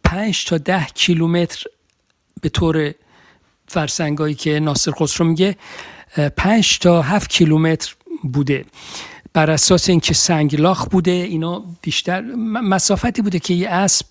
[0.05, 1.64] پنج تا ده کیلومتر
[2.40, 2.94] به طور
[3.68, 5.56] فرسنگایی که ناصر خسرو میگه
[6.36, 7.94] پنج تا هفت کیلومتر
[8.32, 8.64] بوده.
[9.32, 14.06] بر اساس اینکه سنگلاخ بوده اینا بیشتر مسافتی بوده که یه اسب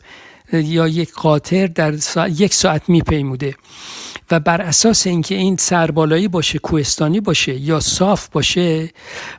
[0.53, 1.93] یا یک قاطر در
[2.30, 3.55] یک ساعت میپیموده
[4.31, 8.89] و بر اساس اینکه این سربالایی باشه کوهستانی باشه یا صاف باشه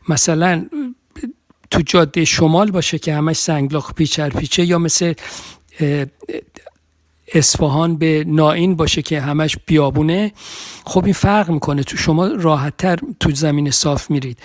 [0.09, 0.67] مثلا
[1.71, 5.15] تو جاده شمال باشه که همش سنگلاخ پیچر پیچه یا مثل
[7.35, 10.33] اصفهان به نائین باشه که همش بیابونه
[10.85, 11.83] خب این فرق می‌کنه.
[11.83, 14.39] تو شما راحتتر تو زمین صاف میرید.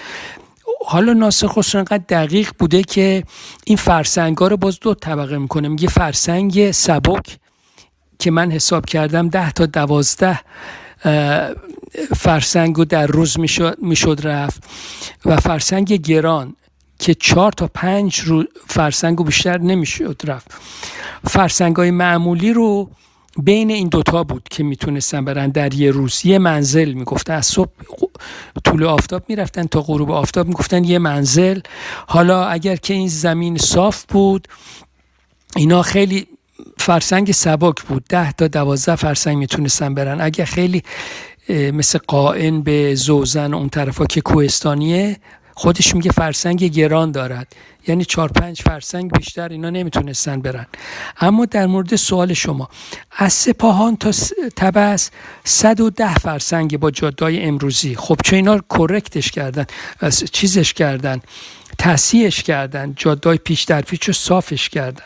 [0.85, 3.23] حالا ناصر خسرو انقدر دقیق بوده که
[3.65, 5.67] این فرسنگ رو باز دو طبقه می‌کنه.
[5.67, 7.39] میگه فرسنگ سبک
[8.19, 10.39] که من حساب کردم ده تا دوازده
[12.15, 13.39] فرسنگ رو در روز
[13.79, 14.63] می‌شد, رفت.
[15.25, 16.55] و فرسنگ گران
[16.99, 20.51] که چهار تا پنج رو فرسنگ و بیشتر نمی‌شد رفت.
[21.27, 22.89] فرسنگ های معمولی رو
[23.37, 26.21] بین این دوتا بود که می‌تونستن برن در یه روز.
[26.25, 27.71] یه منزل می‌گفتن از صبح
[28.63, 31.59] طول آفتاب می‌رفتن تا غروب آفتاب می‌گفتن یه منزل.
[32.07, 34.47] حالا اگر که این زمین صاف بود
[35.55, 36.27] اینا خیلی
[36.77, 38.03] فرسنگ سبک بود.
[38.09, 40.21] ده تا دوازده فرسنگ می‌تونستن برن.
[40.21, 40.83] اگر خیلی
[41.49, 45.17] مثل قائن به زوزن اون طرفا که کوهستانیه
[45.53, 47.55] خودش میگه فرسنگ گران دارد.
[47.87, 50.65] یعنی چهار پنج فرسنگ بیشتر اینا نمی‌تونستن برن.
[51.19, 52.69] اما در مورد سوال شما
[53.11, 54.11] از سپاهان تا
[54.55, 55.09] تبس
[55.43, 57.95] 110 فرسنگ با جادای امروزی.
[57.95, 59.65] خب چه اینا کرکتش کردن
[60.31, 61.21] چیزش کردن
[61.77, 65.05] تصحیحش کردن جادای پیش در پیش رو صافش کردن.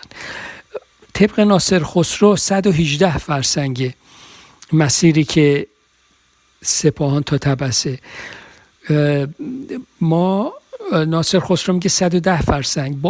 [1.14, 3.94] طبق ناصر خسرو 118 فرسنگ
[4.74, 5.68] مسیری که
[6.64, 8.00] سپاهان تا تبسه
[10.02, 10.54] ما
[11.08, 13.02] ناصر خسرو میگه 110 فرسنگ.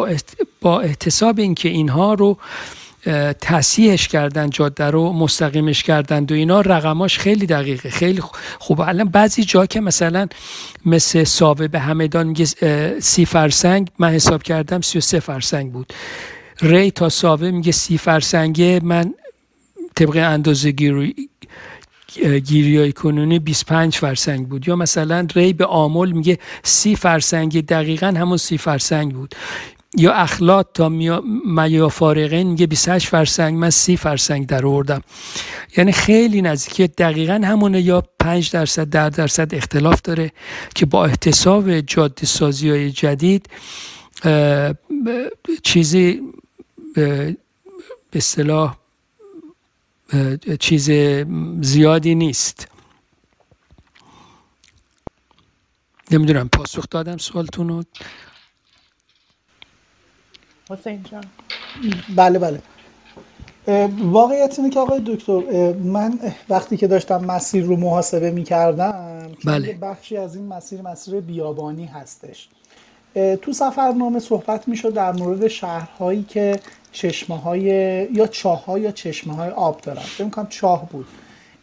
[0.62, 2.38] با, احتساب اینکه اینها رو
[3.42, 8.22] تصحیحش کردن جاده رو مستقیمش کردن و اینا رقماش خیلی دقیقه خیلی
[8.60, 8.82] خوب.
[8.82, 10.28] الان بعضی جا که مثلا
[10.86, 12.46] مثل ساوه به همدان میگه
[13.00, 15.94] سی فرسنگ من حساب کردم سی و سه فرسنگ بود.
[16.62, 19.14] ری تا ساوه میگه سی فرسنگه من
[19.96, 20.72] طبق اندازه
[22.20, 24.68] گیری های کنونی 25 فرسنگ بود.
[24.68, 29.36] یا مثلا ری به آمل میگه سی فرسنگ دقیقا همون سی فرسنگ بود.
[29.98, 30.90] یا اخلاط تا
[31.46, 35.02] میا فارقین میگه 28 فرسنگ من سی فرسنگ در آوردم.
[35.78, 40.32] یعنی خیلی نزدیکی دقیقا همونه یا 5 درصد در درصد اختلاف داره
[40.76, 43.50] که با احتساب جاده سازی های جدید
[45.64, 46.22] چیزی
[46.94, 47.36] به
[48.14, 48.76] اصطلاح
[50.60, 50.92] چیز
[51.62, 52.68] زیادی نیست.
[56.12, 57.84] نمی‌دونم پاسخ دادم سوالتون رو
[62.16, 62.62] بله بله.
[64.04, 66.20] واقعیت اینه که آقای دکتر من
[66.50, 69.74] وقتی که داشتم مسیر رو محاسبه می کردم بله.
[69.74, 72.50] بخشی از این مسیر مسیر بیابانی هستش.
[73.42, 76.60] تو سفرنامه صحبت می شد در مورد شهرهایی که
[76.96, 77.62] چشمه های
[78.14, 80.02] یا چاه ها یا چشمه های آب دارن.
[80.02, 81.08] فکر کنم چاه بود.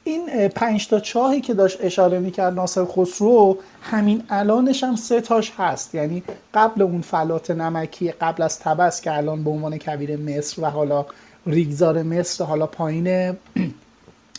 [0.05, 5.53] این پنج تا چاهی که داشت اشاره می‌کرد ناصر خسرو همین الانش هم سه تاش
[5.57, 5.95] هست.
[5.95, 6.23] یعنی
[6.55, 11.07] قبل اون فلات نمکی قبل از تبس که الان به عنوان کبیر مصر و حالا
[11.47, 13.37] ریگزار مصر حالا پایین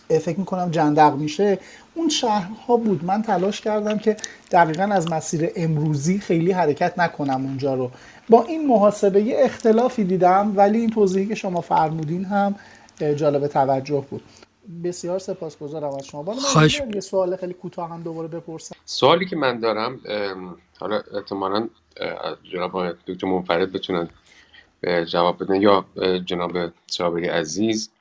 [0.10, 1.60] فکر می‌کنم جندق میشه
[1.96, 3.06] اون شهرها بود.
[3.06, 4.18] من تلاش کردم که
[4.52, 7.92] دقیقا از مسیر امروزی خیلی حرکت نکنم اونجا رو.
[8.30, 12.56] با این محاسبه یه اختلافی دیدم ولی این توضیحی که شما فرمودین هم
[13.16, 14.24] جالب توجه بود.
[14.84, 16.34] بسیار سپاسگزارم از شما.
[16.34, 18.76] خواهش یه سوال خیلی کوتاه هم دوباره بپرسم.
[18.86, 20.00] سوالی که من دارم
[20.80, 21.70] حالا احتمالا
[22.54, 24.10] جناب دکتر منفرد بتونن
[25.08, 25.86] جواب بدن یا
[26.26, 27.92] جناب صابری عزیز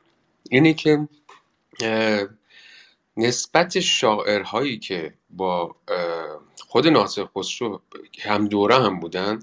[0.50, 1.08] اینه که
[3.16, 5.76] نسبت شاعرهایی که با
[6.68, 7.80] خود ناصر خسرو
[8.20, 9.38] هم دوره هم بودن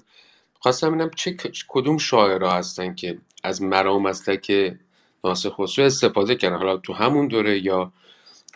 [0.59, 1.37] خواستم ببینم چه
[1.67, 4.79] کدوم شاعرها هستن که از مرام که
[5.23, 6.57] ناصر خسرو استفاده کردن.
[6.57, 7.91] حالا تو همون دوره یا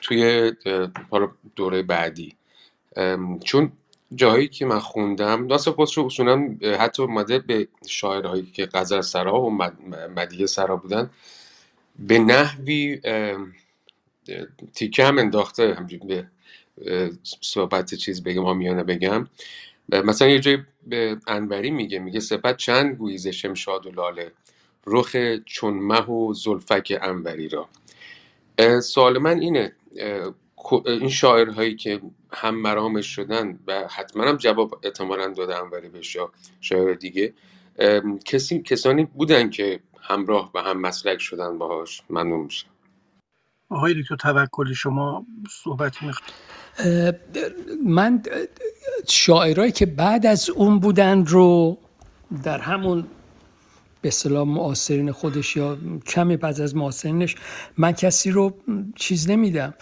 [0.01, 0.51] توی
[1.55, 2.35] دوره بعدی.
[3.43, 3.71] چون
[4.15, 9.51] جایی که من خوندم ناصر خسرو اصولا حتی اومده به شاعرهایی که غزل سرا و
[10.15, 11.09] مدیه سرا بودن
[11.99, 13.01] به نحوی
[14.73, 15.77] تیکه هم انداخته.
[16.07, 16.27] به
[17.41, 19.27] صحبت چیز بگم آمیانه بگم.
[19.89, 20.57] مثلا یه جای
[20.87, 24.31] به انوری میگه میگه سپت چند گویز شمشاد و لاله؟
[24.87, 25.15] رخ
[25.45, 27.69] چون مه و زلفک انوری را.
[28.81, 29.73] سوال من اینه
[30.85, 32.01] این شاعرهایی که
[32.31, 36.31] هم مرامش شدن و حتما هم جواب اعتمالا داده انوری یا
[36.61, 37.33] شاعر دیگه
[38.25, 42.72] کسی کسانی بودن که همراه و هم مسلک شدن باهاش؟ ممنون میشم
[43.73, 45.25] آقای دکتر توکلی شما
[45.63, 47.15] صحبت می‌خواید
[47.85, 48.21] من
[49.07, 51.77] شاعرایی که بعد از اون بودن رو
[52.43, 53.05] در همون
[54.01, 55.77] به اصطلاح معاصرین خودش یا
[56.07, 57.35] کمی بعد از معاصرینش
[57.77, 58.53] من کسی رو
[58.95, 59.73] چیز نمیدم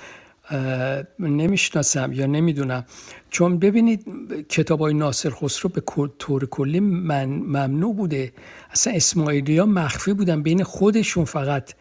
[1.19, 2.85] نمی‌شناسم یا نمی‌دونم.
[3.29, 4.05] چون ببینید
[4.49, 5.83] کتاب های ناصر خسرو به
[6.19, 8.33] طور کلی من ممنوع بوده.
[8.71, 11.73] اصلا اسماعیلی ها مخفی بودن بین خودشون فقط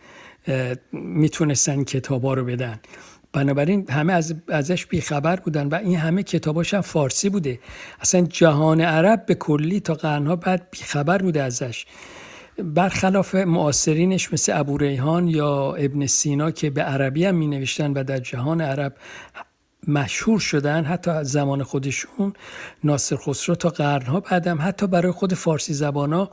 [0.93, 2.81] می‌تونستن کتاب ها رو بدن.
[3.33, 7.59] بنابراین همه از ازش بیخبر بودن و این همه کتاباش هم فارسی بوده.
[8.01, 11.87] اصلا جهان عرب به کلی تا قرنها بعد بیخبر بوده ازش.
[12.59, 18.05] برخلاف معاصرینش مثل ابو ریحان یا ابن سینا که به عربی هم می نوشتن و
[18.05, 18.95] در جهان عرب
[19.89, 22.33] مشهور شدن حتی زمان خودشون
[22.85, 26.31] ناصر خسرو تا قرنها بعدم حتی برای خود فارسی زبان ها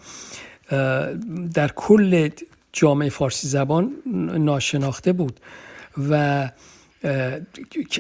[1.54, 2.30] در کل
[2.78, 3.91] جامعه فارسی زبان
[4.38, 5.40] ناشناخته بود
[6.10, 6.52] و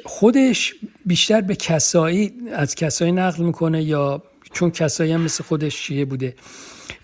[0.05, 0.75] خودش
[1.05, 4.23] بیشتر به کسایی از کسایی نقل می‌کنه یا
[4.53, 6.35] چون کسایی هم مثل خودش شیعه بوده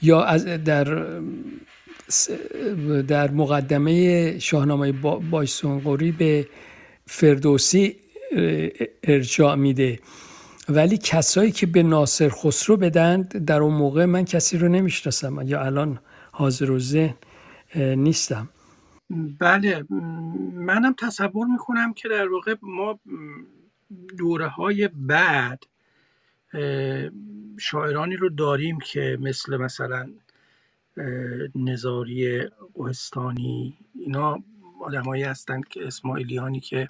[0.01, 1.05] یا از در
[3.07, 4.91] در مقدمه شاهنامه
[5.31, 6.47] بایسونقوری به
[7.07, 7.95] فردوسی
[9.03, 9.99] ارجاع میده.
[10.69, 15.41] ولی کسایی که به ناصر خسرو بدند در اون موقع من کسی رو نمی‌شناسم.
[15.45, 15.99] یا الان
[16.31, 17.15] حاضر و ذهن.
[17.75, 18.49] نیستم.
[19.39, 19.85] بله
[20.53, 22.99] منم تصور می‌کنم که در واقع ما
[24.17, 25.63] دوره های بعد
[27.59, 30.09] شاعرانی رو داریم که مثل مثلا
[31.55, 32.41] نظاری
[32.73, 34.43] قهستانی اینا
[34.81, 36.87] آدمایی هستند که اسماعیلیانی که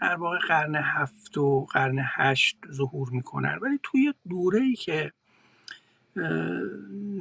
[0.00, 3.58] در واقع قرن هفت و قرن هشت ظهور می‌کنن.
[3.62, 5.12] ولی توی دوره ای که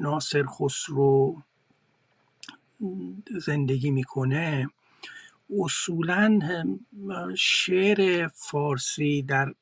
[0.02, 1.44] ناصر خسرو
[3.40, 4.70] زندگی می‌کنه
[5.60, 6.40] اصولا
[7.38, 9.54] شعر فارسی در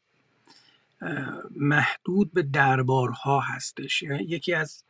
[1.56, 4.02] محدود به دربارها هستش.
[4.04, 4.84] یعنی یکی از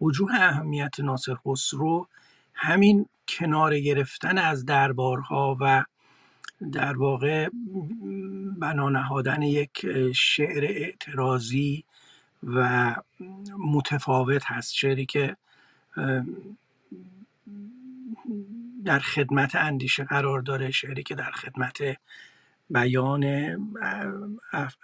[0.00, 2.08] وجوه اهمیت ناصر خسرو
[2.54, 5.84] همین کنار گرفتن از دربارها و
[6.72, 7.48] در واقع
[8.58, 11.84] بنا نهادن یک شعر اعتراضی
[12.42, 12.94] و
[13.58, 14.74] متفاوت هست.
[14.74, 15.36] شعری که
[18.84, 21.78] در خدمت اندیشه قرار داره شعری که در خدمت
[22.70, 23.24] بیان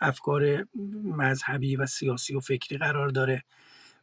[0.01, 0.67] افکار
[1.05, 3.45] مذهبی و سیاسی و فکری قرار داره.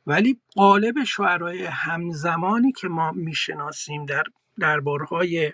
[0.07, 4.23] ولی قالب شعرهای همزمانی که ما می‌شناسیم در
[4.59, 5.53] دربارهای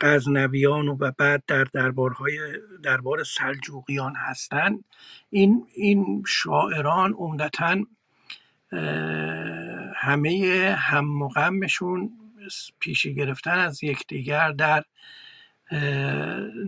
[0.00, 2.38] غزنویان و بعد در دربارهای
[2.82, 4.84] دربار سلجوقیان هستند
[5.30, 7.84] این این شاعران عمدتا
[9.96, 12.10] همه هم غمشون
[12.78, 14.84] پیشی گرفتن از یکدیگر در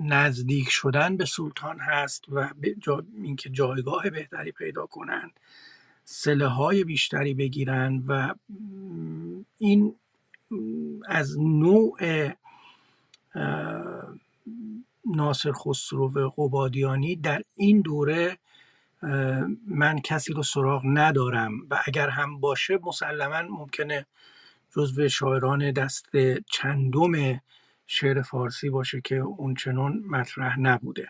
[0.03, 2.51] نزدیک شدن به سلطان هست و
[3.23, 5.41] اینکه جایگاه بهتری پیدا کنند
[6.05, 8.35] سله های بیشتری بگیرن و
[9.59, 9.97] این
[11.09, 12.31] از نوع
[15.05, 18.39] ناصر خسرو و قبادیانی در این دوره
[19.67, 24.07] من کسی رو سراغ ندارم و اگر هم باشه مسلما ممکنه
[24.77, 26.07] جزو شاعران دست
[26.53, 27.41] چندم
[27.87, 31.09] شعر فارسی باشه که اونچنان مطرح نبوده.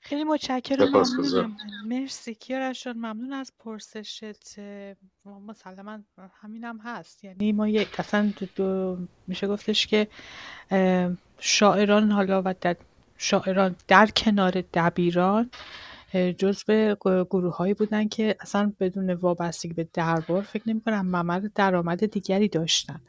[0.00, 1.56] خیلی متشکرم ممنونم
[1.86, 2.96] مرسی کیارشان.
[2.96, 4.58] ممنون از پرسشت.
[5.24, 5.98] مسلما
[6.40, 7.24] همینم هست.
[7.24, 10.08] یعنی ما یک اصلا دو میشه گفتش که
[11.38, 12.76] شاعران حالا و در
[13.18, 15.50] شاعران در کنار دبیران
[16.16, 16.94] جزو
[17.30, 22.48] گروه هایی بودن که اصلا بدون وابستگی به دربار فکر نمی کنم ممر درآمد دیگری
[22.48, 23.00] داشتن.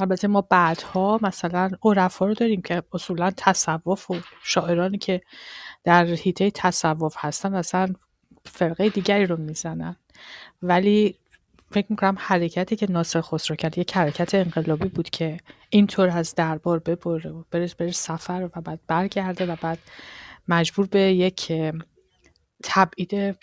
[0.00, 5.20] البته ما بعدها مثلا عرفا رو داریم که اصولا تصوف و شاعرانی که
[5.84, 7.94] در حیطه تصوف هستن اصلا
[8.44, 9.96] فرقه دیگری رو می‌زنن.
[10.62, 11.14] ولی
[11.70, 15.38] فکر می‌کنم حرکتی که ناصر خسرو کرد یک حرکت انقلابی بود که
[15.70, 19.78] اینطور از دربار ببره و بره, بره سفر و بعد برگرده و بعد
[20.48, 21.52] مجبور به یک
[22.64, 23.36] تبعید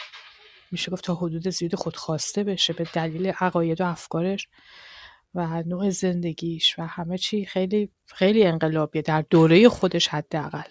[0.71, 4.47] میشه گفت تا حدود زیاد خودخواسته بشه به دلیل عقاید و افکارش
[5.35, 10.69] و نوع زندگیش و همه چی خیلی خیلی انقلابیه در دوره خودش حداقل.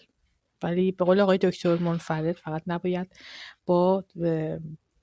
[0.63, 3.17] ولی به قول آقای دکتر منفرد فقط نباید
[3.67, 4.05] با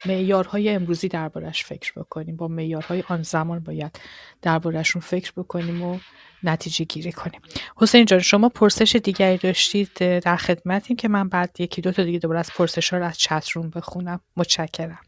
[0.06, 2.36] معیارهای امروزی دربارش فکر بکنیم.
[2.36, 4.00] با معیارهای آن زمان باید
[4.42, 6.00] دربارهشون فکر بکنیم و
[6.44, 7.42] نتیجه گیری کنیم.
[7.76, 12.20] حسین جان شما پرسش دیگری داشتید در خدمتیم که من بعد یکی دو تا دیگه
[12.20, 14.20] دوباره از پرسش ها رو از چتروم بخونم.
[14.38, 15.00] متشکرم.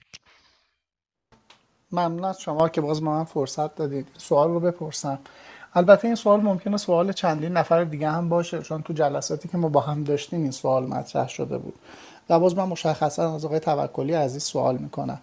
[1.92, 4.08] ممنون از شما که باز ما هم فرصت دادید.
[4.18, 5.20] سوال رو بپرسم.
[5.74, 9.70] البته این سوال ممکنه سوال چندین نفر دیگه هم باشه چون تو جلساتی که ما
[9.70, 11.76] با هم داشتیم این سوال مطرح شده بود.
[12.32, 15.20] و باز من مشخصا از آقای توکلی عزیز سوال می‌کنم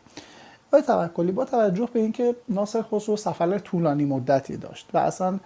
[0.73, 5.39] آقای توکلی با توجه به اینکه ناصر خسرو سفر طولانی مدتی داشت و اصلا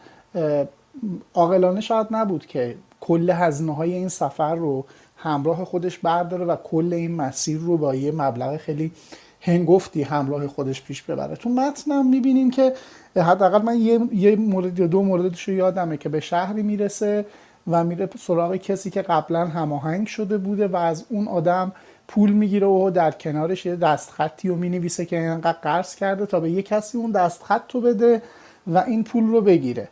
[1.35, 4.85] عاقلانه شاید نبود که کل هزینه های این سفر رو
[5.17, 8.93] همراه خودش برداره و کل این مسیر رو با یه مبلغ خیلی
[9.41, 11.37] هنگفتی همراه خودش پیش ببره.
[11.37, 12.73] تو متنم می‌بینیم که
[13.17, 17.27] حداقل من یه, یه مورد یا دو موردش رو یادمه که به شهری می‌رسه.
[17.67, 21.73] و میره سراغ کسی که قبلا هماهنگ شده بوده و از اون آدم
[22.09, 26.51] پول می‌گیره و در کنارش یه دستخطی رو می‌نویسه که اینقدر قرض کرده تا به
[26.51, 28.23] یه کسی اون دستخط رو بده
[28.67, 29.89] و این پول رو بگیره.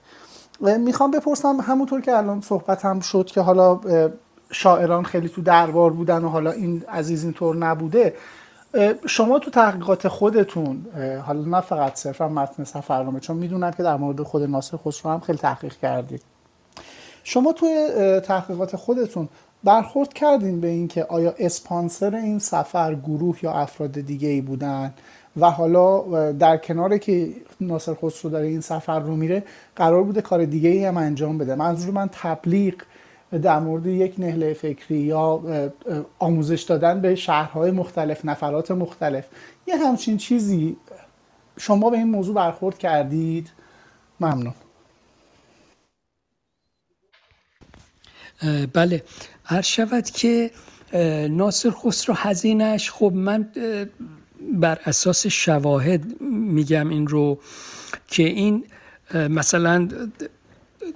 [0.61, 3.81] می‌خوام بپرسم همونطور که الان صحبت هم شد که حالا
[4.53, 8.15] شاعران خیلی تو دربار بودن و حالا این عزیز اینطور نبوده
[9.07, 10.87] شما تو تحقیقات خودتون
[11.27, 15.21] حالا نه فقط صرفا متن سفرنامه چون می‌دونم که در مورد خود ناصر خسرو هم
[15.21, 16.23] خیلی تحقیق کردید.
[17.25, 17.91] شما توی
[18.25, 19.29] تحقیقات خودتون
[19.65, 24.95] برخورد کردین به اینکه آیا اسپانسر این سفر گروه یا افراد دیگه ای بودن؟
[25.37, 26.03] و حالا
[26.33, 29.43] در کنار که ناصر خسرو داره این سفر رو میره
[29.77, 31.55] قرار بوده کار دیگه ای هم انجام بده.
[31.55, 32.75] منظور من تبلیغ
[33.43, 35.43] در مورد یک نهله فکری یا
[36.19, 39.27] آموزش دادن به شهرهای مختلف نفرات مختلف
[39.67, 40.77] یه همچین چیزی.
[41.59, 43.51] شما به این موضوع برخورد کردید؟
[44.21, 44.55] ممنون.
[48.73, 49.03] بله.
[49.45, 50.51] هر شود که
[51.31, 53.49] ناصر خسرو هزینش خب من
[54.53, 57.41] بر اساس شواهد میگم این رو
[58.09, 58.65] که این
[59.15, 59.89] مثلا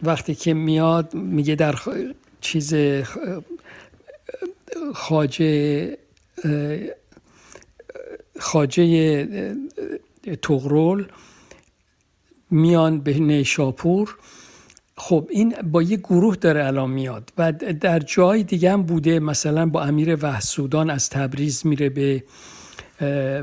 [0.02, 1.74] وقتی که میاد میگه در
[2.40, 2.74] چیز
[4.94, 5.98] خاجه
[8.38, 9.28] خاجه
[10.42, 11.06] تغرول
[12.50, 14.16] میان به نیشاپور
[14.96, 19.66] خب این با یه گروه داره الان میاد و در جای دیگه هم بوده مثلا
[19.66, 22.24] با امیر وحسودان از تبریز میره به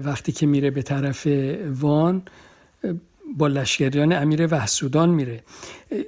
[0.03, 1.27] وقتی که میره به طرف
[1.79, 2.21] وان
[3.37, 5.43] با لشکریان امیر وحسودان میره.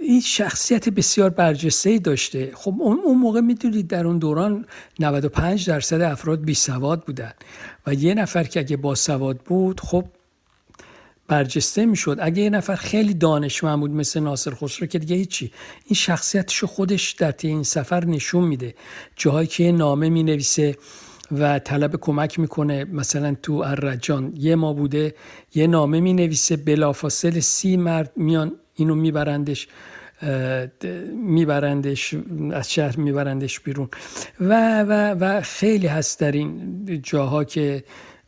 [0.02, 2.52] این شخصیت بسیار برجسته ای داشته.
[2.56, 4.66] خب اون موقع می‌دونید در اون دوران
[5.00, 7.32] 95 درصد افراد بی سواد بودن
[7.88, 10.06] و یه نفر که اگه با سواد بود خب
[11.28, 12.18] برجسته می‌شد.
[12.22, 15.52] اگه یه نفر خیلی دانشمند بود مثل ناصر خسرو که دیگه هیچی
[15.86, 18.76] این شخصیتشو خودش در این سفر نشون میده.
[19.16, 20.78] جاهایی که نامه می‌نویسه
[21.32, 25.16] و طلب کمک می‌کنه مثلا تو الرجان یه ما بوده
[25.56, 29.68] یه نامه می نویسه بلافاصله سی مرد میان اینو میبرندش
[31.14, 32.16] میبرندش
[32.54, 33.90] از شهر میبرندش بیرون.
[34.40, 37.84] و و و خیلی هست در این جاها که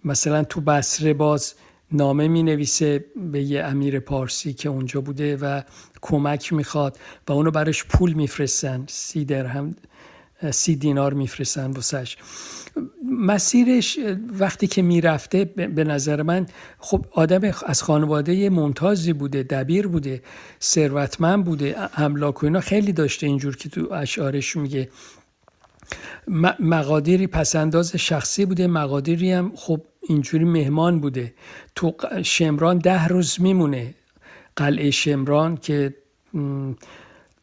[0.06, 1.54] مثلا تو بصره باز
[1.96, 5.62] نامه می نویسه به یه امیر پارسی که اونجا بوده و
[6.02, 9.76] کمک می‌خواد و اونو براش پول میفرستن سی درهم
[10.52, 12.18] سی دینار میفرستن واسش.
[13.20, 14.00] مسیرش
[14.40, 16.46] وقتی که می‌رفته به نظر من
[16.80, 20.22] خب آدم از خانواده ممتازی بوده دبیر بوده
[20.62, 24.90] ثروتمند بوده املاک و اینا خیلی داشته اینجور که تو اشعارش میگه.
[26.60, 31.34] مقادیری پسنداز شخصی بوده مقادیری هم خب اینجوری مهمان بوده.
[31.76, 33.94] تو شمران ده روز میمونه.
[34.56, 35.96] قلعه شمران که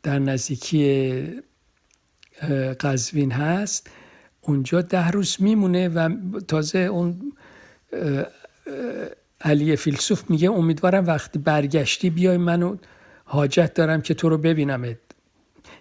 [0.03, 1.25] در نزدیکی
[2.81, 3.91] قزوین هست
[4.41, 6.17] اونجا ده روز میمونه و
[6.49, 7.33] تازه اون
[9.41, 12.77] علی فیلسوف میگه امیدوارم وقتی برگشتی بیای منو
[13.25, 14.99] حاجت دارم که تو رو ببینمت.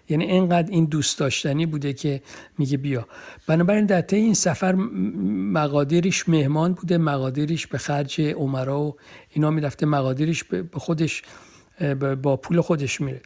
[0.08, 2.22] یعنی اینقدر این دوست داشتنی بوده که
[2.58, 3.06] میگه بیا.
[3.46, 4.74] بنابراین در طی این سفر
[5.52, 8.96] مقادیرش مهمان بوده مقادیرش به خرج عمرا و
[9.30, 11.22] اینا می‌رفته مقادیرش به خودش
[12.22, 13.20] با پول خودش میره.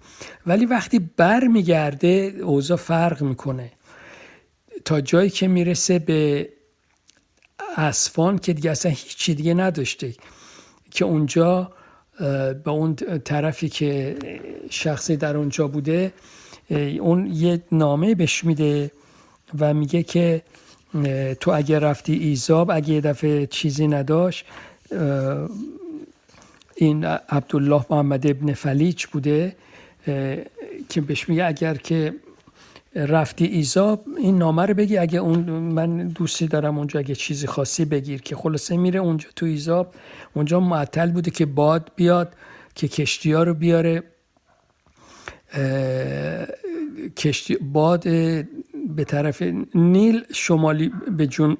[0.46, 3.72] ولی وقتی بر میگرده اوضاع فرق می‌کنه.
[4.84, 6.48] تا جایی که می‌رسه به
[7.76, 10.14] اسفان که دیگه اصلا هیچی دیگه نداشته
[10.90, 11.72] که اونجا
[12.64, 12.94] به اون
[13.24, 14.16] طرفی که
[14.70, 16.12] شخصی در اونجا بوده
[16.70, 18.90] اون یه نامه بهش میده
[19.58, 20.42] و میگه که
[21.40, 24.44] تو اگه رفتی ایزاب اگه یه دفعه چیزی نداشت
[26.76, 29.56] این عبدالله محمد ابن فلیج بوده
[30.88, 32.14] که بهش میگه اگر که
[32.94, 37.84] رفتی ایزاب این نامه رو بگی اگه اون من دوستی دارم اونجا اگه چیزی خاصی
[37.84, 39.94] بگیر که خلاصه میره اونجا تو ایزاب.
[40.34, 42.32] اونجا معطل بوده که باد بیاد
[42.74, 44.02] که کشتی ها رو بیاره.
[47.16, 48.02] کشتی باد
[48.96, 49.42] به طرف
[49.74, 51.56] نیل شمالی به جون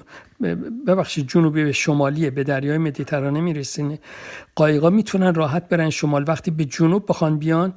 [0.87, 3.99] ببخشید جنوبی به شمالیه به دریای مدیترانه میرسینه
[4.55, 6.25] قایقا می‌تونن راحت برن شمال.
[6.29, 7.75] وقتی به جنوب بخوان بیان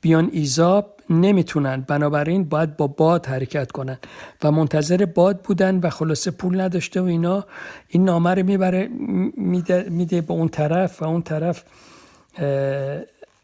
[0.00, 1.80] بیان ایزاب نمی‌تونن.
[1.80, 3.98] بنابراین باید با باد حرکت کنن.
[4.42, 7.46] و منتظر باد بودن و خلاصه پول نداشته و اینا.
[7.88, 8.88] این نامه رو می‌بره
[9.36, 11.64] میده, میده به اون طرف و اون طرف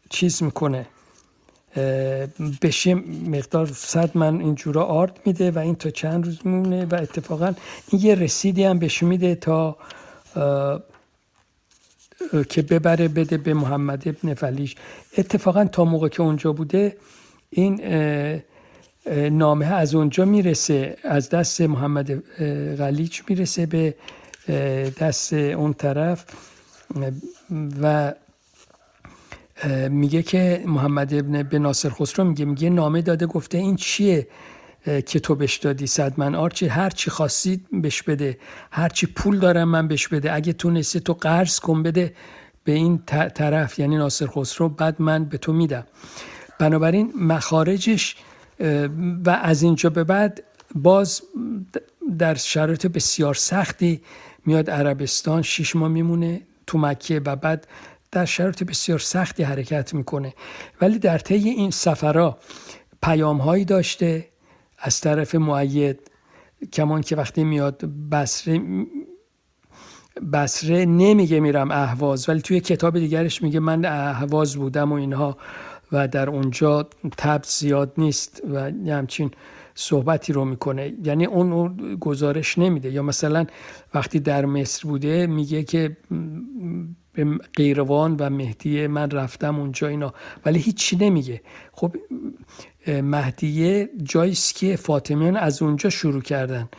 [0.09, 0.85] چیز می‌کنه.
[2.61, 2.95] بشه
[3.29, 7.53] مقدار صد من اینجورا آرد میده و این تا چند روز میمونه و اتفاقا
[7.87, 9.77] این یه رسیدی هم بهش میده تا
[12.49, 14.75] که ببره بده به محمد ابن فلیش.
[15.17, 16.97] اتفاقا تا موقع که اونجا بوده
[17.49, 17.81] این
[19.31, 22.13] نامه از اونجا می‌رسه از دست محمد
[22.75, 23.95] غلیچ می‌رسه به
[24.99, 26.25] دست اون طرف
[27.81, 28.13] و
[29.89, 34.27] میگه که محمد ابن به ناصر خسرو میگه میگه نامه داده گفته این چیه
[35.05, 38.37] که تو بهش دادی صد من؟ آرچی هر چی خواستید بهش بده
[38.71, 42.13] هر چی پول دارم من بهش بده اگه تونستی تو قرض کن بده
[42.63, 42.97] به این
[43.35, 45.85] طرف یعنی ناصر خسرو بعد من به تو میدم.
[46.59, 48.15] بنابراین مخارجش
[49.25, 50.43] و از اینجا به بعد
[50.75, 51.21] باز
[52.17, 54.01] در شرایط بسیار سختی
[54.45, 57.67] میاد عربستان شیش ماه میمونه تو مکه و بعد
[58.17, 60.33] در شرایط بسیار سختی حرکت می‌کنه.
[60.81, 62.37] ولی در طی این سفرها
[63.03, 64.27] پیام هایی داشته
[64.79, 66.11] از طرف معید
[66.73, 68.61] کمان که وقتی میاد بسره
[70.33, 75.37] بسره نمیگه میرم اهواز ولی توی کتاب دیگرش میگه من اهواز بودم و اینها
[75.91, 79.31] و در اونجا تب زیاد نیست و همچین
[79.75, 80.93] صحبتی رو می‌کنه.
[81.03, 82.91] یعنی اون گزارش نمیده.
[82.91, 83.45] یا مثلا
[83.93, 85.97] وقتی در مصر بوده میگه که
[87.17, 90.13] به قیروان و مهدیه من رفتم اونجا اینا.
[90.45, 91.41] ولی هیچی نمیگه.
[91.71, 91.95] خب
[92.87, 96.69] مهدیه جاییست که فاطمیان از اونجا شروع کردن.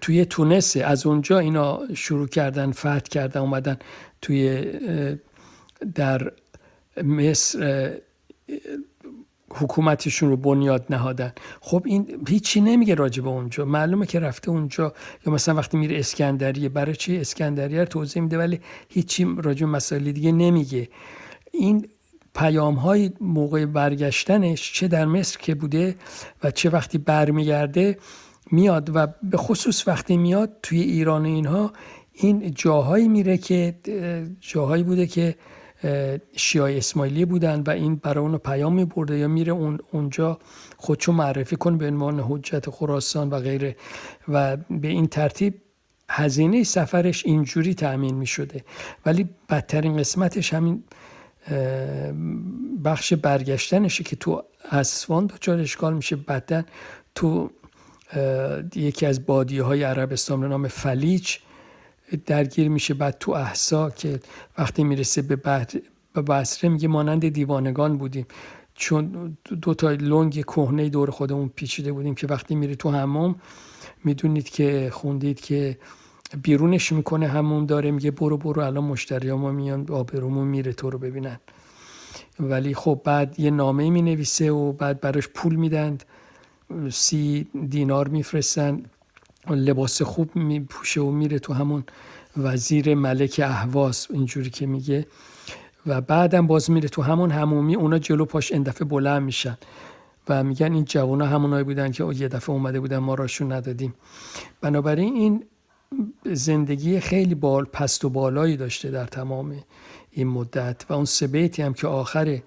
[0.00, 3.78] توی تونس از اونجا اینا شروع کردن فتح کردن اومدن
[4.22, 4.72] توی
[5.94, 6.32] در
[7.04, 7.92] مصر
[9.54, 11.32] حکومتشون رو بنیاد نهادن.
[11.60, 13.64] خب این هیچی نمیگه راجع به اونجا.
[13.64, 14.92] معلومه که رفته اونجا
[15.26, 19.72] یا مثلا وقتی میره اسکندریه برای چی اسکندریه رو توضیح میده؟ ولی هیچی راجع به
[19.72, 20.88] مسائل دیگه نمیگه.
[21.52, 21.88] این
[22.34, 25.96] پیام های موقع برگشتنش چه در مصر که بوده
[26.44, 27.98] و چه وقتی برمیگرده
[28.52, 31.72] میاد و به خصوص وقتی میاد توی ایران اینها
[32.12, 33.74] این جاهایی میره که
[34.40, 35.34] جاهایی بوده که
[36.36, 40.38] شیای اسماعیلی بودن و این برای اون پیام می برده یا میره اون اونجا
[40.76, 43.76] خودشو معرفی کنه به عنوان حجت خراسان و غیره.
[44.28, 45.54] و به این ترتیب
[46.10, 48.64] هزینه سفرش اینجوری تأمین می شده
[49.06, 50.84] ولی بدترین قسمتش همین
[52.84, 54.42] بخش برگشتنشه که تو
[54.72, 56.16] اسوان دچار اشکال میشه.
[56.16, 56.62] بعدا
[57.14, 57.50] تو
[58.74, 61.36] یکی از بادیه های عربستان به نام فلیج
[62.26, 64.20] درگیر میشه بعد تو احسا که
[64.58, 65.36] وقتی می‌رسه به,
[66.12, 68.26] به بصره میگه مانند دیوانگان بودیم.
[68.74, 73.34] چون دو تا لنگ کهنه دور خودمون پیچیده بودیم که وقتی میره تو هموم
[74.04, 75.78] می‌دونید که خوندید که
[76.42, 80.98] بیرونش می‌کنه هموم داره میگه برو برو الان مشتری ما میان آبرومون میره تو رو
[80.98, 81.40] ببینن.
[82.40, 86.04] ولی خب بعد یه نامه می نویسه و بعد براش پول میدند
[86.90, 88.82] سی دینار میفرستن.
[89.54, 91.84] لباس خوب میپوشه و میره تو همون
[92.36, 95.06] وزیر ملک اهواز اینجوری که میگه.
[95.86, 99.58] و بعدم باز میره تو همون همومی اونا جلو پاش اندفعه بلند میشن.
[100.28, 103.94] و میگن این جوونا همونایی بودن که یه دفعه اومده بودن ما راشون ندادیم.
[104.60, 105.44] بنابراین این
[106.24, 109.64] زندگی خیلی بال پست و بالایی داشته در تمام
[110.10, 110.84] این مدت.
[110.88, 112.42] و اون سه هم که آخر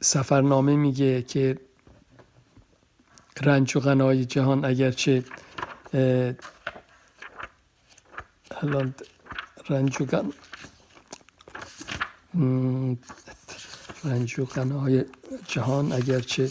[0.00, 1.58] سفرنامه میگه که
[3.42, 5.24] رنج و غنای جهان اگرچه
[8.62, 8.94] الان
[9.68, 10.32] رنج و غن
[14.04, 15.04] رنج و غنای
[15.46, 16.50] جهان اگرچه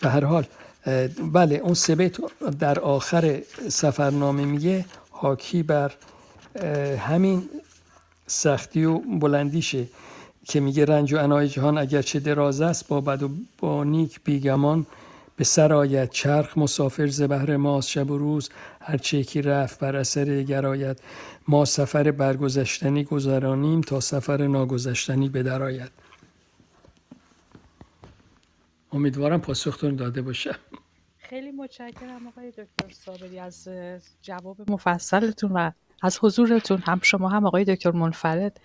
[0.00, 0.46] به هر حال
[1.32, 2.12] بله اون سه
[2.58, 5.92] در آخر سفرنامه میگه حاکی بر
[6.98, 7.48] همین
[8.26, 9.86] سختی و بلندیشه.
[10.50, 14.86] که میگه رنج و انای جهان اگرچه دراز است با بد و با نیک بیگمان
[15.36, 18.50] به سر آید چرخ مسافر ز بهر ماست شب و روز.
[18.80, 20.98] هر چیکی رفت بر اثر گرایت
[21.48, 25.90] ما سفر برگذشتنی گذرانیم تا سفر ناگذشتنی بدرآید
[28.92, 30.56] امیدوارم پاسختون داده باشم
[31.18, 33.68] خیلی متشکرم آقای دکتر صابری از
[34.22, 35.70] جواب مفصلتون و
[36.02, 38.60] از حضورتون هم شما هم آقای دکتر منفرد.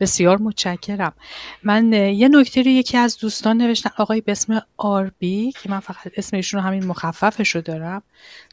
[0.00, 1.12] بسیار متشکرم.
[1.62, 6.12] من یه نکته رو یکی از دوستان نوشتن آقای به اسم آربی که من فقط
[6.16, 8.02] اسم ایشون همین مخففش رو دارم.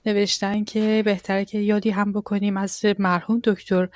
[0.06, 3.90] نوشتن که بهتره که یادی هم بکنیم از مرحوم دکتر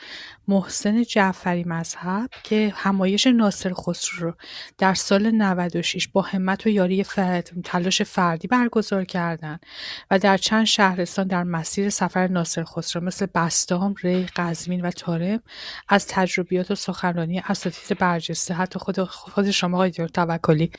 [0.48, 4.34] محسن جعفری مذهب که همایش ناصر خسرو رو
[4.78, 9.66] در سال 96 با همت و یاری فرد، تلاش فردی برگزار کردند
[10.12, 15.40] و در چند شهرستان در مسیر سفر ناصر خسرو مثل بستام، ری، قزوین و تارم
[15.88, 20.72] از تجربیات و سخنرانی اساتید برجسته حتی خود خود شما آقای توکلی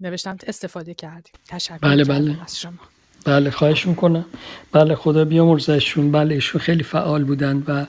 [0.00, 2.42] نوشتم استفاده کردیم تشکر بله بله.
[2.42, 2.78] از شما
[3.24, 4.24] بله خواهش می‌کنم.
[4.72, 6.12] بله خدا بیامرزشون.
[6.12, 7.86] بله ایشون خیلی فعال بودند و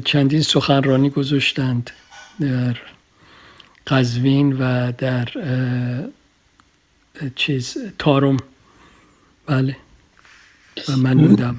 [0.00, 1.90] چندین سخنرانی گذاشتند
[2.40, 2.76] در
[3.86, 5.28] قزوین و در
[7.36, 8.36] چیز تارم.
[9.46, 9.76] بله
[10.88, 11.56] و من بودم.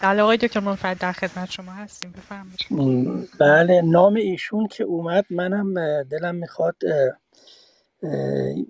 [0.00, 2.12] بله آقای دکتر منفرد در خدمت شما هستیم.
[2.12, 3.28] بفرمایید.
[3.40, 6.76] بله نام ایشون که اومد منم دلم می‌خواد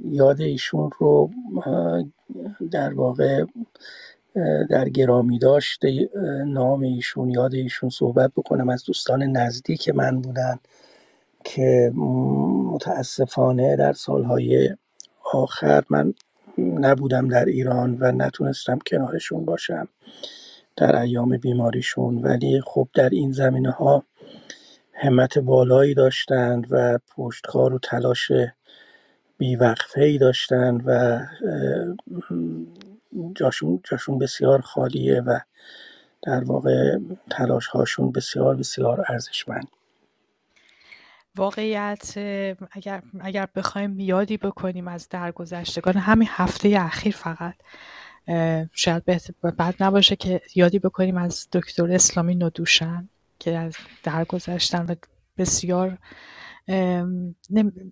[0.05, 1.31] یاد ایشون رو
[2.71, 3.45] در واقع
[4.71, 5.83] در گرامی داشت.
[6.47, 10.59] نام ایشون یاد ایشون صحبت بکنم از دوستان نزدیک من بودن
[11.45, 11.93] که
[12.73, 14.77] متاسفانه در سالهای
[15.33, 16.15] آخر من
[16.59, 19.89] نبودم در ایران و نتونستم کنارشون باشم
[20.77, 22.19] در ایام بیماریشون.
[22.19, 24.05] ولی خب در این زمینه ها
[24.93, 28.33] همت بالایی داشتند و پشتکار و تلاش
[29.39, 31.21] بیوقفه ای داشتند و
[33.35, 35.39] جاشون, جاشون بسیار خالیه و
[36.23, 36.99] در واقع
[37.31, 39.69] تلاش هاشون بسیار بسیار ارزشمند.
[41.37, 42.19] واقعیت
[42.71, 47.55] اگر, اگر بخوایم یادی بکنیم از درگذشتگان همین هفته اخیر فقط
[48.73, 49.05] شاید
[49.57, 53.09] بعد نباشه که یادی بکنیم از دکتر اسلامی ندوشن
[53.39, 54.95] که از درگذشتن و
[55.39, 55.99] بسیار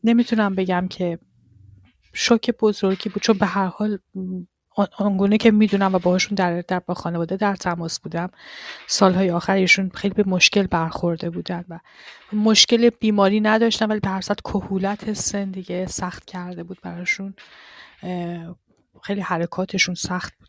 [0.04, 1.18] نمی‌تونم بگم که
[2.16, 3.22] شوک بزرگی بود.
[3.22, 3.98] چون به هر حال
[4.98, 8.30] آنگونه که می‌دونم و باهاشون در, در با خانواده در تماس بودم
[8.86, 11.78] سالهای آخر ایشون خیلی به مشکل برخورده بودن و
[12.32, 17.34] مشکل بیماری نداشتن ولی به هر کهولت سن دیگه سخت کرده بود براشون.
[19.02, 20.48] خیلی حرکاتشون سخت بود.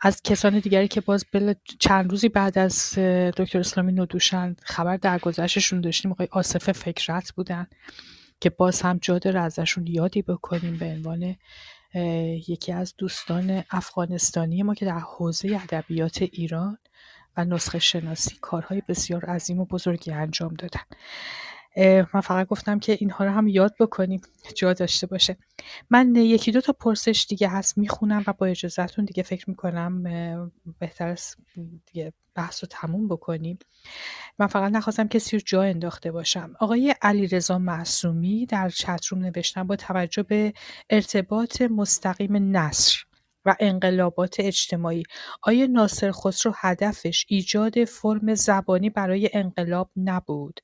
[0.00, 2.92] از کسان دیگری که باز بل چند روزی بعد از
[3.36, 7.66] دکتر اسلامی ندوشن خبر درگذشتشون داشتیم آقای آصف فکرت بودن.
[8.40, 11.36] که باز هم جا داره ازشون یادی بکنیم به عنوان
[12.48, 16.78] یکی از دوستان افغانستانی ما که در حوزه ادبیات ایران
[17.36, 20.80] و نسخه شناسی کارهای بسیار عظیم و بزرگی انجام دادن.
[22.14, 24.20] من فقط گفتم که اینها رو هم یاد بکنیم
[24.54, 25.36] جا داشته باشه.
[25.90, 30.02] من یکی دو تا پرسش دیگه هست می‌خونم و با اجازهتون دیگه فکر می‌کنم
[30.78, 31.36] بهتر است
[31.86, 33.58] دیگه بحث رو تموم بکنیم.
[34.38, 36.54] من فقط نخواستم کسی رو جا انداخته باشم.
[36.60, 40.52] آقای علیرضا معصومی در چتروم نوشتن با توجه به
[40.90, 42.96] ارتباط مستقیم نصر.
[43.46, 45.02] و انقلابات اجتماعی.
[45.42, 50.60] آیا ناصر خسرو هدفش ایجاد فرم زبانی برای انقلاب نبود؟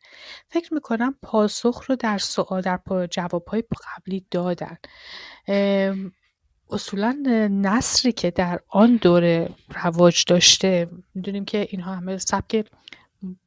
[0.48, 2.80] فکر می‌کنم پاسخ رو در سوال در
[3.10, 3.64] جوابهای
[3.96, 4.76] قبلی دادن.
[6.70, 7.18] اصولا
[7.50, 9.48] نصری که در آن دوره
[9.82, 12.64] رواج داشته می‌دونیم که اینها همه سبک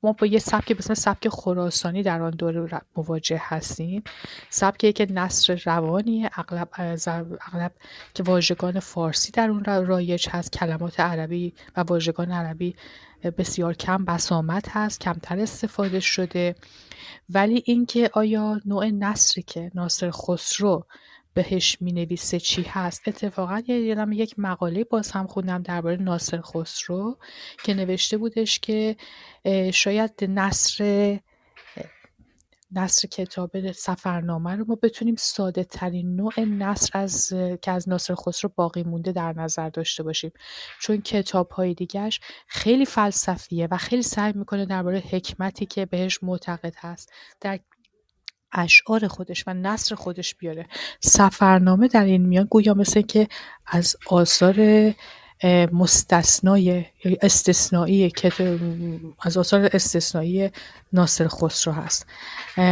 [0.03, 4.03] ما با یه سبک به سبک خراسانی در آن دوره مواجه هستیم.
[4.49, 6.69] سبکی که نصر روانی اغلب
[7.47, 7.71] اغلب
[8.13, 12.75] که واژگان فارسی در اون رایج هست کلمات عربی و واژگان عربی
[13.37, 16.55] بسیار کم بسامت هست کمتر استفاده شده.
[17.29, 20.85] ولی اینکه آیا نوع نصری که ناصر خسرو
[21.35, 23.07] بهش نویسه چی هست.
[23.07, 27.17] اتفاقا یادم یک مقاله باز هم خوندم درباره ناصر خسرو
[27.63, 28.95] که نوشته بودش که
[29.73, 31.19] شاید نصر
[32.71, 38.51] نصر کتاب سفرنامه رو ما بتونیم ساده ترین نوع نصر از که از ناصر خسرو
[38.55, 40.31] باقی مونده در نظر داشته باشیم.
[40.81, 46.73] چون کتاب های دیگرش خیلی فلسفیه و خیلی سعی می‌کنه درباره حکمتی که بهش معتقد
[46.77, 47.11] هست.
[47.41, 47.59] در
[48.55, 50.65] اشعار خودش و نصر خودش بیاره.
[50.99, 53.27] سفرنامه در این میان گویا مثل که
[53.67, 54.93] از آثار
[55.71, 56.85] مستثنای
[57.21, 58.59] استثنایی که
[59.21, 60.51] از آثار استثنایی
[60.93, 62.07] ناصر خسرو هست.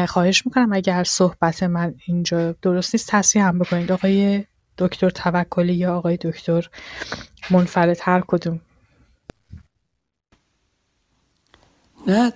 [0.07, 3.91] خواهش می‌کنم اگر صحبت من اینجا درست نیست تصحیح هم بکنید.
[3.91, 4.43] آقای
[4.77, 6.69] دکتر توکلی یا آقای دکتر
[7.49, 8.61] منفرد هر کدوم.
[12.07, 12.33] نه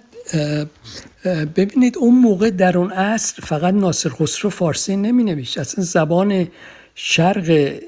[1.55, 6.47] ببینید اون موقع در اون عصر فقط ناصر خسرو فارسی نمی نوشت اصلا زبان
[6.95, 7.79] شرق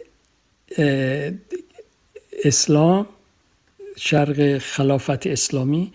[2.43, 3.05] اسلام
[3.97, 5.91] شرق خلافت اسلامی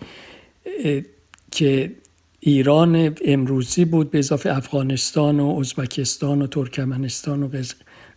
[1.51, 1.93] که
[2.41, 7.49] ایران امروزی بود به اضافه افغانستان و ازبکستان و ترکمنستان و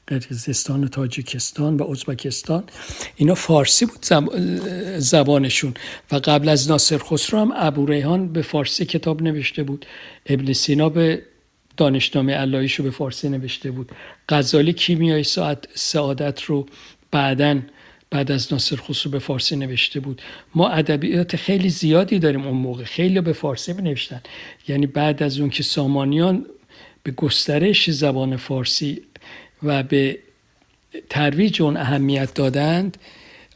[0.07, 2.63] قرقیزستان و تاجیکستان و ازبکستان.
[3.15, 4.05] اینا فارسی بود
[4.97, 5.73] زبانشون.
[6.11, 9.85] و قبل از ناصر خسرو هم ابو ریحان به فارسی کتاب نوشته بود.
[10.25, 11.21] ابن سینا به
[11.77, 13.91] دانشنامه علایشو به فارسی نوشته بود.
[14.29, 15.23] غزالی کیمیای
[15.73, 16.65] سعادت رو
[17.11, 17.59] بعدا
[18.09, 20.21] بعد از ناصر خسرو به فارسی نوشته بود.
[20.55, 22.83] ما ادبیات خیلی زیادی داریم اون موقع.
[22.83, 24.21] خیلی به فارسی نوشتن
[24.67, 26.45] یعنی بعد از اون که سامانیان
[27.03, 29.01] به گسترش زبان فارسی
[29.63, 30.19] و به
[31.09, 32.97] ترویج اون اهمیت دادند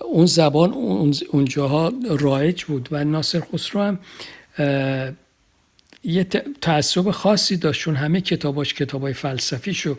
[0.01, 0.73] اون زبان
[1.29, 3.99] اونجاها رایج بود و ناصر خسرو هم
[6.03, 6.23] یه
[6.61, 7.81] تعصب خاصی داشت.
[7.81, 9.97] چون همه کتاباش کتابای فلسفی شو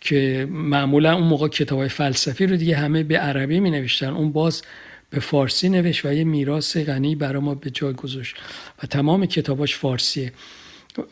[0.00, 4.62] که معمولا اون موقع کتابای فلسفی رو دیگه همه به عربی می نوشتن اون باز
[5.10, 8.36] به فارسی نوشت و یه میراث غنی برای ما به جای گذاشت.
[8.82, 10.32] و تمام کتاباش فارسیه.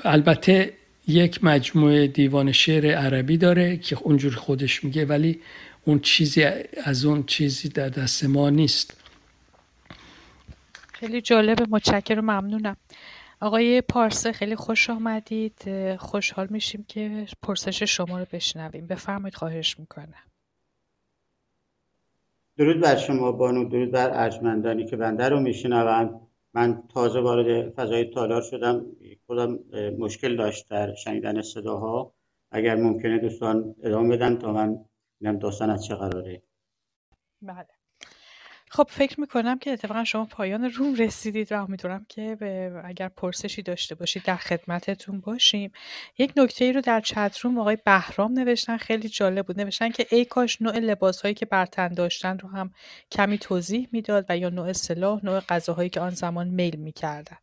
[0.05, 0.73] البته
[1.09, 5.41] یک مجموعه دیوان شعر عربی داره که اونجور خودش میگه ولی
[5.85, 6.45] اون چیزی
[6.85, 8.97] از اون چیزی در دست ما نیست.
[10.93, 12.77] خیلی جالب متشکرم ممنونم.
[13.41, 15.63] آقای پارسه خیلی خوش آمدید.
[15.97, 18.87] خوشحال میشیم که پرسش شما رو بشنویم.
[18.87, 20.15] بفرمایید خواهش می‌کنم.
[22.57, 23.69] درود بر شما بانو.
[23.69, 26.28] درود بر ارجمندانی که بنده رو میشنوند.
[26.59, 28.87] من تازه وارد فضای تالار شدم.
[29.27, 29.59] خودم
[29.99, 32.15] مشکل داشت در شنیدن صداها.
[32.51, 34.85] اگر ممکنه دوستان ادامه بدن تا من
[35.21, 36.43] ببینم داستان از چه قراره.
[37.43, 37.78] بله.
[38.71, 42.37] خب فکر می‌کنم که اتفاقا شما پایان روم رسیدید و امیدوارم که
[42.85, 45.73] اگر پرسشی داشته باشید در خدمتتون باشیم.
[46.19, 49.61] یک نکته ای رو در چت روم آقای بهرام نوشتن خیلی جالب بود.
[49.61, 52.71] نوشتن که ای کاش نوع لباس هایی که برتن داشتن رو هم
[53.13, 57.37] کمی توضیح می‌داد و یا نوع سلاح نوع غذاهایی که آن زمان میل می‌کردن.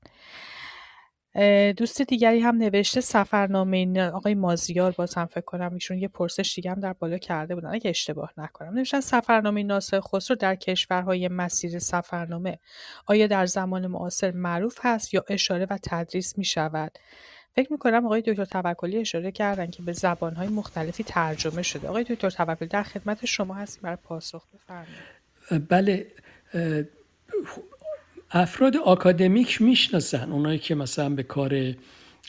[1.78, 6.72] دوست دیگری هم نوشته سفرنامه این آقای مازیار باز فکر کنم ایشون یه پرسش دیگه
[6.72, 7.74] هم در بالا کرده بودن.
[7.74, 8.74] اگه اشتباه نکنم.
[8.74, 12.60] نوشتن سفرنامه ناصر خسرو در کشورهای مسیر سفرنامه
[13.06, 16.92] آیا در زمان معاصر معروف هست یا اشاره و تدریس می شود
[17.56, 21.88] فکر می کنم آقای دکتر توکلی اشاره کردن که به زبانهای مختلفی ترجمه شده.
[21.88, 24.44] آقای دکتر توکلی در خدمت شما هستیم برای پاسخ.
[24.54, 25.68] بفرمایید.
[25.70, 26.08] بله
[28.38, 30.32] افراد آکادمیک می‌شناسن.
[30.32, 31.74] اونایی که مثلا به کار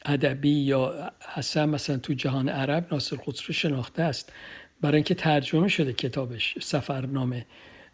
[0.05, 4.33] ادبی یا اصلا مثلا تو جهان عرب ناصر خسرو شناخته است.
[4.81, 7.47] برای اینکه ترجمه شده کتابش سفرنامه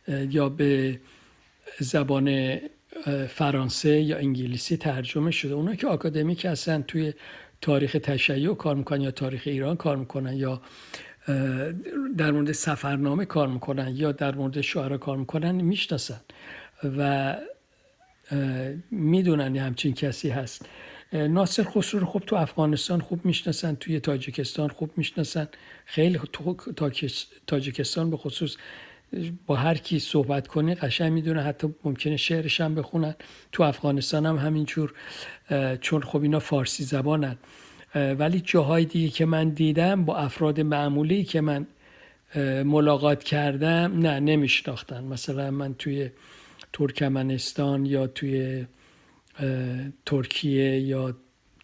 [0.08, 1.00] یا به
[1.78, 2.58] زبان
[3.28, 5.54] فرانسه یا انگلیسی ترجمه شده.
[5.54, 7.12] اونایی که آکادمیک هستن توی
[7.60, 10.60] تاریخ تشیع کار می‌کنن یا تاریخ ایران کار می‌کنن یا
[12.18, 16.20] در مورد سفرنامه کار می‌کنن یا در مورد شعرا کار می‌کنن می‌شناسن.
[16.98, 17.36] و
[18.90, 20.66] می‌دونن همچین کسی هست.
[21.12, 25.48] ناصر خسرو رو خوب تو افغانستان خوب می‌شناسن توی تاجیکستان خوب می‌شناسن.
[25.84, 26.56] خیلی تو
[27.46, 28.56] تاجیکستان به خصوص
[29.46, 33.14] با هر کی صحبت کنه قشنگ می‌دونه حتی ممکنه شعرش هم بخونن.
[33.52, 34.94] تو افغانستان هم همینجور
[35.80, 37.36] چون خب اینا فارسی زبانن.
[37.94, 41.66] ولی جاهای دیگه که من دیدم با افراد معمولی که من
[42.64, 45.04] ملاقات کردم نه نمیشناختن.
[45.04, 46.10] مثلا من توی
[46.72, 48.66] ترکمنستان یا توی
[50.06, 51.16] ترکیه یا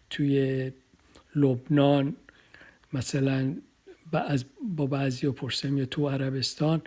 [0.09, 0.71] توی
[1.35, 2.15] لبنان
[2.93, 3.55] مثلا
[4.75, 6.81] با بعضی و پرسم یا تو عربستان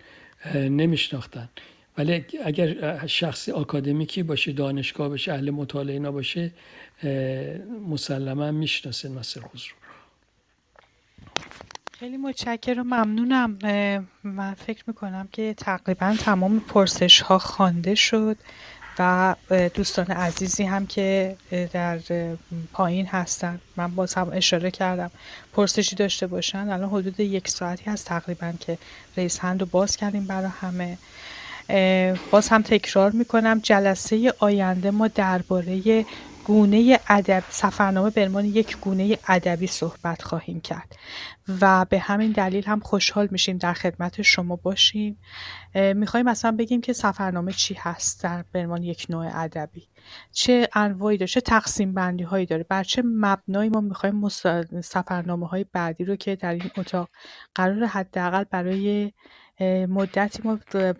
[0.55, 1.49] نمیشناختن.
[1.97, 6.51] ولی اگر شخص آکادمیکی باشه دانشگاه باشه اهل مطالعه اینا باشه
[7.89, 9.75] مسلما می‌شناسه ناصر خسرو
[12.03, 12.79] خیلی متشکرم.
[12.79, 13.57] و ممنونم
[14.23, 18.37] من فکر می‌کنم که تقریبا تمام پرسش ها خوانده شد
[18.99, 19.35] و
[19.73, 21.35] دوستان عزیزی هم که
[21.73, 21.99] در
[22.73, 23.59] پایین هستن.
[23.77, 25.11] من باز هم اشاره کردم.
[25.53, 26.69] پرسشی داشته باشن.
[26.69, 28.77] الان حدود یک ساعتی هست تقریبا که
[29.17, 30.97] رئیس هند رو باز کردیم برای همه.
[32.31, 33.59] باز هم تکرار می‌کنم.
[33.59, 36.05] جلسه آینده ما درباره
[36.45, 40.95] گونه ادب سفرنامه به عنوان یک گونه ادبی صحبت خواهیم کرد.
[41.61, 45.19] و به همین دلیل هم خوشحال میشیم در خدمت شما باشیم.
[45.75, 49.87] می‌خوایم مثلا بگیم که سفرنامه چی هست در به عنوان یک نوع ادبی؟
[50.31, 54.29] چه انواعی داره؟ چه تقسیم بندی هایی داره؟ بر چه مبنایی ما می‌خوایم
[54.83, 57.09] سفرنامه های بعدی رو که در این اتاق
[57.55, 59.11] قرار حداقل برای
[59.89, 60.59] مدتی ما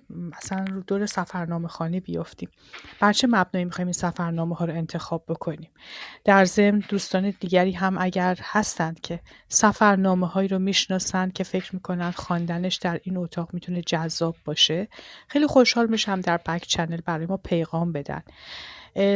[0.10, 2.50] مثلا رو دور سفرنامه خانه بیافتیم.
[3.00, 5.70] بر چه مبنایی می‌خوایم این سفرنامه ها رو انتخاب بکنیم؟
[6.26, 12.12] در ضمن دوستان دیگری هم اگر هستند که سفرنامه هایی رو می‌شناسند که فکر می‌کنن
[12.12, 14.88] خواندنش در این اتاق می‌تونه جذاب باشه
[15.28, 18.24] خیلی خوشحال میشم در بک چنل برای ما پیغام بدن.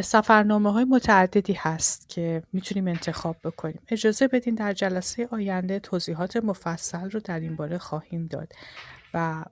[0.01, 3.79] سفرنامه های متعددی هست که می‌تونیم انتخاب بکنیم.
[3.89, 8.53] اجازه بدین در جلسه آینده توضیحات مفصل رو در این باره خواهیم داد.
[9.13, 9.45] و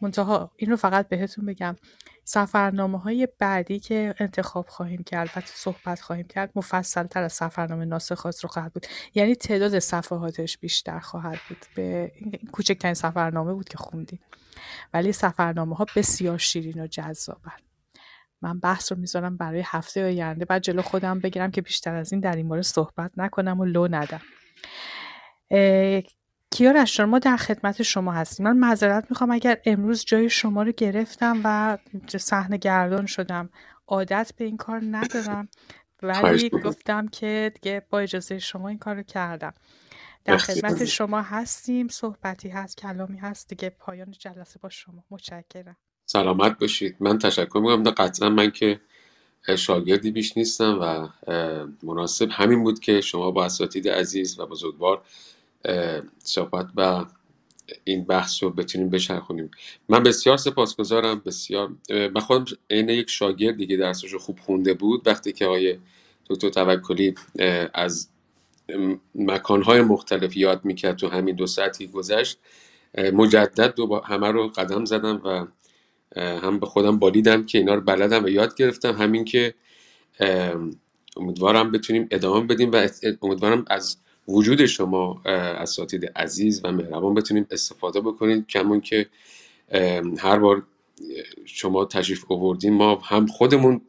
[0.00, 1.76] منتها این رو فقط بهتون بگم.
[2.24, 7.84] سفرنامه های بعدی که انتخاب خواهیم کرد و صحبت خواهیم کرد مفصل تر از سفرنامه
[7.84, 8.86] ناسخ رو خواهد بود.
[9.14, 11.66] یعنی تعداد صفحاتش بیشتر خواهد بود.
[11.74, 14.20] به این کوچکترین سفرنامه بود که خوندیم.
[14.94, 17.52] ولی سفرنامه ها بسیار شیرین و جذابن.
[18.42, 20.44] من بحث رو می‌ذارم برای هفته آینده.
[20.44, 23.88] بعد جلو خودم بگیرم که بیشتر از این در این مورد صحبت نکنم و لو
[23.90, 24.20] ندم.
[26.52, 28.46] کیارش ما در خدمت شما هستیم.
[28.46, 31.78] من معذرت می‌خوام اگر امروز جای شما رو گرفتم و
[32.18, 33.50] صحنه گردان شدم
[33.86, 35.48] عادت به این کار ندارم.
[36.02, 39.54] ولی گفتم که دیگه با اجازه شما این کار رو کردم.
[40.24, 41.88] در خدمت شما هستیم.
[41.88, 45.04] صحبتی هست کلامی هست دیگه پایان جلسه با شما.
[45.10, 45.76] متشکرم.
[46.06, 46.96] سلامت باشید.
[47.00, 47.82] من تشکر می‌کنم.
[47.90, 48.80] قطعا من که
[49.56, 51.08] شاگردی بیش نیستم و
[51.82, 55.02] مناسب همین بود که شما با اساتید عزیز و بزرگوار
[56.18, 57.04] صحبت و
[57.84, 59.50] این بحث رو بتونیم بچرخونیم.
[59.88, 65.06] من بسیار سپاسگزارم بسیار من خودم عین یک شاگردی که درسش رو خوب خونده بود
[65.06, 65.78] وقتی که آقای
[66.30, 67.14] دکتر توکلی
[67.74, 68.08] از
[69.14, 72.38] مکانهای مختلف یاد می‌کرد تو همین دو ساعتی گذشت
[73.12, 75.46] مجدد دو همه رو قدم زدم و
[76.20, 78.92] هم به خودم بالیدم که اینا رو بلدم و یاد گرفتم.
[78.92, 79.54] همین که
[81.16, 82.88] امیدوارم بتونیم ادامه بدیم و
[83.22, 83.96] امیدوارم از
[84.28, 89.06] وجود شما اساتید عزیز و مهربان بتونیم استفاده بکنید کمون که
[90.18, 90.62] هر بار
[91.44, 93.80] شما تشریف آوردین ما هم خودمون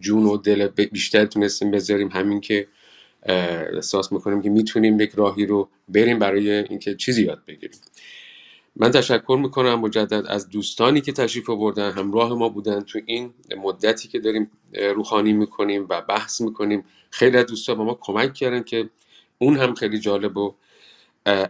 [0.00, 2.08] جون و دل بیشتر تونستیم بذاریم.
[2.08, 2.68] همین که
[3.22, 7.78] احساس می‌کنیم که می‌تونیم یک راهی رو بریم برای اینکه چیزی یاد بگیریم.
[8.76, 11.90] من تشکر می‌کنم مجدد از دوستانی که تشریف آوردن.
[11.90, 14.50] همراه ما بودن تو این مدتی که داریم
[14.94, 16.84] روخانی می‌کنیم و بحث می‌کنیم.
[17.10, 18.90] خیلی از دوستان با ما کمک کردن که
[19.42, 20.54] اون هم خیلی جالب و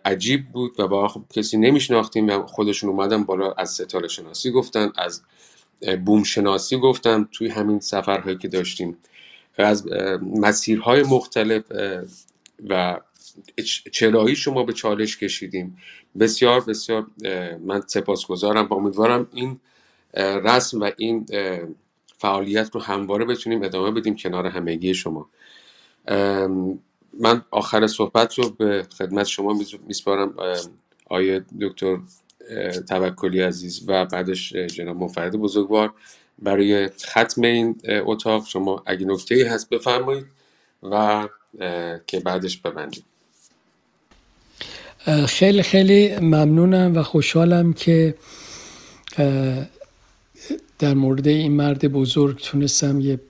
[0.05, 4.93] عجیب بود و با خب کسی نمیشناختیم و خودشون اومدن بالا از ستاره شناسی گفتن
[4.97, 5.23] از
[6.05, 8.99] بوم شناسی گفتن توی همین سفرهایی که داشتیم.
[9.59, 9.87] از
[10.23, 11.63] مسیرهای مختلف
[12.69, 13.01] و
[13.93, 15.77] چرایی شما به چالش کشیدیم.
[16.19, 17.07] بسیار بسیار
[17.65, 19.61] من سپاسگزارم و امیدوارم این
[20.17, 21.27] رسم و این
[22.19, 25.29] فعالیت رو همواره بتونیم ادامه بدیم کنار همگی شما.
[27.21, 30.35] من آخر صحبت رو به خدمت شما میسپارم
[31.07, 31.99] آیه دکتر
[32.89, 35.93] توکلی عزیز و بعدش جناب منفرد بزرگوار.
[36.39, 40.27] برای ختم این اتاق شما اگه نکته هست بفرمایید
[40.83, 41.29] و
[42.07, 43.05] که بعدش ببندید
[45.29, 48.15] خیلی خیلی ممنونم و خوشحالم که
[50.79, 53.21] در مورد این مرد بزرگ تونستم یه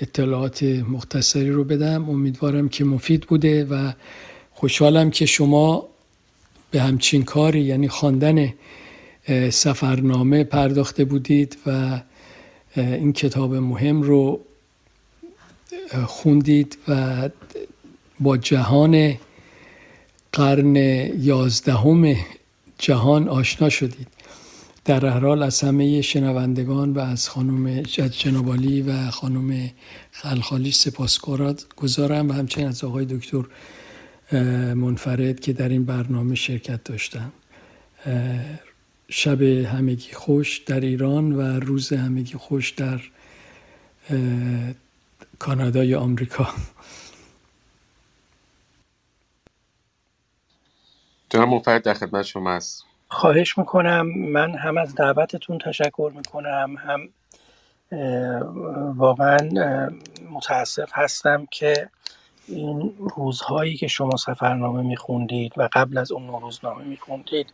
[0.00, 2.10] اطلاعات مختصری رو بدم.
[2.10, 3.92] امیدوارم که مفید بوده و
[4.50, 5.88] خوشحالم که شما
[6.70, 8.54] به همچین کاری یعنی خواندن
[9.50, 12.00] سفرنامه پرداخته بودید و
[12.76, 14.40] این کتاب مهم رو
[16.06, 17.28] خوندید و
[18.20, 19.14] با جهان
[20.32, 20.76] قرن
[21.20, 22.16] یازدهم
[22.78, 24.06] جهان آشنا شدید.
[24.84, 29.70] در حال از همه شنوندگان و از خانم جنابالی و خانم
[30.10, 31.18] خلخالی سپاس
[31.76, 33.44] گذارم و همچنین از آقای دکتر
[34.74, 37.32] منفرد که در این برنامه شرکت داشتن.
[39.08, 43.00] شب همگی خوش در ایران و روز همگی خوش در
[45.38, 46.48] کانادای آمریکا.
[51.30, 54.06] جناب منفرد در خدمت شما است خواهش می‌کنم.
[54.06, 57.08] من هم از دعوتتون تشکر می‌کنم هم
[58.96, 59.38] واقعا
[60.30, 61.90] متاسف هستم که
[62.48, 67.52] این روزهایی که شما سفرنامه میخوندید و قبل از اون روزنامه میخوندید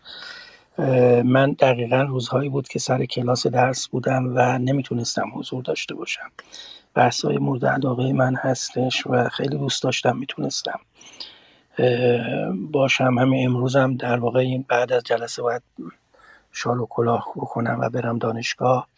[1.25, 6.31] من دقیقا روزهایی بود که سر کلاس درس بودم و نمی‌تونستم حضور داشته باشم.
[6.95, 10.81] بحث های مورد علاقه من هستش و خیلی دوست داشتم می‌تونستم.
[12.73, 13.19] باشم.
[13.19, 15.63] همین امروزم در واقع این بعد از جلسه باید
[16.53, 18.89] شال و کلاه بکنم و برم دانشگاه.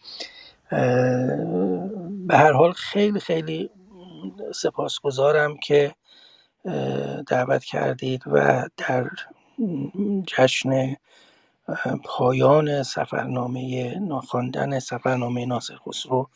[2.27, 3.69] به هر حال خیلی خیلی
[4.55, 5.95] سپاسگزارم که
[7.27, 9.09] دعوت کردید و در
[10.27, 10.95] جشن
[12.03, 16.29] پایان سفرنامه ناخواندن سفرنامه ناصر خسرو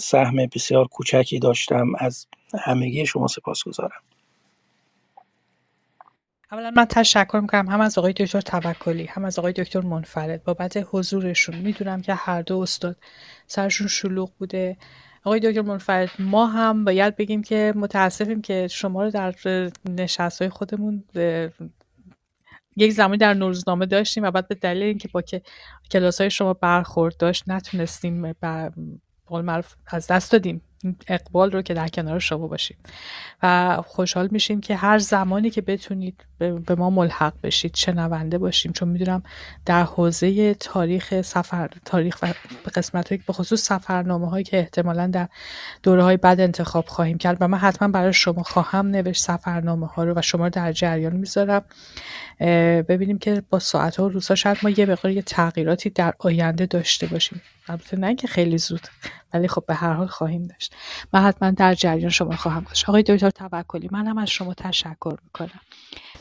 [0.00, 1.86] سهم بسیار کوچکی داشتم.
[1.98, 2.26] از
[2.60, 4.02] همگی شما سپاسگزارم.
[6.52, 10.86] اولا من تشکر می‌کنم هم از آقای دکتر توکلی هم از آقای دکتر منفرد بابت
[10.90, 11.56] حضورشون.
[11.56, 12.96] می‌دونم که هر دو استاد
[13.46, 14.76] سرشون شلوغ بوده.
[15.24, 19.34] آقای دکتر منفرد ما هم باید بگیم که متاسفیم که شما رو در
[19.88, 21.04] نشست های خودمون
[22.76, 25.42] یک زمانی در نوروزنامه داشتیم و بعد به دلیل اینکه با که
[25.90, 28.32] کلاس های شما برخورد داشت نتونستیم
[29.26, 30.62] قول از دست دادیم.
[31.08, 32.76] اقبال رو که در کنار شما باشیم.
[33.42, 38.72] و خوشحال میشیم که هر زمانی که بتونید به ما ملحق بشید شنونده باشیم.
[38.72, 39.22] چون می‌دونم
[39.66, 42.26] در حوزه تاریخ سفر تاریخ و
[42.74, 45.28] قسمت های به خصوص سفرنامه هایی که احتمالا در
[45.82, 47.36] دوره های بعد انتخاب خواهیم کرد.
[47.40, 51.16] و من حتما برای شما خواهم نوشت سفرنامه ها رو و شما رو در جریان
[51.16, 51.64] می‌ذارم.
[52.88, 57.06] ببینیم که با ساعت ها و روزها شاید ما یه مقدار تغییراتی در آینده داشته
[57.06, 57.42] باشیم.
[57.68, 58.88] البته نه که خیلی زود
[59.34, 60.71] ولی خب به هر حال خواهیم داشت.
[61.12, 65.16] من حتما در جریان شما خواهم داشت آقای دکتر توکلی من هم از شما تشکر
[65.24, 65.60] می‌کنم.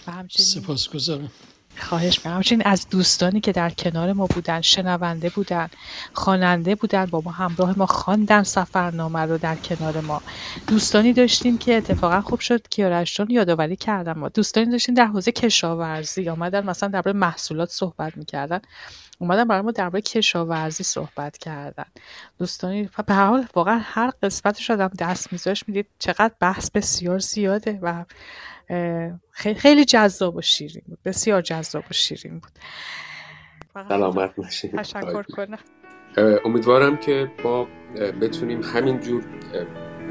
[0.07, 1.31] و همچنین سپاسگزارم.
[1.77, 2.33] خواهش می‌کنم.
[2.33, 5.69] همچنین از دوستانی که در کنار ما بودن شنونده بودن
[6.13, 10.21] خواننده بودن با ما همراه ما خواندن سفرنامه رو در کنار ما.
[10.67, 12.67] دوستانی داشتیم که اتفاقا خوب شد.
[12.67, 14.19] کیارشتون یادآوری کردم.
[14.19, 18.61] ما دوستانی داشتیم در حوزه کشاورزی آمدن مثلا درباره محصولات صحبت می‌کردن.
[19.21, 21.85] اومدن برای ما درباره کشاورزی صحبت کردن.
[22.39, 25.87] دوستانی به حال واقعا هر قسمتش آدم دست میذاش می‌دید.
[25.99, 28.05] چقدر بحث بسیار زیاده و
[29.31, 30.99] خیلی جذاب و شیرین بود.
[31.05, 32.51] بسیار جذاب و شیرین بود.
[33.89, 35.59] سلامت باشید تشکر کنم.
[36.45, 37.67] امیدوارم که با
[38.21, 39.23] بتونیم همینجور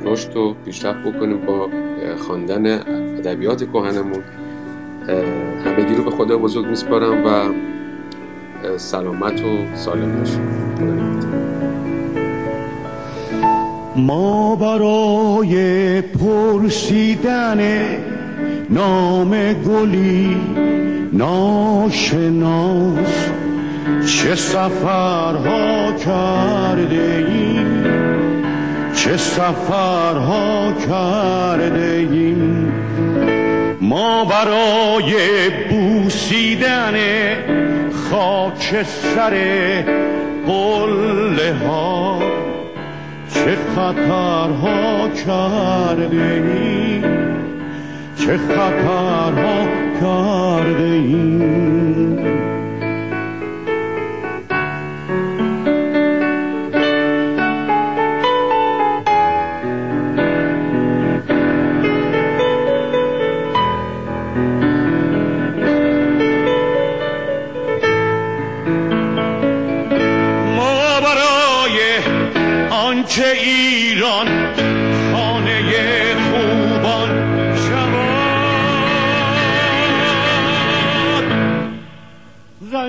[0.02, 1.70] رشد و پیشرفت بکنیم با
[2.16, 2.66] خواندن
[3.18, 4.24] ادبیات کهنمون.
[5.64, 7.54] همگی رو به خدا بزرگ میسپارم و
[8.76, 10.40] سلامت و سالم باشیم
[13.96, 17.60] ما برای پرسیدن
[18.70, 20.36] نام گلی
[21.12, 22.98] ناشناس
[24.06, 27.84] چه سفرها کرده ایم؟
[28.94, 32.72] چه سفرها کرده ایم؟
[33.80, 35.14] ما برای
[35.70, 36.94] بوسیدن
[38.10, 39.34] خاک سر
[40.46, 42.18] قله ها.
[43.34, 47.02] چه خطرها کرده ایم
[48.16, 49.66] چه خطرها
[50.00, 52.09] کرده ایم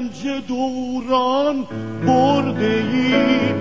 [0.01, 1.67] رنج دوران
[2.07, 3.55] برده ایم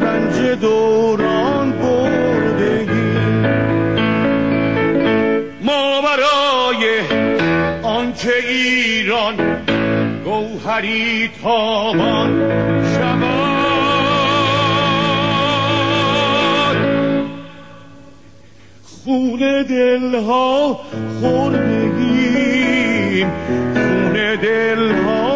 [0.00, 3.46] رنج دوران برده ایم
[5.62, 7.00] ما برای
[7.82, 9.36] آنکه ایران
[10.24, 12.30] گوهری تابان
[12.94, 13.56] شود
[18.82, 20.80] خون دلها
[21.20, 22.36] خوردگیم
[23.74, 25.35] خون دلها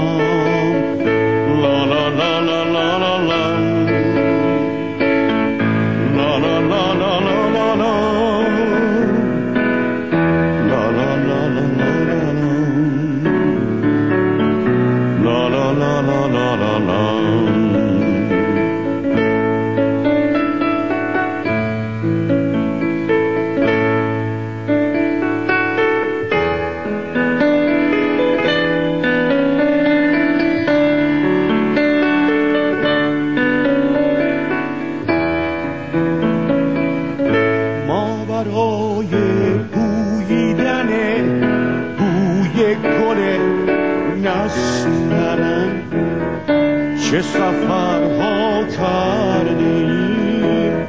[47.11, 50.87] چه سفرها کرده ایم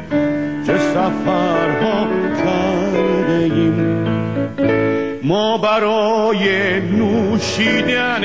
[0.67, 2.07] چه سفرها
[3.29, 4.07] ایم
[5.23, 8.21] ما برای نوشیدن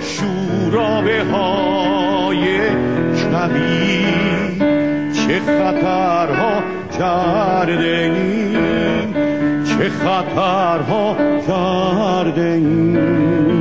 [0.00, 2.58] شورابه های
[3.32, 4.58] کبیر
[5.12, 6.62] چه خطرها
[6.98, 9.14] کرده ایم
[9.64, 11.16] چه خطرها
[11.46, 13.53] کرده ایم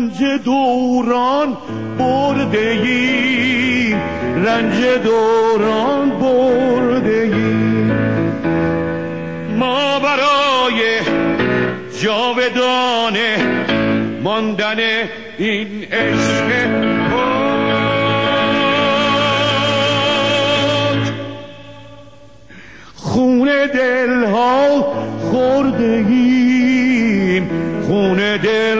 [0.00, 1.56] رنج دوران
[1.98, 3.94] برده ای
[4.44, 7.90] رنج دوران برده ای
[9.58, 11.00] ما برای
[12.02, 13.36] جاودانه
[14.22, 14.78] ماندن
[15.38, 16.50] این عشق
[22.96, 24.82] خون دل ها
[25.30, 27.50] خورده ایم
[27.86, 28.79] خون دل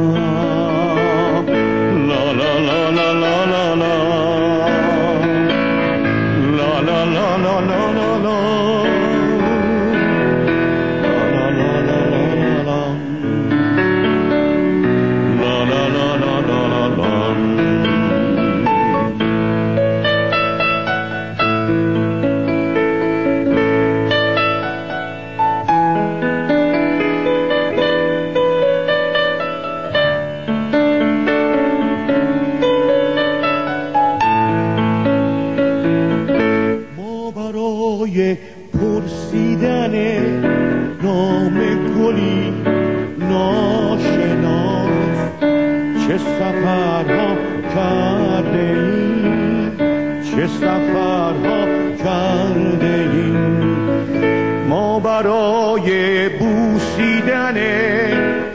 [50.59, 51.65] سفرها
[52.03, 53.37] کرده ایم
[54.69, 57.57] ما برای بوسیدن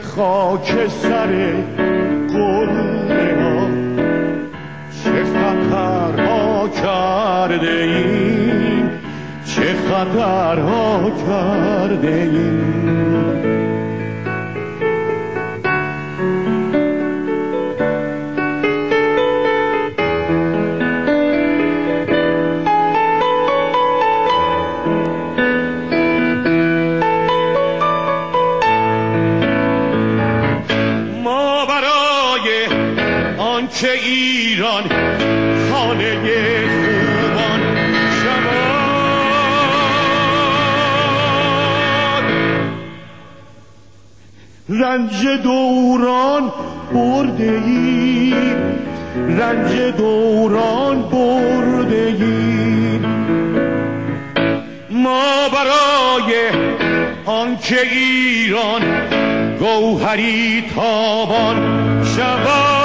[0.01, 1.53] خاک سر
[2.33, 2.69] گل
[3.39, 3.67] ها
[5.03, 8.89] چه خطرها کرده ایم
[9.45, 13.36] چه خطرها کرده ایم
[44.97, 46.51] رنج دوران
[46.93, 48.57] برده ایم
[49.39, 53.05] رنج دوران برده ایم
[54.89, 56.33] ما برای
[57.25, 58.81] آنکه ایران
[59.59, 61.57] گوهری تابان
[62.03, 62.77] شود.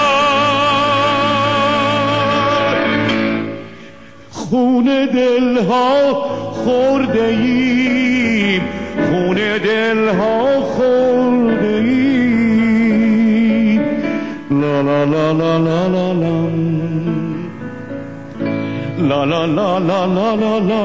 [4.30, 4.84] خون
[5.14, 6.12] دلها
[6.50, 8.62] خورده ایم
[9.10, 12.02] خون دلها خورده day.
[14.60, 16.34] La la la la la la la.
[19.08, 20.82] La la la la la la la.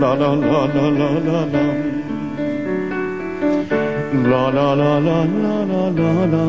[0.00, 1.64] La la la la la la la.
[4.30, 6.44] La la la la la la la la.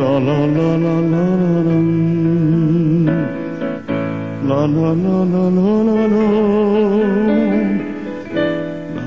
[0.00, 1.78] La la la la la la la.
[4.48, 7.75] La la la la la la la